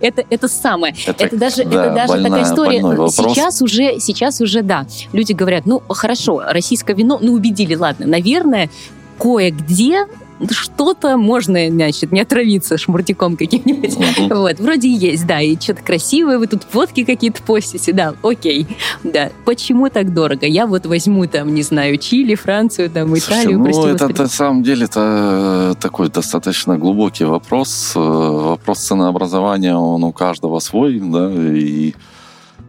это, 0.00 0.24
это 0.28 0.48
самое. 0.48 0.94
Это, 1.06 1.24
это 1.24 1.36
даже, 1.36 1.64
да, 1.64 1.86
это 1.86 1.94
даже 1.94 2.12
больная, 2.12 2.30
такая 2.30 2.44
история. 2.44 2.80
Сейчас 3.10 3.62
уже, 3.62 3.98
сейчас 4.00 4.40
уже, 4.40 4.62
да. 4.62 4.86
Люди 5.12 5.32
говорят, 5.32 5.66
ну, 5.66 5.82
хорошо, 5.88 6.42
российское 6.46 6.94
вино, 6.94 7.18
ну, 7.20 7.32
убедили, 7.32 7.74
ладно, 7.74 8.06
наверное, 8.06 8.70
кое-где 9.18 10.06
что-то 10.50 11.16
можно, 11.16 11.68
значит, 11.68 12.12
не 12.12 12.20
отравиться 12.20 12.78
шмуртиком 12.78 13.36
каким-нибудь. 13.36 13.96
Mm-hmm. 13.96 14.34
Вот, 14.34 14.60
вроде 14.60 14.92
есть, 14.92 15.26
да, 15.26 15.40
и 15.40 15.58
что-то 15.58 15.82
красивое, 15.82 16.38
вы 16.38 16.46
тут 16.46 16.64
фотки 16.64 17.04
какие-то 17.04 17.42
постите, 17.42 17.92
да, 17.92 18.14
окей, 18.22 18.66
да. 19.02 19.30
Почему 19.44 19.88
так 19.88 20.12
дорого? 20.12 20.46
Я 20.46 20.66
вот 20.66 20.86
возьму 20.86 21.26
там, 21.26 21.54
не 21.54 21.62
знаю, 21.62 21.96
Чили, 21.96 22.34
Францию, 22.34 22.90
там, 22.90 23.16
Италию, 23.16 23.62
Слушай, 23.72 23.88
ну, 23.88 23.94
это 23.94 24.22
на 24.22 24.28
самом 24.28 24.62
деле 24.62 24.84
это 24.84 25.76
такой 25.80 26.10
достаточно 26.10 26.76
глубокий 26.78 27.24
вопрос. 27.24 27.92
Э, 27.94 27.98
вопрос 27.98 28.78
ценообразования, 28.80 29.74
он 29.74 30.04
у 30.04 30.12
каждого 30.12 30.58
свой, 30.58 31.00
да, 31.00 31.32
и 31.32 31.94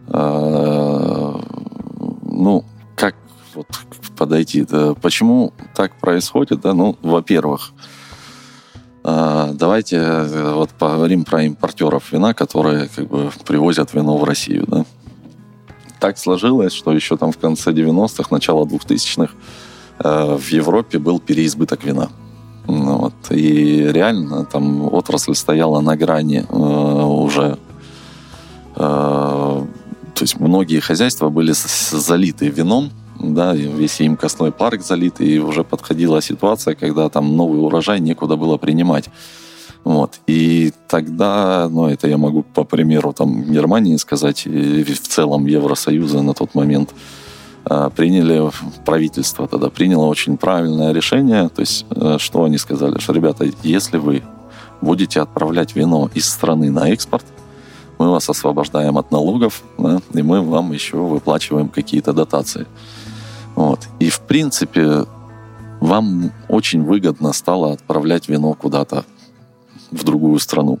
э, 0.08 1.34
ну, 2.22 2.64
вот 3.58 3.66
подойти. 4.16 4.64
Да, 4.64 4.94
почему 4.94 5.52
так 5.74 5.92
происходит? 6.00 6.60
Да? 6.60 6.74
Ну, 6.74 6.96
во-первых, 7.02 7.72
а, 9.04 9.52
давайте 9.52 9.96
э, 9.96 10.52
вот 10.54 10.70
поговорим 10.70 11.24
про 11.24 11.42
импортеров 11.42 12.12
вина, 12.12 12.34
которые 12.34 12.88
как 12.88 13.08
бы 13.08 13.30
привозят 13.46 13.94
вино 13.94 14.16
в 14.16 14.24
Россию. 14.24 14.64
Да? 14.66 14.84
Так 15.98 16.18
сложилось, 16.18 16.72
что 16.72 16.92
еще 16.92 17.16
там 17.16 17.32
в 17.32 17.38
конце 17.38 17.72
90-х, 17.72 18.28
начало 18.30 18.64
2000-х 18.64 19.32
э, 19.98 20.36
в 20.36 20.48
Европе 20.48 20.98
был 20.98 21.18
переизбыток 21.18 21.84
вина. 21.84 22.08
Ну 22.66 22.98
вот. 22.98 23.14
И 23.30 23.90
реально 23.90 24.44
там 24.44 24.92
отрасль 24.92 25.34
стояла 25.34 25.80
на 25.80 25.96
грани 25.96 26.44
э, 26.48 26.54
уже 26.54 27.58
то 30.18 30.24
есть 30.24 30.40
многие 30.40 30.80
хозяйства 30.80 31.28
были 31.28 31.52
залиты 31.52 32.48
вином, 32.48 32.90
да, 33.18 33.54
весь 33.54 34.00
им 34.00 34.16
костной 34.16 34.52
парк 34.52 34.82
залит, 34.82 35.20
и 35.20 35.38
уже 35.38 35.64
подходила 35.64 36.22
ситуация, 36.22 36.74
когда 36.74 37.08
там 37.08 37.36
новый 37.36 37.60
урожай 37.60 38.00
некуда 38.00 38.36
было 38.36 38.56
принимать. 38.56 39.08
Вот. 39.84 40.20
И 40.26 40.72
тогда, 40.88 41.68
ну, 41.70 41.88
это 41.88 42.08
я 42.08 42.18
могу 42.18 42.42
по 42.42 42.64
примеру 42.64 43.12
там 43.12 43.44
Германии 43.44 43.96
сказать, 43.96 44.46
и 44.46 44.84
в 44.84 45.00
целом 45.00 45.46
Евросоюза 45.46 46.22
на 46.22 46.34
тот 46.34 46.54
момент, 46.54 46.94
а, 47.64 47.90
приняли, 47.90 48.50
правительство 48.84 49.46
тогда 49.46 49.68
приняло 49.68 50.06
очень 50.06 50.36
правильное 50.36 50.92
решение. 50.92 51.48
То 51.48 51.60
есть, 51.60 51.86
э, 51.90 52.16
что 52.18 52.44
они 52.44 52.58
сказали? 52.58 52.98
Что, 52.98 53.12
ребята, 53.12 53.46
если 53.62 53.98
вы 53.98 54.22
будете 54.80 55.20
отправлять 55.20 55.74
вино 55.76 56.10
из 56.14 56.28
страны 56.28 56.70
на 56.70 56.90
экспорт, 56.90 57.26
мы 57.98 58.10
вас 58.10 58.28
освобождаем 58.28 58.96
от 58.96 59.10
налогов, 59.10 59.62
да, 59.76 60.00
и 60.14 60.22
мы 60.22 60.40
вам 60.40 60.72
еще 60.72 60.96
выплачиваем 60.96 61.68
какие-то 61.68 62.12
дотации. 62.12 62.66
Вот. 63.58 63.88
И, 63.98 64.08
в 64.08 64.20
принципе, 64.20 65.04
вам 65.80 66.30
очень 66.48 66.84
выгодно 66.84 67.32
стало 67.32 67.72
отправлять 67.72 68.28
вино 68.28 68.54
куда-то 68.54 69.04
в 69.90 70.04
другую 70.04 70.38
страну. 70.38 70.78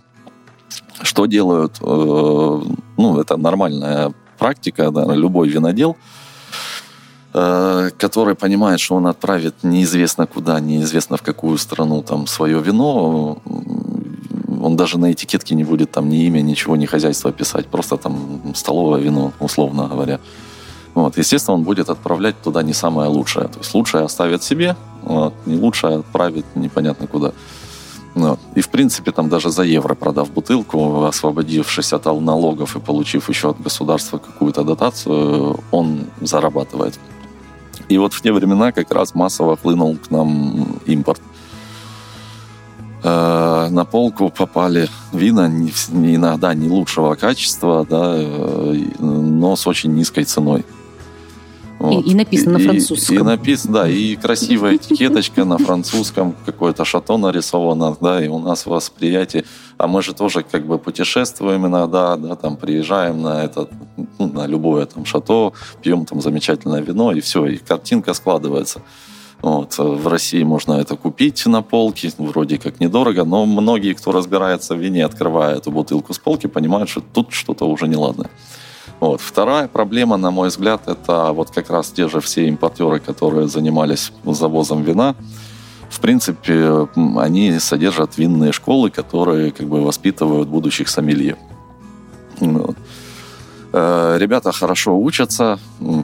Что 1.02 1.26
делают? 1.26 1.72
Э, 1.80 2.62
ну, 2.96 3.20
это 3.20 3.36
нормальная 3.36 4.14
практика, 4.38 4.92
да, 4.92 5.12
любой 5.16 5.48
винодел, 5.48 5.96
э, 7.34 7.90
который 7.98 8.36
понимает, 8.36 8.78
что 8.78 8.94
он 8.94 9.08
отправит 9.08 9.64
неизвестно 9.64 10.28
куда, 10.28 10.60
неизвестно 10.60 11.16
в 11.16 11.22
какую 11.22 11.58
страну 11.58 12.02
там 12.02 12.28
свое 12.28 12.62
вино, 12.62 13.38
он 14.62 14.76
даже 14.76 14.98
на 14.98 15.10
этикетке 15.10 15.56
не 15.56 15.64
будет 15.64 15.90
там 15.90 16.08
ни 16.08 16.26
имя, 16.26 16.42
ничего, 16.42 16.76
ни 16.76 16.86
хозяйства 16.86 17.32
писать, 17.32 17.66
просто 17.66 17.96
там 17.96 18.54
столовое 18.54 19.00
вино, 19.00 19.32
условно 19.40 19.88
говоря. 19.88 20.20
Вот, 20.98 21.16
естественно, 21.16 21.54
он 21.54 21.62
будет 21.62 21.90
отправлять 21.90 22.42
туда 22.42 22.62
не 22.64 22.72
самое 22.72 23.08
лучшее. 23.08 23.46
То 23.46 23.60
есть 23.60 23.72
лучшее 23.72 24.04
оставит 24.04 24.42
себе, 24.42 24.76
вот, 25.02 25.32
не 25.46 25.56
лучшее 25.56 25.98
отправит 25.98 26.44
непонятно 26.56 27.06
куда. 27.06 27.32
Вот. 28.14 28.40
И, 28.56 28.60
в 28.60 28.68
принципе, 28.68 29.12
там 29.12 29.28
даже 29.28 29.50
за 29.50 29.62
евро 29.62 29.94
продав 29.94 30.32
бутылку, 30.32 31.04
освободившись 31.04 31.92
от 31.92 32.06
налогов 32.06 32.74
и 32.76 32.80
получив 32.80 33.28
еще 33.28 33.50
от 33.50 33.62
государства 33.62 34.18
какую-то 34.18 34.64
дотацию, 34.64 35.60
он 35.70 36.06
зарабатывает. 36.20 36.98
И 37.88 37.96
вот 37.96 38.12
в 38.12 38.20
те 38.20 38.32
времена 38.32 38.72
как 38.72 38.92
раз 38.92 39.14
массово 39.14 39.56
хлынул 39.56 39.96
к 39.96 40.10
нам 40.10 40.80
импорт. 40.86 41.20
Э, 43.04 43.68
на 43.70 43.84
полку 43.84 44.30
попали 44.30 44.88
вина 45.12 45.46
иногда 45.46 46.54
не 46.54 46.68
лучшего 46.68 47.14
качества, 47.14 47.86
да, 47.88 48.14
э, 48.16 48.84
но 48.98 49.54
с 49.54 49.64
очень 49.68 49.94
низкой 49.94 50.24
ценой. 50.24 50.64
Вот. 51.78 52.04
И, 52.04 52.10
и 52.10 52.14
написано 52.14 52.58
на 52.58 52.64
французском. 52.64 53.16
И, 53.16 53.20
и 53.20 53.22
написано, 53.22 53.72
да, 53.72 53.88
и 53.88 54.16
красивая 54.16 54.76
этикеточка 54.76 55.44
на 55.44 55.58
французском, 55.58 56.34
какое-то 56.44 56.84
шато 56.84 57.16
нарисовано, 57.16 57.96
да, 58.00 58.24
и 58.24 58.28
у 58.28 58.38
нас 58.38 58.66
восприятие. 58.66 59.44
А 59.76 59.86
мы 59.86 60.02
же 60.02 60.12
тоже 60.12 60.42
как 60.42 60.66
бы 60.66 60.78
путешествуем 60.78 61.66
иногда, 61.66 62.16
да, 62.16 62.34
там 62.34 62.56
приезжаем 62.56 63.22
на 63.22 63.44
это, 63.44 63.68
ну, 64.18 64.28
на 64.28 64.46
любое 64.46 64.86
там 64.86 65.04
шато, 65.04 65.52
пьем 65.80 66.04
там 66.04 66.20
замечательное 66.20 66.80
вино, 66.80 67.12
и 67.12 67.20
все, 67.20 67.46
и 67.46 67.56
картинка 67.58 68.12
складывается. 68.14 68.82
Вот. 69.40 69.78
В 69.78 70.08
России 70.08 70.42
можно 70.42 70.72
это 70.74 70.96
купить 70.96 71.46
на 71.46 71.62
полке, 71.62 72.10
вроде 72.18 72.58
как 72.58 72.80
недорого, 72.80 73.24
но 73.24 73.46
многие, 73.46 73.94
кто 73.94 74.10
разбирается 74.10 74.74
в 74.74 74.80
вине, 74.80 75.04
открывая 75.04 75.56
эту 75.56 75.70
бутылку 75.70 76.12
с 76.12 76.18
полки, 76.18 76.48
понимают, 76.48 76.88
что 76.88 77.00
тут 77.00 77.32
что-то 77.32 77.66
уже 77.66 77.86
неладное. 77.86 78.30
Вот. 79.00 79.20
Вторая 79.20 79.68
проблема, 79.68 80.16
на 80.16 80.30
мой 80.30 80.48
взгляд, 80.48 80.88
это 80.88 81.32
вот 81.32 81.50
как 81.50 81.70
раз 81.70 81.90
те 81.90 82.08
же 82.08 82.20
все 82.20 82.48
импортеры, 82.48 82.98
которые 82.98 83.48
занимались 83.48 84.12
завозом 84.24 84.82
вина. 84.82 85.14
В 85.90 86.00
принципе, 86.00 86.88
они 87.16 87.58
содержат 87.58 88.18
винные 88.18 88.52
школы, 88.52 88.90
которые 88.90 89.52
как 89.52 89.66
бы 89.66 89.82
воспитывают 89.82 90.48
будущих 90.48 90.88
сомелье. 90.88 91.36
Э, 93.70 94.16
ребята 94.18 94.52
хорошо 94.52 94.98
учатся, 94.98 95.58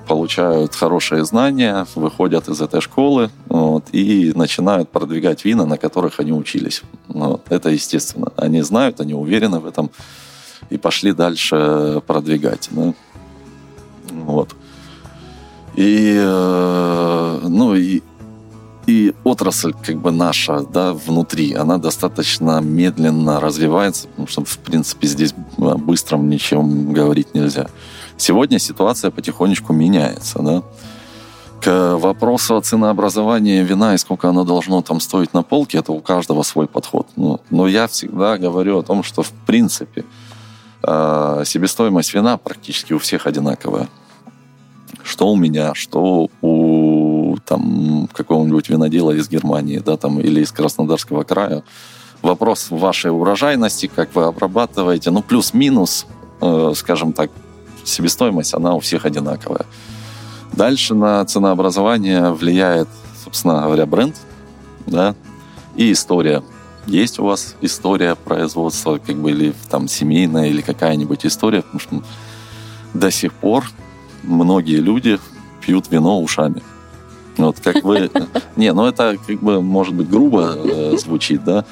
получают 0.06 0.74
хорошие 0.74 1.24
знания, 1.24 1.86
выходят 1.94 2.48
из 2.48 2.60
этой 2.60 2.80
школы 2.80 3.30
вот, 3.46 3.84
и 3.92 4.32
начинают 4.34 4.90
продвигать 4.90 5.44
вина, 5.44 5.64
на 5.64 5.78
которых 5.78 6.20
они 6.20 6.32
учились. 6.32 6.82
Вот. 7.08 7.42
Это 7.48 7.70
естественно. 7.70 8.32
Они 8.36 8.62
знают, 8.62 9.00
они 9.00 9.14
уверены 9.14 9.60
в 9.60 9.66
этом 9.66 9.90
и 10.70 10.76
пошли 10.78 11.12
дальше 11.12 12.02
продвигать. 12.06 12.68
Да? 12.70 12.94
Вот. 14.10 14.54
И, 15.76 16.16
э, 16.16 17.40
ну, 17.42 17.74
и, 17.74 18.02
и 18.86 19.14
отрасль 19.24 19.72
как 19.72 19.96
бы 19.96 20.12
наша, 20.12 20.60
да, 20.60 20.92
внутри, 20.92 21.54
она 21.54 21.78
достаточно 21.78 22.60
медленно 22.60 23.40
развивается, 23.40 24.08
потому 24.08 24.28
что, 24.28 24.44
в 24.44 24.58
принципе, 24.58 25.08
здесь 25.08 25.34
о 25.58 25.76
быстром 25.76 26.28
ничем 26.28 26.92
говорить 26.92 27.34
нельзя. 27.34 27.66
Сегодня 28.16 28.58
ситуация 28.58 29.10
потихонечку 29.10 29.72
меняется, 29.72 30.38
да. 30.40 30.62
К 31.60 31.96
вопросу 31.96 32.56
о 32.56 32.60
ценообразовании 32.60 33.62
вина 33.62 33.94
и 33.94 33.98
сколько 33.98 34.28
оно 34.28 34.44
должно 34.44 34.82
там 34.82 35.00
стоить 35.00 35.32
на 35.32 35.42
полке, 35.42 35.78
это 35.78 35.92
у 35.92 36.00
каждого 36.00 36.42
свой 36.42 36.68
подход. 36.68 37.08
Но, 37.16 37.40
но 37.50 37.66
я 37.66 37.86
всегда 37.88 38.36
говорю 38.36 38.78
о 38.78 38.82
том, 38.82 39.02
что, 39.02 39.22
в 39.22 39.32
принципе, 39.46 40.04
себестоимость 41.44 42.14
вина 42.14 42.36
практически 42.36 42.92
у 42.92 42.98
всех 42.98 43.26
одинаковая. 43.26 43.88
Что 45.02 45.28
у 45.28 45.36
меня, 45.36 45.74
что 45.74 46.28
у 46.40 47.36
там 47.44 48.08
какого-нибудь 48.12 48.68
винодела 48.68 49.12
из 49.12 49.28
Германии, 49.28 49.78
да, 49.78 49.96
там, 49.96 50.20
или 50.20 50.40
из 50.40 50.52
Краснодарского 50.52 51.24
края. 51.24 51.62
Вопрос 52.22 52.68
вашей 52.70 53.10
урожайности, 53.10 53.90
как 53.94 54.14
вы 54.14 54.24
обрабатываете, 54.24 55.10
ну, 55.10 55.22
плюс-минус, 55.22 56.06
э, 56.40 56.72
скажем 56.74 57.12
так, 57.12 57.30
себестоимость, 57.84 58.54
она 58.54 58.74
у 58.74 58.80
всех 58.80 59.04
одинаковая. 59.04 59.66
Дальше 60.52 60.94
на 60.94 61.24
ценообразование 61.24 62.30
влияет, 62.30 62.88
собственно 63.22 63.62
говоря, 63.62 63.84
бренд, 63.86 64.16
да, 64.86 65.14
и 65.76 65.92
история 65.92 66.42
есть 66.86 67.18
у 67.18 67.24
вас 67.24 67.56
история 67.60 68.14
производства, 68.14 68.98
как 68.98 69.16
бы, 69.16 69.30
или 69.30 69.54
там 69.70 69.88
семейная, 69.88 70.48
или 70.48 70.60
какая-нибудь 70.60 71.26
история, 71.26 71.62
потому 71.62 71.80
что 71.80 72.02
до 72.92 73.10
сих 73.10 73.32
пор 73.32 73.64
многие 74.22 74.76
люди 74.76 75.18
пьют 75.60 75.90
вино 75.90 76.20
ушами. 76.20 76.62
Вот 77.36 77.58
как 77.60 77.82
вы... 77.84 78.10
Не, 78.56 78.72
ну 78.72 78.86
это 78.86 79.16
как 79.26 79.40
бы, 79.40 79.60
может 79.60 79.94
быть, 79.94 80.08
грубо 80.08 80.54
э, 80.56 80.96
звучит, 80.96 81.44
да, 81.44 81.64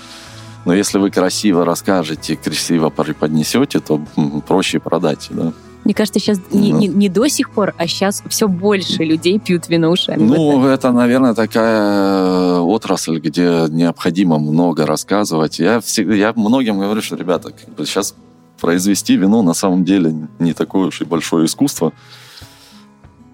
но 0.65 0.75
если 0.75 0.99
вы 0.99 1.11
красиво 1.11 1.65
расскажете, 1.65 2.37
красиво 2.37 2.91
преподнесете, 2.91 3.81
то 3.81 4.01
проще 4.47 4.79
продать, 4.79 5.29
да. 5.31 5.53
Мне 5.85 5.95
кажется, 5.95 6.21
сейчас 6.21 6.39
ну. 6.51 6.61
не, 6.61 6.71
не, 6.71 6.89
не 6.89 7.09
до 7.09 7.27
сих 7.29 7.51
пор, 7.51 7.75
а 7.77 7.87
сейчас 7.87 8.23
все 8.29 8.47
больше 8.47 9.03
людей 9.03 9.39
пьют 9.41 9.69
вино 9.69 9.91
ушами. 9.91 10.23
Ну, 10.23 10.65
это, 10.67 10.93
наверное, 10.93 11.35
такая 11.35 11.81
э, 11.81 12.59
отрасль, 12.61 13.19
где 13.19 13.67
необходимо 13.69 14.39
много 14.39 14.87
рассказывать. 14.87 15.59
Я, 15.59 15.81
всегда, 15.81 16.15
я 16.15 16.33
многим 16.37 16.79
говорю, 16.79 17.03
что, 17.03 17.17
ребята, 17.17 17.51
как 17.51 17.75
бы 17.75 17.85
сейчас 17.85 18.15
произвести 18.61 19.17
вино 19.17 19.43
на 19.43 19.55
самом 19.55 19.85
деле 19.85 20.15
не 20.39 20.53
такое 20.53 20.87
уж 20.87 21.01
и 21.01 21.05
большое 21.05 21.47
искусство. 21.47 21.93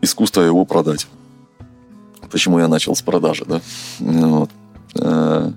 Искусство 0.00 0.40
его 0.40 0.64
продать. 0.64 1.06
Почему 2.30 2.58
я 2.60 2.68
начал 2.68 2.96
с 2.96 3.02
продажи, 3.02 3.44
да? 3.46 3.60
Вот. 3.98 4.50
Э, 4.94 5.50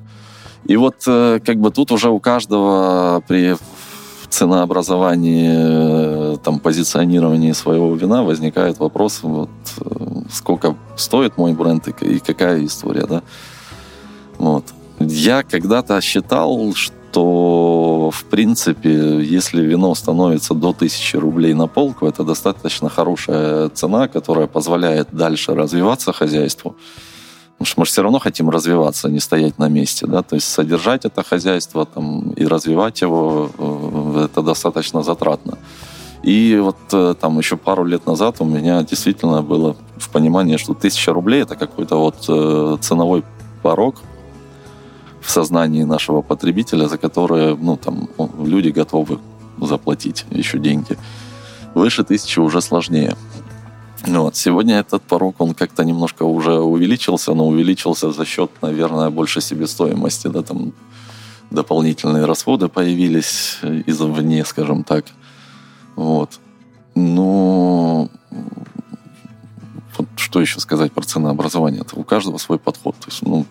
и 0.66 0.76
вот 0.76 0.96
как 1.06 1.58
бы 1.58 1.72
тут 1.72 1.92
уже 1.92 2.10
у 2.10 2.20
каждого 2.20 3.24
при 3.28 3.56
ценообразовании, 4.42 6.38
там, 6.38 6.60
позиционировании 6.60 7.54
своего 7.54 7.96
вина 7.96 8.24
возникает 8.24 8.80
вопрос, 8.80 9.20
вот, 9.22 9.50
сколько 10.32 10.76
стоит 10.96 11.38
мой 11.38 11.54
бренд 11.54 11.88
и 11.88 12.20
какая 12.20 12.66
история, 12.66 13.06
да. 13.06 13.22
Вот. 14.40 14.64
Я 15.00 15.44
когда-то 15.44 16.02
считал, 16.02 16.74
что, 16.74 18.10
в 18.12 18.24
принципе, 18.26 19.22
если 19.22 19.62
вино 19.62 19.96
становится 19.96 20.54
до 20.56 20.70
1000 20.70 21.20
рублей 21.20 21.54
на 21.54 21.68
полку, 21.68 22.08
это 22.08 22.24
достаточно 22.24 22.90
хорошая 22.90 23.70
цена, 23.70 24.08
которая 24.08 24.48
позволяет 24.48 25.08
дальше 25.12 25.54
развиваться 25.54 26.14
хозяйству. 26.14 26.76
Потому 27.62 27.74
что 27.74 27.80
мы 27.82 27.86
же 27.86 27.92
все 27.92 28.02
равно 28.02 28.18
хотим 28.18 28.50
развиваться, 28.50 29.08
а 29.08 29.12
не 29.12 29.20
стоять 29.20 29.60
на 29.60 29.70
месте. 29.70 30.08
Да? 30.08 30.24
То 30.24 30.34
есть 30.34 30.48
содержать 30.48 31.06
это 31.06 31.24
хозяйство 31.24 31.86
там, 31.86 32.32
и 32.32 32.48
развивать 32.48 33.02
его, 33.02 33.52
э, 33.56 34.26
это 34.26 34.42
достаточно 34.42 35.04
затратно. 35.04 35.60
И 36.24 36.60
вот 36.60 36.78
э, 36.92 37.14
там 37.22 37.38
еще 37.38 37.58
пару 37.58 37.86
лет 37.86 38.08
назад 38.08 38.38
у 38.40 38.46
меня 38.46 38.82
действительно 38.82 39.44
было 39.44 39.76
в 39.98 40.10
понимании, 40.10 40.58
что 40.58 40.74
тысяча 40.74 41.14
рублей 41.14 41.44
это 41.44 41.56
какой-то 41.56 41.98
вот 41.98 42.26
э, 42.30 42.78
ценовой 42.82 43.24
порог, 43.62 43.98
в 45.22 45.30
сознании 45.30 45.84
нашего 45.84 46.24
потребителя, 46.24 46.88
за 46.88 46.98
которые 46.98 47.56
ну, 47.56 47.78
там, 47.78 48.10
люди 48.44 48.70
готовы 48.70 49.20
заплатить 49.60 50.26
еще 50.32 50.58
деньги. 50.58 50.98
Выше 51.76 52.04
тысячи 52.04 52.40
уже 52.40 52.60
сложнее. 52.60 53.16
Вот. 54.06 54.36
Сегодня 54.36 54.80
этот 54.80 55.04
порог, 55.04 55.36
он 55.40 55.54
как-то 55.54 55.84
немножко 55.84 56.24
уже 56.24 56.54
увеличился, 56.54 57.34
но 57.34 57.48
увеличился 57.48 58.12
за 58.12 58.26
счет, 58.26 58.52
наверное, 58.62 59.10
больше 59.10 59.42
себестоимости. 59.42 60.28
Да, 60.28 60.42
там 60.42 60.74
дополнительные 61.52 62.26
расходы 62.26 62.68
появились 62.68 63.60
извне, 63.86 64.46
скажем 64.46 64.84
так. 64.84 65.06
Вот. 65.96 66.40
Но 66.96 68.10
вот 69.98 70.08
что 70.16 70.42
еще 70.42 70.60
сказать 70.60 70.92
про 70.92 71.04
ценообразование? 71.04 71.82
Это 71.82 72.00
у 72.00 72.04
каждого 72.04 72.38
свой 72.38 72.58
подход. 72.58 72.96
То 72.96 73.08
есть, 73.08 73.22
ну, 73.22 73.46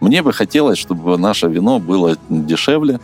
мне 0.00 0.22
бы 0.22 0.32
хотелось, 0.32 0.78
чтобы 0.78 1.18
наше 1.18 1.48
вино 1.48 1.78
было 1.78 2.16
дешевле, 2.28 3.00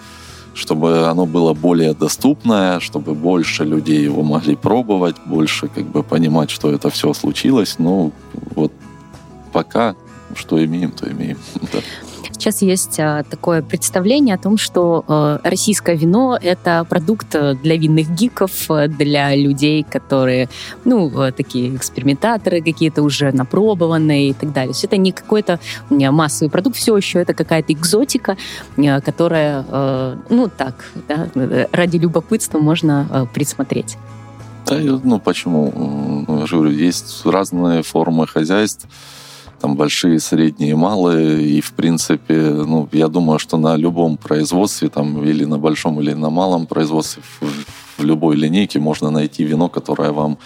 чтобы 0.54 1.06
оно 1.06 1.26
было 1.26 1.54
более 1.54 1.94
доступное, 1.94 2.80
чтобы 2.80 3.14
больше 3.14 3.64
людей 3.64 4.02
его 4.02 4.22
могли 4.22 4.56
пробовать, 4.56 5.16
больше 5.26 5.68
как 5.68 5.84
бы 5.84 6.02
понимать, 6.02 6.50
что 6.50 6.70
это 6.70 6.90
все 6.90 7.12
случилось. 7.14 7.76
Ну, 7.78 8.12
вот 8.54 8.72
пока 9.52 9.94
что 10.34 10.64
имеем, 10.64 10.92
то 10.92 11.10
имеем. 11.10 11.38
Сейчас 12.40 12.62
есть 12.62 12.98
а, 12.98 13.22
такое 13.24 13.60
представление 13.60 14.34
о 14.34 14.38
том, 14.38 14.56
что 14.56 15.04
а, 15.06 15.40
российское 15.44 15.94
вино— 15.94 16.38
это 16.42 16.86
продукт 16.88 17.34
э, 17.34 17.54
для 17.54 17.76
винных 17.76 18.08
гиков, 18.14 18.66
для 18.88 19.36
людей, 19.36 19.82
которые, 19.84 20.48
ну, 20.86 21.10
такие 21.36 21.76
экспериментаторы 21.76 22.62
какие-то 22.62 23.02
уже 23.02 23.30
напробованные 23.30 24.30
и 24.30 24.32
так 24.32 24.54
далее. 24.54 24.68
То 24.68 24.76
есть 24.76 24.84
это 24.84 24.96
не 24.96 25.12
какой-то 25.12 25.60
массовый 25.90 26.50
продукт, 26.50 26.76
все 26.76 26.96
еще 26.96 27.18
это 27.18 27.34
какая-то 27.34 27.74
экзотика, 27.74 28.38
которая, 29.04 29.64
ну, 30.30 30.48
так, 30.48 30.86
да, 31.08 31.28
ради 31.72 31.98
любопытства 31.98 32.58
можно 32.58 33.28
присмотреть. 33.34 33.98
Да, 34.66 34.76
ну 34.78 35.18
почему? 35.18 36.24
Ну, 36.26 36.40
я 36.40 36.46
говорю, 36.46 36.70
есть 36.70 37.26
разные 37.26 37.82
формы 37.82 38.26
хозяйств 38.26 38.86
там 39.60 39.76
большие, 39.76 40.18
средние, 40.20 40.74
малые, 40.74 41.42
и 41.42 41.60
в 41.60 41.72
принципе, 41.72 42.34
ну, 42.34 42.88
я 42.92 43.08
думаю, 43.08 43.38
что 43.38 43.58
на 43.58 43.76
любом 43.76 44.16
производстве, 44.16 44.88
там, 44.88 45.22
или 45.22 45.44
на 45.44 45.58
большом, 45.58 46.00
или 46.00 46.14
на 46.14 46.30
малом 46.30 46.66
производстве, 46.66 47.22
в, 47.22 48.00
в 48.00 48.04
любой 48.04 48.36
линейке 48.36 48.78
можно 48.78 49.10
найти 49.10 49.44
вино, 49.44 49.68
которое 49.68 50.12
вам 50.12 50.38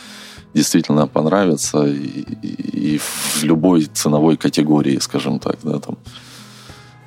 действительно 0.55 1.07
понравится, 1.07 1.85
и, 1.85 2.25
и, 2.43 2.99
в 2.99 3.45
любой 3.45 3.85
ценовой 3.85 4.37
категории, 4.37 4.99
скажем 4.99 5.39
так, 5.39 5.59
да, 5.63 5.79
там. 5.79 5.97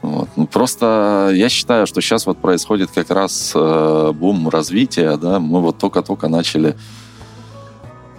Вот. 0.01 0.29
Ну, 0.35 0.47
просто 0.47 1.31
я 1.33 1.49
считаю, 1.49 1.87
что 1.87 2.01
сейчас 2.01 2.25
вот 2.25 2.37
происходит 2.37 2.91
как 2.91 3.09
раз 3.09 3.51
э, 3.55 4.11
бум 4.13 4.47
развития, 4.49 5.17
да, 5.17 5.39
мы 5.39 5.61
вот 5.61 5.77
только-только 5.77 6.29
начали, 6.29 6.77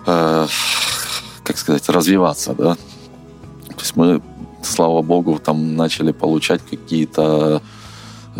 э, 0.07 0.47
как 1.45 1.57
сказать, 1.57 1.89
развиваться, 1.89 2.55
да, 2.55 2.77
то 3.79 3.85
есть 3.85 3.97
мы, 3.97 4.21
слава 4.63 5.03
богу, 5.03 5.39
там 5.39 5.77
начали 5.77 6.13
получать 6.13 6.61
какие-то 6.69 7.63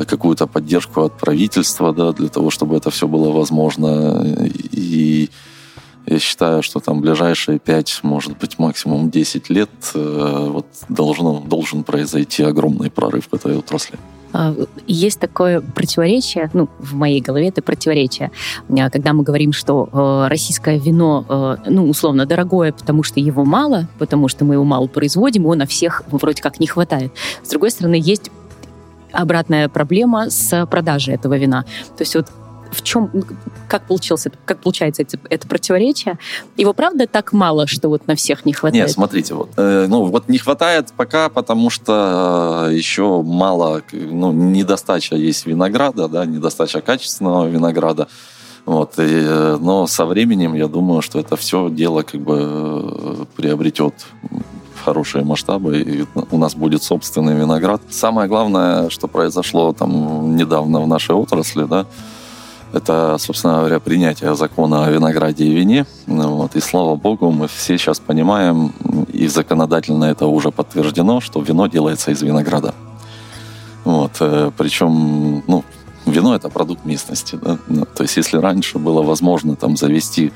какую-то 0.07 0.47
поддержку 0.47 1.03
от 1.03 1.19
правительства, 1.19 1.93
да, 1.93 2.13
для 2.13 2.29
того, 2.29 2.51
чтобы 2.51 2.77
это 2.77 2.91
все 2.91 3.09
было 3.09 3.33
возможно. 3.33 4.23
И 4.71 5.31
я 6.07 6.19
считаю, 6.19 6.63
что 6.63 6.81
там 6.81 7.01
ближайшие 7.01 7.59
5, 7.59 8.01
может 8.03 8.39
быть, 8.39 8.59
максимум 8.59 9.11
10 9.11 9.51
лет 9.51 9.71
э, 9.95 10.49
вот 10.51 10.67
должно, 10.89 11.41
должен 11.41 11.83
произойти 11.83 12.43
огромный 12.45 12.91
прорыв 12.91 13.29
в 13.31 13.35
этой 13.35 13.57
отрасли. 13.57 13.99
А, 14.33 14.55
есть 14.87 15.21
такое 15.21 15.61
противоречие, 15.61 16.51
ну, 16.53 16.69
в 16.79 16.95
моей 16.95 17.21
голове 17.21 17.49
это 17.49 17.63
противоречие, 17.63 18.31
а, 18.69 18.91
когда 18.91 19.13
мы 19.13 19.23
говорим, 19.23 19.53
что 19.53 19.89
э, 19.91 20.29
российское 20.29 20.79
вино, 20.79 21.25
э, 21.29 21.57
ну, 21.67 21.89
условно, 21.89 22.27
дорогое, 22.27 22.73
потому 22.73 23.03
что 23.03 23.21
его 23.21 23.45
мало, 23.45 23.89
потому 23.99 24.29
что 24.29 24.45
мы 24.45 24.55
его 24.55 24.65
мало 24.65 24.87
производим, 24.87 25.43
его 25.43 25.55
на 25.55 25.67
всех 25.67 26.03
вроде 26.11 26.43
как 26.43 26.61
не 26.61 26.67
хватает. 26.67 27.13
С 27.43 27.49
другой 27.49 27.71
стороны, 27.71 27.99
есть 28.01 28.31
обратная 29.13 29.69
проблема 29.69 30.31
с 30.31 30.67
продажей 30.67 31.15
этого 31.15 31.39
вина. 31.39 31.65
То 31.97 32.03
есть 32.03 32.15
вот 32.15 32.27
в 32.71 32.83
чем, 32.83 33.11
как 33.69 33.87
получился, 33.87 34.31
как 34.45 34.61
получается 34.61 35.03
это, 35.03 35.19
это 35.31 35.47
противоречие? 35.47 36.19
Его 36.57 36.73
правда 36.73 37.07
так 37.07 37.33
мало, 37.33 37.67
что 37.67 37.89
вот 37.89 38.07
на 38.07 38.15
всех 38.15 38.45
не 38.45 38.53
хватает? 38.53 38.87
Нет, 38.87 38.91
смотрите, 38.91 39.35
вот, 39.35 39.51
э, 39.57 39.87
ну 39.89 40.05
вот 40.05 40.29
не 40.29 40.39
хватает 40.39 40.93
пока, 40.97 41.29
потому 41.29 41.71
что 41.71 42.67
э, 42.69 42.75
еще 42.75 43.23
мало, 43.23 43.83
ну 43.93 44.33
недостача 44.33 45.17
есть 45.17 45.47
винограда, 45.47 46.09
да, 46.09 46.25
недостача 46.27 46.81
качественного 46.81 47.47
винограда. 47.47 48.09
Вот, 48.69 48.99
и, 48.99 49.03
э, 49.07 49.57
но 49.59 49.87
со 49.87 50.05
временем 50.05 50.55
я 50.55 50.69
думаю, 50.69 51.01
что 51.01 51.19
это 51.19 51.37
все 51.37 51.71
дело 51.71 52.03
как 52.03 52.21
бы 52.21 52.39
э, 52.39 53.25
приобретет 53.35 53.95
хорошие 54.85 55.25
масштабы, 55.25 55.81
и 55.81 56.07
у 56.31 56.39
нас 56.39 56.55
будет 56.55 56.83
собственный 56.83 57.35
виноград. 57.35 57.81
Самое 57.91 58.29
главное, 58.29 58.91
что 58.91 59.09
произошло 59.09 59.73
там 59.73 60.37
недавно 60.37 60.81
в 60.81 60.87
нашей 60.87 61.15
отрасли, 61.15 61.65
да, 61.65 61.87
это, 62.73 63.17
собственно 63.19 63.59
говоря, 63.59 63.81
принятие 63.81 64.35
закона 64.35 64.85
о 64.85 64.91
винограде 64.91 65.45
и 65.45 65.55
вине. 65.55 65.87
Вот. 66.07 66.55
И 66.57 66.61
слава 66.61 66.97
богу, 66.97 67.31
мы 67.31 67.49
все 67.49 67.79
сейчас 67.79 67.99
понимаем, 67.99 68.73
и 69.13 69.27
законодательно 69.27 70.05
это 70.05 70.27
уже 70.27 70.51
подтверждено, 70.51 71.21
что 71.21 71.41
вино 71.41 71.67
делается 71.67 72.11
из 72.11 72.23
винограда. 72.23 72.75
Вот. 73.85 74.13
Э, 74.21 74.51
Причем, 74.57 75.43
ну, 75.47 75.65
вино 76.05 76.35
это 76.35 76.51
продукт 76.51 76.85
местности. 76.85 77.39
Да? 77.41 77.59
Ну, 77.69 77.87
то 77.87 78.03
есть, 78.03 78.17
если 78.17 78.37
раньше 78.37 78.79
было 78.79 79.03
возможно 79.03 79.57
там 79.57 79.77
завести 79.77 80.33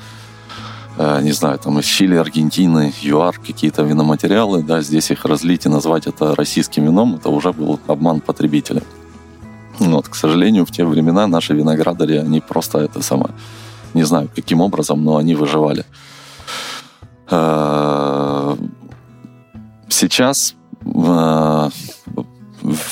э, 0.97 1.21
не 1.21 1.31
знаю, 1.33 1.59
там 1.59 1.79
из 1.79 1.85
Чили, 1.85 2.15
Аргентины, 2.15 2.93
ЮАР 3.01 3.39
какие-то 3.39 3.83
виноматериалы, 3.83 4.63
да, 4.63 4.81
здесь 4.81 5.11
их 5.11 5.25
разлить 5.25 5.65
и 5.65 5.69
назвать 5.69 6.07
это 6.07 6.35
российским 6.35 6.85
вином, 6.85 7.15
это 7.15 7.29
уже 7.29 7.51
был 7.51 7.79
обман 7.87 8.21
потребителя. 8.21 8.81
Вот, 9.91 10.07
к 10.07 10.15
сожалению, 10.15 10.65
в 10.65 10.71
те 10.71 10.85
времена 10.85 11.27
наши 11.27 11.53
виноградари, 11.53 12.17
они 12.17 12.41
просто 12.41 12.79
это 12.79 13.01
самое, 13.01 13.33
не 13.93 14.03
знаю, 14.03 14.29
каким 14.33 14.61
образом, 14.61 15.03
но 15.03 15.17
они 15.17 15.35
выживали. 15.35 15.85
Э, 17.29 18.55
сейчас 19.89 20.55
э, 20.85 21.69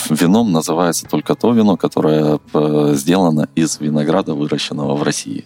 вином 0.09 0.51
называется 0.51 1.07
только 1.07 1.35
то 1.35 1.53
вино, 1.53 1.77
которое 1.77 2.39
э, 2.53 2.93
сделано 2.95 3.47
из 3.55 3.79
винограда, 3.79 4.33
выращенного 4.33 4.95
в 4.95 5.03
России. 5.03 5.45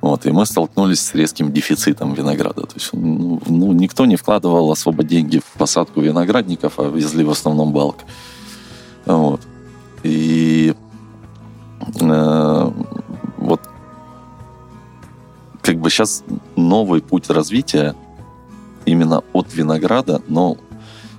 Вот, 0.00 0.26
и 0.26 0.30
мы 0.30 0.46
столкнулись 0.46 1.00
с 1.00 1.14
резким 1.14 1.52
дефицитом 1.52 2.14
винограда. 2.14 2.62
То 2.62 2.74
есть, 2.74 2.90
ну, 2.92 3.40
ну, 3.46 3.72
никто 3.72 4.06
не 4.06 4.16
вкладывал 4.16 4.70
особо 4.70 5.02
деньги 5.02 5.38
в 5.38 5.58
посадку 5.58 6.00
виноградников, 6.00 6.78
а 6.78 6.88
везли 6.88 7.24
в 7.24 7.30
основном 7.30 7.72
балк. 7.72 7.96
Вот. 9.06 9.40
И 10.02 10.74
э, 12.00 12.70
вот 13.36 13.60
как 15.62 15.78
бы 15.78 15.90
сейчас 15.90 16.24
новый 16.56 17.00
путь 17.00 17.28
развития 17.30 17.94
именно 18.84 19.22
от 19.32 19.54
винограда, 19.54 20.22
но 20.28 20.56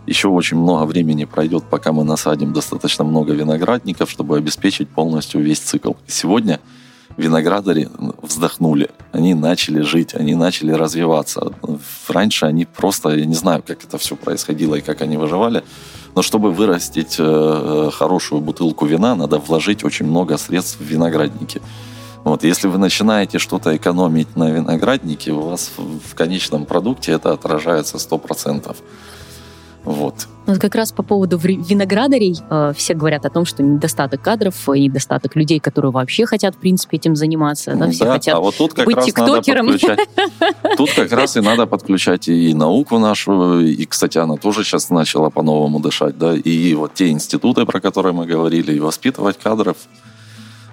еще 0.07 0.27
очень 0.29 0.57
много 0.57 0.85
времени 0.85 1.25
пройдет, 1.25 1.65
пока 1.69 1.91
мы 1.91 2.03
насадим 2.03 2.51
достаточно 2.51 3.03
много 3.03 3.33
виноградников, 3.33 4.09
чтобы 4.09 4.37
обеспечить 4.37 4.89
полностью 4.89 5.41
весь 5.41 5.59
цикл. 5.59 5.93
Сегодня 6.07 6.59
виноградари 7.17 7.89
вздохнули, 8.21 8.89
они 9.11 9.33
начали 9.33 9.81
жить, 9.81 10.15
они 10.15 10.35
начали 10.35 10.71
развиваться. 10.71 11.51
Раньше 12.07 12.45
они 12.45 12.65
просто, 12.65 13.09
я 13.09 13.25
не 13.25 13.35
знаю, 13.35 13.63
как 13.65 13.83
это 13.83 13.97
все 13.97 14.15
происходило 14.15 14.75
и 14.75 14.81
как 14.81 15.01
они 15.01 15.17
выживали, 15.17 15.63
Но 16.15 16.21
чтобы 16.21 16.51
вырастить 16.51 17.15
э, 17.19 17.89
хорошую 17.93 18.41
бутылку 18.41 18.85
вина, 18.85 19.15
надо 19.15 19.37
вложить 19.37 19.83
очень 19.83 20.07
много 20.07 20.37
средств 20.37 20.79
в 20.79 20.83
виноградники. 20.83 21.61
Вот, 22.23 22.43
если 22.43 22.67
вы 22.67 22.77
начинаете 22.77 23.39
что-то 23.39 23.75
экономить 23.75 24.35
на 24.35 24.51
винограднике, 24.51 25.31
у 25.31 25.41
вас 25.41 25.71
в 25.77 26.15
конечном 26.15 26.65
продукте 26.65 27.13
это 27.13 27.31
отражается 27.31 27.97
100%. 27.97 28.75
Вот. 29.89 30.27
Вот 30.45 30.59
как 30.59 30.75
раз 30.75 30.91
по 30.91 31.01
поводу 31.01 31.39
виноградарей 31.39 32.37
э, 32.47 32.73
все 32.77 32.93
говорят 32.93 33.25
о 33.25 33.31
том, 33.31 33.43
что 33.45 33.63
недостаток 33.63 34.21
кадров 34.21 34.69
и 34.69 34.81
недостаток 34.81 35.35
людей, 35.35 35.59
которые 35.59 35.91
вообще 35.91 36.27
хотят, 36.27 36.53
в 36.53 36.59
принципе, 36.59 36.97
этим 36.97 37.15
заниматься. 37.15 37.73
Да, 37.73 37.89
все 37.89 38.05
да, 38.05 38.13
хотят 38.13 38.35
а 38.35 38.39
вот 38.39 38.55
тут 38.55 38.75
как 38.75 38.85
быть 38.85 38.97
раз 38.97 39.05
тиктокером. 39.07 39.65
Надо 39.65 39.79
подключать, 39.79 40.09
тут 40.77 40.91
как 40.93 41.11
раз 41.11 41.37
и 41.37 41.41
надо 41.41 41.65
подключать 41.65 42.27
и 42.27 42.53
науку 42.53 42.99
нашу, 42.99 43.61
и, 43.61 43.83
кстати, 43.85 44.19
она 44.19 44.35
тоже 44.35 44.63
сейчас 44.63 44.91
начала 44.91 45.31
по-новому 45.31 45.79
дышать, 45.79 46.19
да, 46.19 46.35
и 46.35 46.75
вот 46.75 46.93
те 46.93 47.09
институты, 47.09 47.65
про 47.65 47.81
которые 47.81 48.13
мы 48.13 48.27
говорили, 48.27 48.73
и 48.73 48.79
воспитывать 48.79 49.39
кадров, 49.39 49.75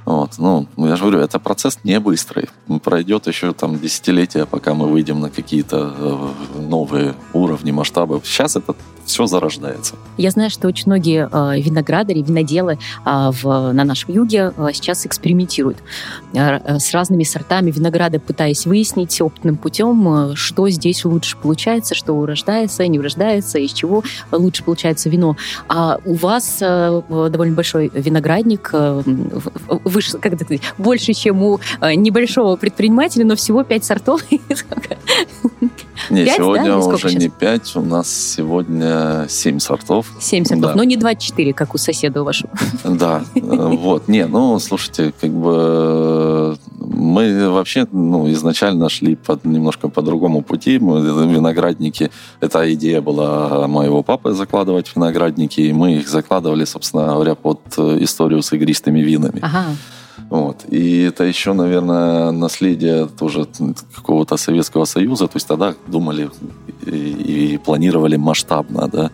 вот. 0.05 0.39
Ну, 0.39 0.69
я 0.77 0.95
же 0.95 1.03
говорю, 1.03 1.19
это 1.19 1.41
процесс 1.41 1.81
не 1.83 1.99
быстрый. 1.99 2.49
Пройдет 2.85 3.27
еще 3.27 3.53
там 3.53 3.79
десятилетия, 3.79 4.47
пока 4.47 4.73
мы 4.73 4.87
выйдем 4.87 5.21
на 5.21 5.31
какие-то 5.31 5.93
э, 5.99 6.61
новые 6.61 7.14
уровни, 7.33 7.73
масштабы. 7.73 8.21
Сейчас 8.23 8.55
это 8.55 8.77
все 9.07 9.27
зарождается. 9.27 9.95
Я 10.17 10.31
знаю, 10.31 10.51
что 10.51 10.69
очень 10.69 10.85
многие 10.87 11.29
э, 11.31 11.61
виноградари, 11.61 12.23
виноделы 12.23 12.79
э, 13.05 13.31
в, 13.31 13.73
на 13.73 13.85
нашем 13.85 14.13
юге 14.13 14.53
э, 14.57 14.69
сейчас 14.73 15.07
экспериментируют 15.07 15.79
с 16.33 16.93
разными 16.93 17.23
сортами 17.23 17.71
винограда, 17.71 18.19
пытаясь 18.19 18.67
выяснить 18.67 19.21
опытным 19.21 19.57
путем, 19.57 20.35
что 20.35 20.69
здесь 20.69 21.05
лучше 21.05 21.37
получается, 21.37 21.95
что 21.95 22.13
урождается, 22.13 22.87
не 22.87 22.99
урождается, 22.99 23.59
из 23.59 23.73
чего 23.73 24.03
лучше 24.33 24.65
получается 24.65 25.09
вино. 25.09 25.37
А 25.69 25.99
у 26.05 26.15
вас 26.15 26.59
довольно 26.59 27.55
большой 27.55 27.91
виноградник, 27.95 28.71
выше, 28.73 30.19
как 30.19 30.35
это 30.35 30.45
больше, 30.79 31.15
чем 31.15 31.43
у 31.43 31.61
небольшого 31.81 32.57
предпринимателя, 32.57 33.25
но 33.25 33.37
всего 33.37 33.63
пять 33.65 33.85
сортов. 33.85 34.23
Не, 36.11 36.25
5, 36.25 36.37
сегодня 36.37 36.67
да? 36.67 36.79
уже 36.79 37.15
не 37.15 37.29
5, 37.29 37.77
у 37.77 37.83
нас 37.83 38.09
сегодня 38.09 38.96
7 39.29 39.59
сортов. 39.59 40.13
7 40.21 40.45
сортов, 40.45 40.71
да. 40.71 40.75
но 40.75 40.85
не 40.85 40.97
24, 40.97 41.53
как 41.53 41.75
у 41.75 41.79
соседа 41.79 42.23
вашего. 42.23 42.51
Да, 42.85 43.25
э, 43.35 43.41
вот. 43.41 44.09
Не, 44.09 44.27
ну, 44.27 44.59
слушайте, 44.59 45.13
как 45.21 45.31
бы 45.31 46.57
мы 46.79 47.51
вообще 47.51 47.87
ну, 47.93 48.31
изначально 48.31 48.89
шли 48.89 49.17
под, 49.17 49.45
немножко 49.45 49.89
по 49.89 50.03
другому 50.03 50.43
пути. 50.43 50.79
Мы, 50.79 51.01
виноградники, 51.01 52.11
эта 52.41 52.73
идея 52.75 53.01
была 53.01 53.67
моего 53.67 54.03
папы 54.03 54.33
закладывать 54.33 54.93
виноградники, 54.95 55.61
и 55.61 55.73
мы 55.73 55.97
их 55.97 56.09
закладывали, 56.09 56.65
собственно 56.65 57.07
говоря, 57.07 57.35
под 57.35 57.61
э, 57.79 57.99
историю 58.01 58.43
с 58.43 58.53
игристыми 58.53 59.01
винами. 59.01 59.41
Ага. 59.43 59.65
Вот. 60.31 60.64
И 60.68 61.03
это 61.03 61.24
еще, 61.24 61.53
наверное, 61.53 62.33
наследие 62.33 63.07
тоже 63.07 63.47
какого-то 63.95 64.37
Советского 64.37 64.85
Союза. 64.85 65.27
То 65.29 65.37
есть 65.37 65.47
тогда 65.47 65.74
думали 65.87 66.31
и, 66.85 67.55
и 67.55 67.59
планировали 67.59 68.16
масштабно, 68.16 68.89
да. 68.89 69.11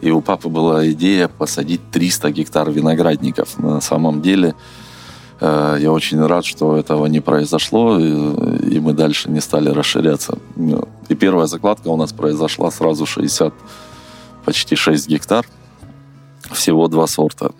И 0.00 0.10
у 0.10 0.20
папы 0.20 0.48
была 0.48 0.90
идея 0.90 1.28
посадить 1.28 1.80
300 1.90 2.30
гектар 2.30 2.70
виноградников. 2.70 3.58
На 3.58 3.80
самом 3.80 4.22
деле 4.22 4.54
э, 5.40 5.78
я 5.80 5.92
очень 5.92 6.20
рад, 6.26 6.44
что 6.44 6.76
этого 6.76 7.06
не 7.06 7.20
произошло, 7.20 7.98
и, 7.98 8.80
мы 8.80 8.92
дальше 8.92 9.30
не 9.30 9.40
стали 9.40 9.70
расширяться. 9.70 10.38
И 11.08 11.14
первая 11.14 11.46
закладка 11.46 11.88
у 11.88 11.96
нас 11.96 12.12
произошла 12.12 12.70
сразу 12.70 13.06
60, 13.06 13.54
почти 14.44 14.76
6 14.76 15.08
гектар. 15.08 15.46
Всего 16.52 16.88
два 16.88 17.06
сорта. 17.06 17.52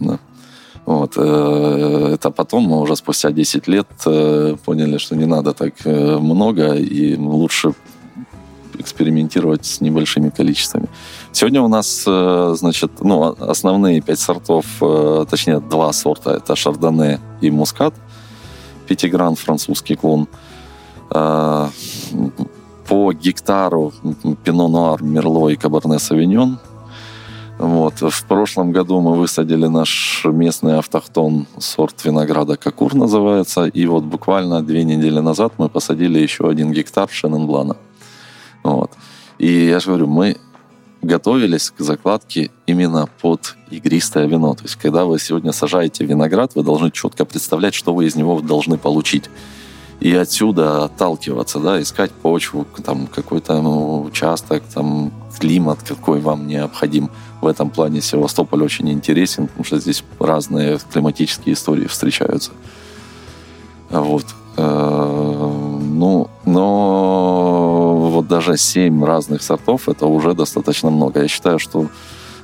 Вот. 0.86 1.14
Э, 1.16 2.10
это 2.14 2.30
потом 2.30 2.64
мы 2.64 2.80
уже 2.80 2.96
спустя 2.96 3.30
10 3.30 3.68
лет 3.68 3.86
э, 4.06 4.56
поняли, 4.64 4.98
что 4.98 5.16
не 5.16 5.26
надо 5.26 5.52
так 5.52 5.74
э, 5.84 6.18
много, 6.18 6.74
и 6.74 7.16
лучше 7.16 7.72
экспериментировать 8.78 9.64
с 9.64 9.80
небольшими 9.80 10.30
количествами. 10.30 10.88
Сегодня 11.32 11.62
у 11.62 11.68
нас, 11.68 12.02
значит, 12.58 12.90
ну, 13.00 13.36
основные 13.38 14.00
пять 14.00 14.18
сортов, 14.18 14.66
точнее, 15.30 15.60
два 15.60 15.92
сорта. 15.92 16.32
Это 16.32 16.56
шардоне 16.56 17.20
и 17.40 17.52
мускат. 17.52 17.94
Пятигран, 18.88 19.36
французский 19.36 19.94
клон. 19.94 20.26
По 21.08 21.70
гектару 23.12 23.92
пино 24.42 24.66
нуар, 24.66 25.04
мерло 25.04 25.50
и 25.50 25.56
кабарне 25.56 26.00
савиньон– 26.00 26.58
вот. 27.58 28.00
В 28.00 28.24
прошлом 28.24 28.72
году 28.72 29.00
мы 29.00 29.14
высадили 29.14 29.66
наш 29.66 30.22
местный 30.24 30.78
автохтон, 30.78 31.46
сорт 31.58 32.04
винограда 32.04 32.56
Кокур 32.56 32.94
называется, 32.94 33.66
и 33.66 33.86
вот 33.86 34.04
буквально 34.04 34.62
две 34.62 34.84
недели 34.84 35.20
назад 35.20 35.52
мы 35.58 35.68
посадили 35.68 36.18
еще 36.18 36.48
один 36.48 36.72
гектар 36.72 37.08
Шененблана. 37.10 37.76
Вот. 38.62 38.90
И 39.38 39.66
я 39.66 39.78
же 39.80 39.88
говорю, 39.88 40.06
мы 40.08 40.36
готовились 41.02 41.70
к 41.70 41.80
закладке 41.80 42.50
именно 42.66 43.08
под 43.20 43.56
игристое 43.70 44.26
вино. 44.26 44.54
То 44.54 44.64
есть, 44.64 44.76
когда 44.76 45.04
вы 45.04 45.18
сегодня 45.18 45.52
сажаете 45.52 46.04
виноград, 46.04 46.52
вы 46.54 46.62
должны 46.62 46.90
четко 46.90 47.24
представлять, 47.24 47.74
что 47.74 47.94
вы 47.94 48.06
из 48.06 48.16
него 48.16 48.40
должны 48.40 48.78
получить. 48.78 49.30
И 50.00 50.12
отсюда 50.14 50.84
отталкиваться, 50.84 51.60
да, 51.60 51.80
искать 51.80 52.10
почву, 52.10 52.66
там 52.84 53.06
какой-то 53.06 53.62
ну, 53.62 54.02
участок, 54.02 54.62
там 54.74 55.12
климат, 55.38 55.78
какой 55.86 56.20
вам 56.20 56.46
необходим 56.46 57.10
в 57.40 57.46
этом 57.46 57.70
плане 57.70 58.00
Севастополь 58.00 58.62
очень 58.62 58.90
интересен, 58.90 59.46
потому 59.48 59.64
что 59.64 59.78
здесь 59.78 60.04
разные 60.18 60.78
климатические 60.92 61.54
истории 61.54 61.86
встречаются. 61.86 62.52
Вот. 63.90 64.24
Э, 64.56 65.80
ну, 65.80 66.30
но 66.44 68.10
вот 68.10 68.28
даже 68.28 68.56
семь 68.56 69.04
разных 69.04 69.42
сортов 69.42 69.88
это 69.88 70.06
уже 70.06 70.34
достаточно 70.34 70.90
много. 70.90 71.22
Я 71.22 71.28
считаю, 71.28 71.58
что, 71.58 71.88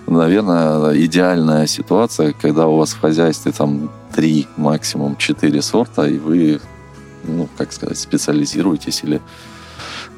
наверное, 0.06 0.96
идеальная 1.04 1.66
ситуация, 1.66 2.32
когда 2.32 2.66
у 2.66 2.76
вас 2.76 2.92
в 2.92 3.00
хозяйстве 3.00 3.52
там 3.52 3.90
три, 4.14 4.46
максимум 4.56 5.16
четыре 5.16 5.62
сорта, 5.62 6.06
и 6.06 6.18
вы, 6.18 6.60
ну, 7.24 7.48
как 7.56 7.72
сказать, 7.72 7.98
специализируетесь 7.98 9.02
или 9.04 9.20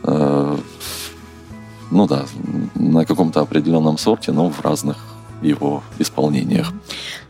э, 0.05 0.57
ну 1.93 2.07
да, 2.07 2.25
на 2.75 3.05
каком-то 3.05 3.41
определенном 3.41 3.99
сорте, 3.99 4.33
но 4.33 4.49
в 4.49 4.61
разных 4.63 4.97
его 5.43 5.83
исполнениях. 5.99 6.73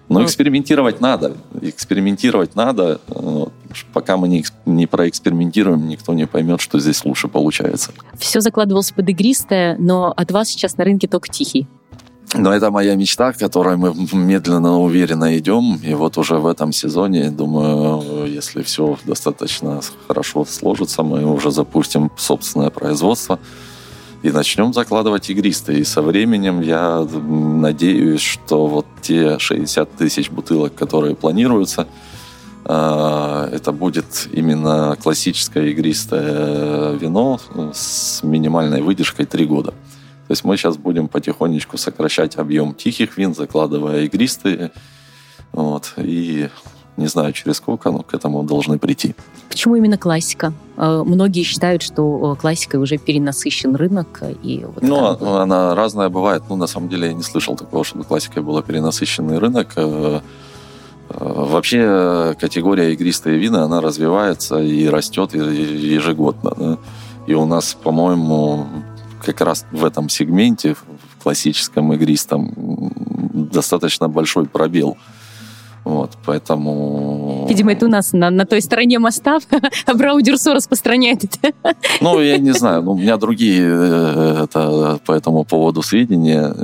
Но 0.08 0.20
ну, 0.20 0.26
экспериментировать 0.26 1.00
надо. 1.00 1.36
Экспериментировать 1.60 2.54
надо. 2.54 3.00
Пока 3.92 4.16
мы 4.16 4.28
не, 4.28 4.44
не 4.66 4.86
проэкспериментируем, 4.86 5.88
никто 5.88 6.12
не 6.12 6.26
поймет, 6.26 6.60
что 6.60 6.78
здесь 6.78 7.04
лучше 7.04 7.28
получается. 7.28 7.92
Все 8.18 8.40
закладывалось 8.40 8.92
под 8.92 9.08
игристое, 9.08 9.76
но 9.78 10.12
от 10.14 10.30
вас 10.30 10.48
сейчас 10.48 10.76
на 10.76 10.84
рынке 10.84 11.08
только 11.08 11.28
тихий. 11.28 11.66
Но 12.34 12.52
это 12.52 12.70
моя 12.70 12.94
мечта, 12.94 13.32
к 13.32 13.38
которой 13.38 13.76
мы 13.76 13.94
медленно, 14.12 14.78
уверенно 14.80 15.36
идем. 15.38 15.80
И 15.82 15.94
вот 15.94 16.18
уже 16.18 16.36
в 16.36 16.46
этом 16.46 16.72
сезоне, 16.72 17.30
думаю, 17.30 18.26
если 18.26 18.62
все 18.62 18.98
достаточно 19.04 19.80
хорошо 20.08 20.44
сложится, 20.44 21.02
мы 21.02 21.24
уже 21.24 21.50
запустим 21.50 22.10
собственное 22.16 22.70
производство 22.70 23.38
и 24.22 24.30
начнем 24.30 24.72
закладывать 24.72 25.28
игристые. 25.30 25.80
И 25.80 25.84
со 25.84 26.02
временем 26.02 26.60
я 26.60 27.00
надеюсь, 27.00 28.20
что 28.20 28.66
вот 28.66 28.86
те 29.00 29.38
60 29.38 29.96
тысяч 29.96 30.30
бутылок, 30.30 30.74
которые 30.74 31.16
планируются, 31.16 31.88
а, 32.64 33.48
это 33.52 33.72
будет 33.72 34.28
именно 34.32 34.96
классическое 35.02 35.66
игристое 35.66 36.94
вино 36.94 37.40
с 37.74 38.22
минимальной 38.22 38.82
выдержкой 38.82 39.26
3 39.26 39.46
года. 39.46 39.70
То 39.70 40.30
есть 40.30 40.44
мы 40.44 40.56
сейчас 40.56 40.76
будем 40.76 41.08
потихонечку 41.08 41.76
сокращать 41.76 42.36
объем 42.36 42.74
тихих 42.74 43.18
вин, 43.18 43.34
закладывая 43.34 44.04
игристые. 44.04 44.70
Вот, 45.50 45.94
и 45.96 46.48
не 46.96 47.06
знаю, 47.06 47.32
через 47.32 47.56
сколько, 47.56 47.90
но 47.90 48.02
к 48.02 48.14
этому 48.14 48.42
должны 48.42 48.78
прийти. 48.78 49.14
Почему 49.48 49.76
именно 49.76 49.96
классика? 49.96 50.52
Э, 50.76 51.02
многие 51.04 51.42
считают, 51.42 51.82
что 51.82 52.32
э, 52.32 52.40
классикой 52.40 52.80
уже 52.80 52.98
перенасыщен 52.98 53.74
рынок. 53.76 54.22
И 54.42 54.64
вот 54.64 54.82
ну, 54.82 54.98
она, 54.98 55.14
бы... 55.14 55.40
она 55.40 55.74
разная 55.74 56.08
бывает. 56.08 56.42
Ну, 56.48 56.56
на 56.56 56.66
самом 56.66 56.88
деле, 56.88 57.08
я 57.08 57.14
не 57.14 57.22
слышал 57.22 57.56
такого, 57.56 57.84
чтобы 57.84 58.04
классикой 58.04 58.42
был 58.42 58.60
перенасыщенный 58.62 59.38
рынок. 59.38 59.68
Э, 59.76 60.20
вообще 61.08 62.36
категория 62.40 62.92
игристые 62.92 63.38
вина, 63.38 63.64
она 63.64 63.80
развивается 63.80 64.58
и 64.58 64.86
растет 64.86 65.34
ежегодно. 65.34 66.54
Да? 66.56 66.78
И 67.26 67.34
у 67.34 67.46
нас, 67.46 67.74
по-моему, 67.74 68.66
как 69.24 69.40
раз 69.40 69.64
в 69.72 69.84
этом 69.84 70.08
сегменте, 70.08 70.74
в 70.74 71.22
классическом 71.22 71.92
игристом, 71.92 72.52
достаточно 73.32 74.08
большой 74.08 74.46
пробел. 74.46 74.96
Вот, 75.84 76.12
поэтому... 76.24 77.46
Видимо, 77.48 77.72
это 77.72 77.86
у 77.86 77.88
нас 77.88 78.12
на, 78.12 78.30
на 78.30 78.46
той 78.46 78.62
стороне 78.62 79.00
моста, 79.00 79.38
а 79.86 79.94
Браудерсо 79.94 80.54
распространяет 80.54 81.24
это. 81.24 81.52
Ну, 82.00 82.20
я 82.20 82.38
не 82.38 82.52
знаю, 82.52 82.82
ну, 82.82 82.92
у 82.92 82.96
меня 82.96 83.16
другие 83.16 83.64
э, 83.64 84.44
это, 84.44 85.00
по 85.04 85.12
этому 85.12 85.44
поводу 85.44 85.82
сведения. 85.82 86.54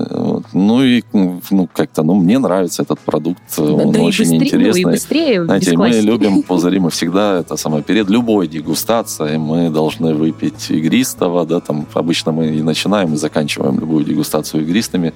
Ну 0.53 0.85
и 0.85 1.03
ну, 1.13 1.69
как-то, 1.73 2.05
ну, 2.05 2.15
мне 2.15 2.39
нравится 2.39 2.83
этот 2.83 3.01
продукт, 3.01 3.43
он 3.59 3.91
да 3.91 4.01
очень 4.03 4.35
и 4.35 4.39
быстрее, 4.39 4.47
интересный. 4.47 4.83
Ну, 4.83 4.89
и 4.89 4.93
быстрее, 4.93 5.45
Знаете, 5.45 5.77
мы 5.77 5.89
любим 5.89 6.43
пузыри, 6.47 6.79
мы 6.79 6.91
всегда, 6.91 7.41
это 7.41 7.57
самое, 7.57 7.83
перед 7.83 8.09
любой 8.09 8.47
дегустацией 8.47 9.39
мы 9.39 9.71
должны 9.71 10.15
выпить 10.15 10.71
игристого, 10.71 11.45
да, 11.45 11.59
там 11.59 11.87
обычно 11.93 12.31
мы 12.31 12.47
и 12.47 12.63
начинаем, 12.63 13.15
и 13.15 13.17
заканчиваем 13.17 13.81
любую 13.81 14.05
дегустацию 14.05 14.63
игристыми. 14.63 15.13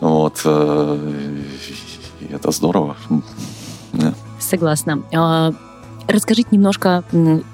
Вот. 0.00 0.46
Это 2.32 2.50
здорово. 2.50 2.96
Согласна. 4.38 5.02
Расскажите 6.12 6.48
немножко 6.50 7.04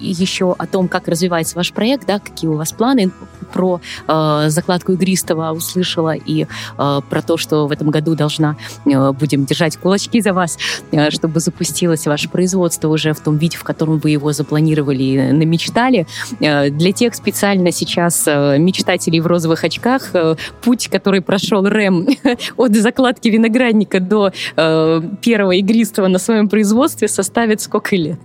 еще 0.01 0.55
о 0.57 0.67
том, 0.67 0.89
как 0.89 1.09
развивается 1.09 1.57
ваш 1.57 1.73
проект, 1.73 2.07
да, 2.07 2.19
какие 2.19 2.49
у 2.49 2.57
вас 2.57 2.73
планы. 2.73 3.11
Про 3.53 3.81
э, 4.09 4.47
закладку 4.49 4.93
игристого 4.93 5.53
услышала 5.53 6.15
и 6.15 6.45
э, 6.45 7.01
про 7.09 7.23
то, 7.23 7.37
что 7.37 7.67
в 7.67 7.73
этом 7.73 7.91
году 7.91 8.15
должна 8.15 8.57
э, 8.85 9.13
будем 9.13 9.45
держать 9.45 9.77
кулачки 9.77 10.21
за 10.21 10.33
вас, 10.33 10.59
э, 10.91 11.11
чтобы 11.11 11.41
запустилось 11.41 12.07
ваше 12.07 12.29
производство 12.29 12.89
уже 12.89 13.13
в 13.13 13.21
том 13.21 13.37
виде, 13.37 13.57
в 13.57 13.63
котором 13.63 13.99
вы 13.99 14.11
его 14.11 14.33
запланировали 14.33 15.03
и 15.03 15.33
намечтали. 15.33 16.07
Э, 16.41 16.71
для 16.71 16.93
тех 16.93 17.15
специально 17.15 17.71
сейчас 17.71 18.25
э, 18.27 18.59
мечтателей 18.59 19.21
в 19.21 19.27
розовых 19.27 19.65
очках 19.65 20.11
э, 20.15 20.37
путь, 20.63 20.89
который 20.89 21.21
прошел 21.21 21.65
Рэм 21.65 22.09
от 22.57 22.75
закладки 22.75 23.29
виноградника 23.29 24.01
до 24.01 24.33
э, 24.57 25.03
первого 25.23 25.53
игристого 25.53 26.09
на 26.09 26.19
своем 26.19 26.49
производстве 26.49 27.07
составит 27.07 27.61
сколько 27.61 27.95
лет? 27.97 28.19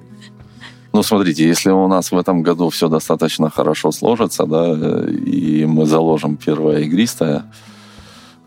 Ну, 0.94 1.04
смотрите, 1.04 1.48
если 1.48 1.72
у 1.72 1.88
нас 1.88 2.12
в 2.12 2.18
этом 2.18 2.44
году 2.44 2.70
все 2.70 2.90
достаточно 2.90 3.50
хорошо 3.50 3.92
сложится, 3.92 4.46
да, 4.46 4.76
и 5.10 5.66
мы 5.66 5.86
заложим 5.86 6.36
первое 6.36 6.82
игристое, 6.82 7.46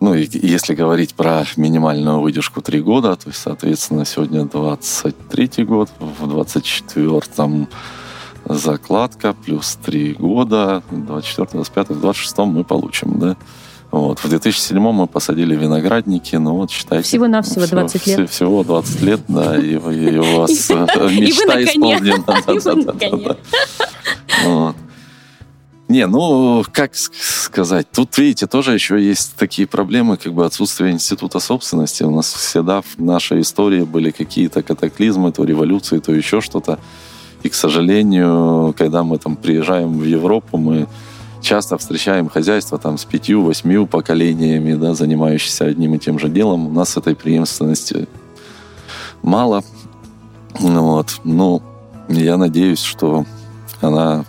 ну, 0.00 0.14
и 0.14 0.28
если 0.30 0.74
говорить 0.74 1.14
про 1.14 1.44
минимальную 1.56 2.20
выдержку 2.20 2.60
3 2.60 2.80
года, 2.82 3.16
то 3.16 3.28
есть, 3.28 3.40
соответственно, 3.40 4.04
сегодня 4.04 4.44
23 4.44 5.64
год, 5.64 5.90
в 5.98 6.24
24-м 6.30 7.68
закладка 8.44 9.32
плюс 9.32 9.78
3 9.82 10.14
года, 10.14 10.82
24 10.90 11.48
25 11.52 11.88
в 11.88 12.00
26 12.00 12.38
мы 12.38 12.64
получим, 12.64 13.18
да. 13.18 13.36
Вот. 13.94 14.18
В 14.20 14.28
2007 14.28 14.78
мы 14.78 15.06
посадили 15.06 15.54
виноградники, 15.54 16.36
ну 16.36 16.54
вот 16.56 16.70
считайте. 16.70 17.04
Всего-навсего 17.06 17.64
всего- 17.66 17.80
20 17.80 18.06
лет. 18.06 18.18
вс- 18.20 18.26
Всего 18.26 18.64
20 18.64 19.02
лет, 19.02 19.20
да, 19.28 19.56
и, 19.56 19.72
и 19.74 20.18
у 20.18 20.38
вас 20.38 20.50
мечта 20.70 21.62
исполнена. 21.62 22.24
Не, 25.86 26.06
ну, 26.06 26.64
как 26.72 26.92
сказать, 26.94 27.86
тут, 27.92 28.16
видите, 28.16 28.46
тоже 28.46 28.72
еще 28.72 28.98
есть 28.98 29.34
такие 29.36 29.68
проблемы, 29.68 30.16
как 30.16 30.32
бы 30.32 30.46
отсутствие 30.46 30.92
института 30.92 31.40
собственности. 31.40 32.02
У 32.04 32.10
нас 32.10 32.32
всегда 32.32 32.80
в 32.80 32.96
нашей 32.98 33.42
истории 33.42 33.82
были 33.82 34.10
какие-то 34.10 34.62
катаклизмы, 34.62 35.30
то 35.30 35.44
революции, 35.44 35.98
то 35.98 36.10
еще 36.12 36.40
что-то. 36.40 36.78
И, 37.42 37.50
к 37.50 37.54
сожалению, 37.54 38.74
когда 38.78 39.02
мы 39.02 39.18
там 39.18 39.36
приезжаем 39.36 39.98
в 39.98 40.04
Европу, 40.04 40.56
мы 40.56 40.86
часто 41.44 41.78
встречаем 41.78 42.28
хозяйство 42.28 42.78
там 42.78 42.98
с 42.98 43.04
пятью-восьмью 43.04 43.86
поколениями, 43.86 44.74
да, 44.74 44.94
занимающиеся 44.94 45.66
одним 45.66 45.94
и 45.94 45.98
тем 45.98 46.18
же 46.18 46.28
делом. 46.28 46.66
У 46.66 46.70
нас 46.70 46.96
этой 46.96 47.14
преемственности 47.14 48.08
мало. 49.22 49.62
Вот. 50.58 51.20
Ну, 51.22 51.62
я 52.08 52.36
надеюсь, 52.36 52.82
что 52.82 53.26
она 53.80 54.24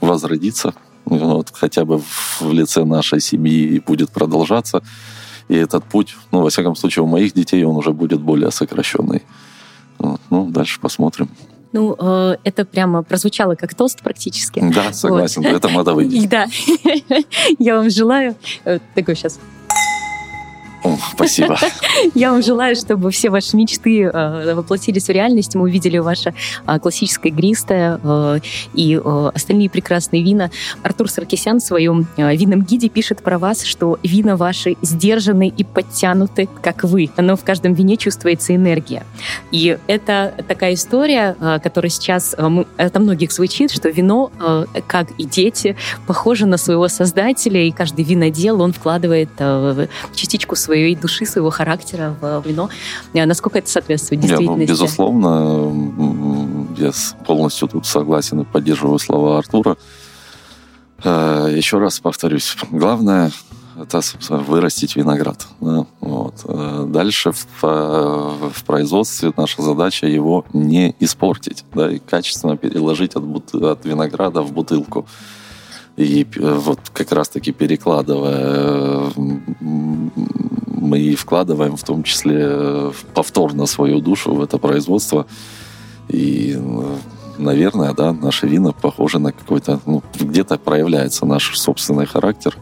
возродится, 0.00 0.74
вот, 1.04 1.50
хотя 1.52 1.84
бы 1.84 2.00
в 2.40 2.52
лице 2.52 2.84
нашей 2.84 3.20
семьи 3.20 3.76
и 3.76 3.80
будет 3.80 4.10
продолжаться. 4.10 4.82
И 5.48 5.54
этот 5.54 5.84
путь, 5.84 6.16
ну, 6.32 6.40
во 6.40 6.48
всяком 6.48 6.74
случае, 6.74 7.02
у 7.02 7.06
моих 7.06 7.34
детей 7.34 7.62
он 7.64 7.76
уже 7.76 7.92
будет 7.92 8.20
более 8.20 8.50
сокращенный. 8.50 9.22
Вот, 9.98 10.20
ну, 10.30 10.48
дальше 10.50 10.80
посмотрим. 10.80 11.28
Ну, 11.74 11.96
э, 11.98 12.36
это 12.44 12.64
прямо 12.64 13.02
прозвучало 13.02 13.56
как 13.56 13.74
тост 13.74 14.00
практически. 14.00 14.60
Да, 14.72 14.92
согласен, 14.92 15.44
это 15.44 15.68
надо 15.68 15.90
И 15.90 15.94
выделить. 15.94 16.28
Да. 16.28 16.46
Я 17.58 17.78
вам 17.78 17.90
желаю... 17.90 18.36
э, 18.64 18.78
Такой 18.94 19.16
сейчас. 19.16 19.40
Спасибо. 21.12 21.56
Я 22.14 22.32
вам 22.32 22.42
желаю, 22.42 22.76
чтобы 22.76 23.10
все 23.10 23.30
ваши 23.30 23.56
мечты 23.56 24.02
э, 24.02 24.54
воплотились 24.54 25.06
в 25.06 25.10
реальность. 25.10 25.54
Мы 25.54 25.62
увидели 25.62 25.98
ваше 25.98 26.34
э, 26.66 26.78
классическое 26.78 27.32
игристое 27.32 27.98
э, 28.02 28.40
и 28.74 29.00
остальные 29.34 29.70
прекрасные 29.70 30.22
вина. 30.22 30.50
Артур 30.82 31.10
Саркисян 31.10 31.60
в 31.60 31.62
своем 31.62 32.06
винном 32.16 32.62
гиде 32.62 32.88
пишет 32.88 33.22
про 33.22 33.38
вас, 33.38 33.62
что 33.64 33.98
вина 34.02 34.36
ваши 34.36 34.76
сдержаны 34.82 35.48
и 35.48 35.64
подтянуты, 35.64 36.48
как 36.60 36.84
вы. 36.84 37.10
Но 37.16 37.36
в 37.36 37.44
каждом 37.44 37.74
вине 37.74 37.96
чувствуется 37.96 38.54
энергия. 38.54 39.04
И 39.50 39.78
это 39.86 40.34
такая 40.46 40.74
история, 40.74 41.36
которая 41.62 41.90
сейчас 41.90 42.34
это 42.76 43.00
многих 43.00 43.32
звучит, 43.32 43.70
что 43.70 43.88
вино, 43.88 44.30
как 44.86 45.10
и 45.18 45.24
дети, 45.24 45.76
похоже 46.06 46.46
на 46.46 46.56
своего 46.56 46.88
создателя, 46.88 47.62
и 47.62 47.70
каждый 47.70 48.04
винодел, 48.04 48.60
он 48.60 48.72
вкладывает 48.72 49.30
частичку 50.14 50.56
своей 50.74 50.96
души, 50.96 51.24
своего 51.24 51.50
характера 51.50 52.16
в 52.20 52.42
вино. 52.46 52.68
Э, 53.14 53.26
Насколько 53.26 53.58
это 53.60 53.70
соответствует 53.70 54.22
Не, 54.22 54.28
ну, 54.28 54.36
действительности? 54.38 54.70
безусловно, 54.72 55.72
я 56.78 56.90
полностью 57.26 57.68
тут 57.68 57.86
согласен 57.86 58.40
и 58.40 58.44
поддерживаю 58.44 58.98
слова 58.98 59.38
Артура. 59.38 59.76
Э, 61.04 61.48
Еще 61.56 61.78
раз 61.78 62.00
повторюсь, 62.00 62.56
главное 62.72 63.30
это 63.80 64.00
вырастить 64.28 64.96
виноград. 64.96 65.46
да, 65.60 65.86
вот. 66.00 66.34
Э, 66.44 66.86
Дальше 66.88 67.30
в, 67.30 67.46
в 67.62 68.64
производстве 68.66 69.32
наша 69.36 69.62
задача 69.62 70.06
его 70.08 70.44
не 70.52 70.94
испортить, 71.00 71.64
да, 71.74 71.88
и 71.90 71.98
качественно 72.00 72.56
переложить 72.56 73.14
от, 73.16 73.22
бут- 73.22 73.54
от 73.54 73.84
винограда 73.84 74.42
в 74.42 74.52
бутылку. 74.52 75.06
И 75.96 76.26
вот 76.40 76.80
как 76.92 77.12
раз-таки 77.12 77.52
перекладывая, 77.52 79.12
мы 80.84 80.98
и 80.98 81.14
вкладываем 81.14 81.76
в 81.76 81.82
том 81.82 82.02
числе 82.02 82.38
э, 82.40 82.92
повторно 83.14 83.66
свою 83.66 84.00
душу 84.00 84.34
в 84.34 84.42
это 84.42 84.58
производство. 84.58 85.26
И, 86.08 86.54
э, 86.56 86.96
наверное, 87.38 87.92
да, 87.94 88.12
наши 88.12 88.46
вина 88.46 88.72
похожи 88.72 89.18
на 89.18 89.32
какой-то, 89.32 89.80
ну, 89.86 90.02
где-то 90.18 90.58
проявляется 90.58 91.26
наш 91.26 91.58
собственный 91.58 92.06
характер. 92.06 92.56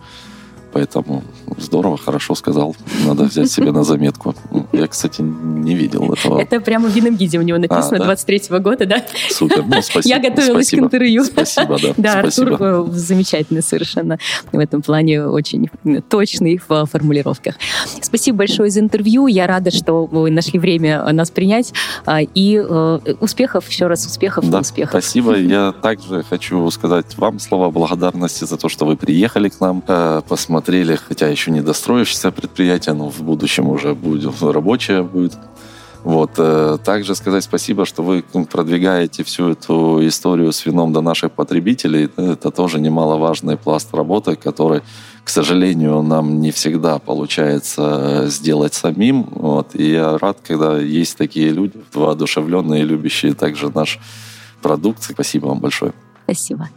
Поэтому 0.73 1.23
здорово, 1.59 1.97
хорошо 1.97 2.35
сказал. 2.35 2.75
Надо 3.07 3.25
взять 3.25 3.51
себе 3.51 3.73
на 3.73 3.85
заметку. 3.85 4.35
Я, 4.73 4.87
кстати, 4.87 5.21
не 5.23 5.75
видел 5.75 6.13
этого. 6.13 6.41
Это 6.41 6.61
прямо 6.61 6.89
в 6.89 6.95
винном 6.95 7.17
гиде 7.17 7.39
у 7.39 7.43
него 7.43 7.59
написано, 7.59 7.97
А, 7.97 8.07
да? 8.07 8.13
23-го 8.15 8.59
года, 8.59 8.87
да? 8.87 9.05
Супер. 9.31 9.65
Ну, 9.67 9.83
спасибо. 9.83 10.09
Я 10.17 10.19
готовилась 10.31 10.67
спасибо. 10.69 10.83
к 10.83 10.87
интервью. 10.87 11.25
Спасибо, 11.25 11.79
да. 11.81 11.95
Да, 11.97 12.21
спасибо. 12.21 12.53
Артур 12.55 12.91
замечательный 12.93 13.63
совершенно 13.63 14.19
в 14.53 14.59
этом 14.59 14.83
плане, 14.83 15.25
очень 15.27 15.69
точный 16.09 16.61
в 16.69 16.87
формулировках. 16.87 17.55
Спасибо 18.01 18.39
большое 18.39 18.71
за 18.71 18.81
интервью. 18.81 19.27
Я 19.27 19.47
рада, 19.47 19.71
что 19.71 20.07
вы 20.07 20.31
нашли 20.31 20.59
время 20.59 21.05
нас 21.13 21.31
принять. 21.31 21.73
А, 22.07 22.21
И 22.23 22.57
э, 22.57 22.99
успехов, 23.21 23.69
еще 23.69 23.87
раз 23.87 24.07
успехов 24.07 24.45
и 24.45 24.49
Да, 24.49 24.61
успехов. 24.61 24.91
спасибо. 24.91 25.37
Я 25.37 25.73
также 25.73 26.23
хочу 26.23 26.71
сказать 26.71 27.17
вам 27.19 27.39
слова 27.39 27.71
благодарности 27.71 28.45
за 28.45 28.57
то, 28.57 28.69
что 28.69 28.85
вы 28.87 28.97
приехали 28.97 29.49
к 29.49 29.61
нам, 29.61 29.83
э, 29.87 30.23
посмотрели, 30.29 30.97
хотя 30.97 31.29
еще 31.33 31.51
не 31.51 31.61
достроившееся 31.61 32.31
предприятие, 32.31 32.95
но 32.95 33.09
в 33.09 33.23
будущем 33.23 33.69
уже 33.69 33.95
будет 33.95 34.41
рабочее 34.43 35.03
будет. 35.03 35.39
Вот. 36.05 36.33
э, 36.39 36.79
Также 36.85 37.15
сказать 37.15 37.45
спасибо, 37.45 37.87
что 37.87 38.03
вы 38.03 38.25
продвигаете 38.51 39.23
всю 39.23 39.51
эту 39.51 40.07
историю 40.07 40.53
с 40.53 40.67
вином 40.67 40.93
до 40.93 41.01
наших 41.01 41.33
потребителей. 41.33 42.09
Это 42.17 42.51
тоже 42.51 42.81
немаловажный 42.81 43.57
пласт 43.57 43.95
работы, 43.95 44.35
который, 44.35 44.83
к 45.23 45.29
сожалению, 45.29 46.03
нам 46.03 46.41
не 46.41 46.51
всегда 46.51 46.99
получается 46.99 48.25
э, 48.25 48.29
сделать 48.29 48.75
самим. 48.75 49.23
Вот. 49.31 49.75
И 49.75 49.93
я 49.93 50.19
рад, 50.19 50.39
когда 50.47 50.79
есть 50.79 51.17
такие 51.17 51.51
люди, 51.51 51.75
воодушевленные, 51.93 52.83
любящие 52.83 53.35
также 53.35 53.71
наш 53.71 54.01
продукт. 54.61 55.03
Спасибо 55.05 55.47
вам 55.47 55.61
большое. 55.61 55.93
Спасибо. 56.25 56.69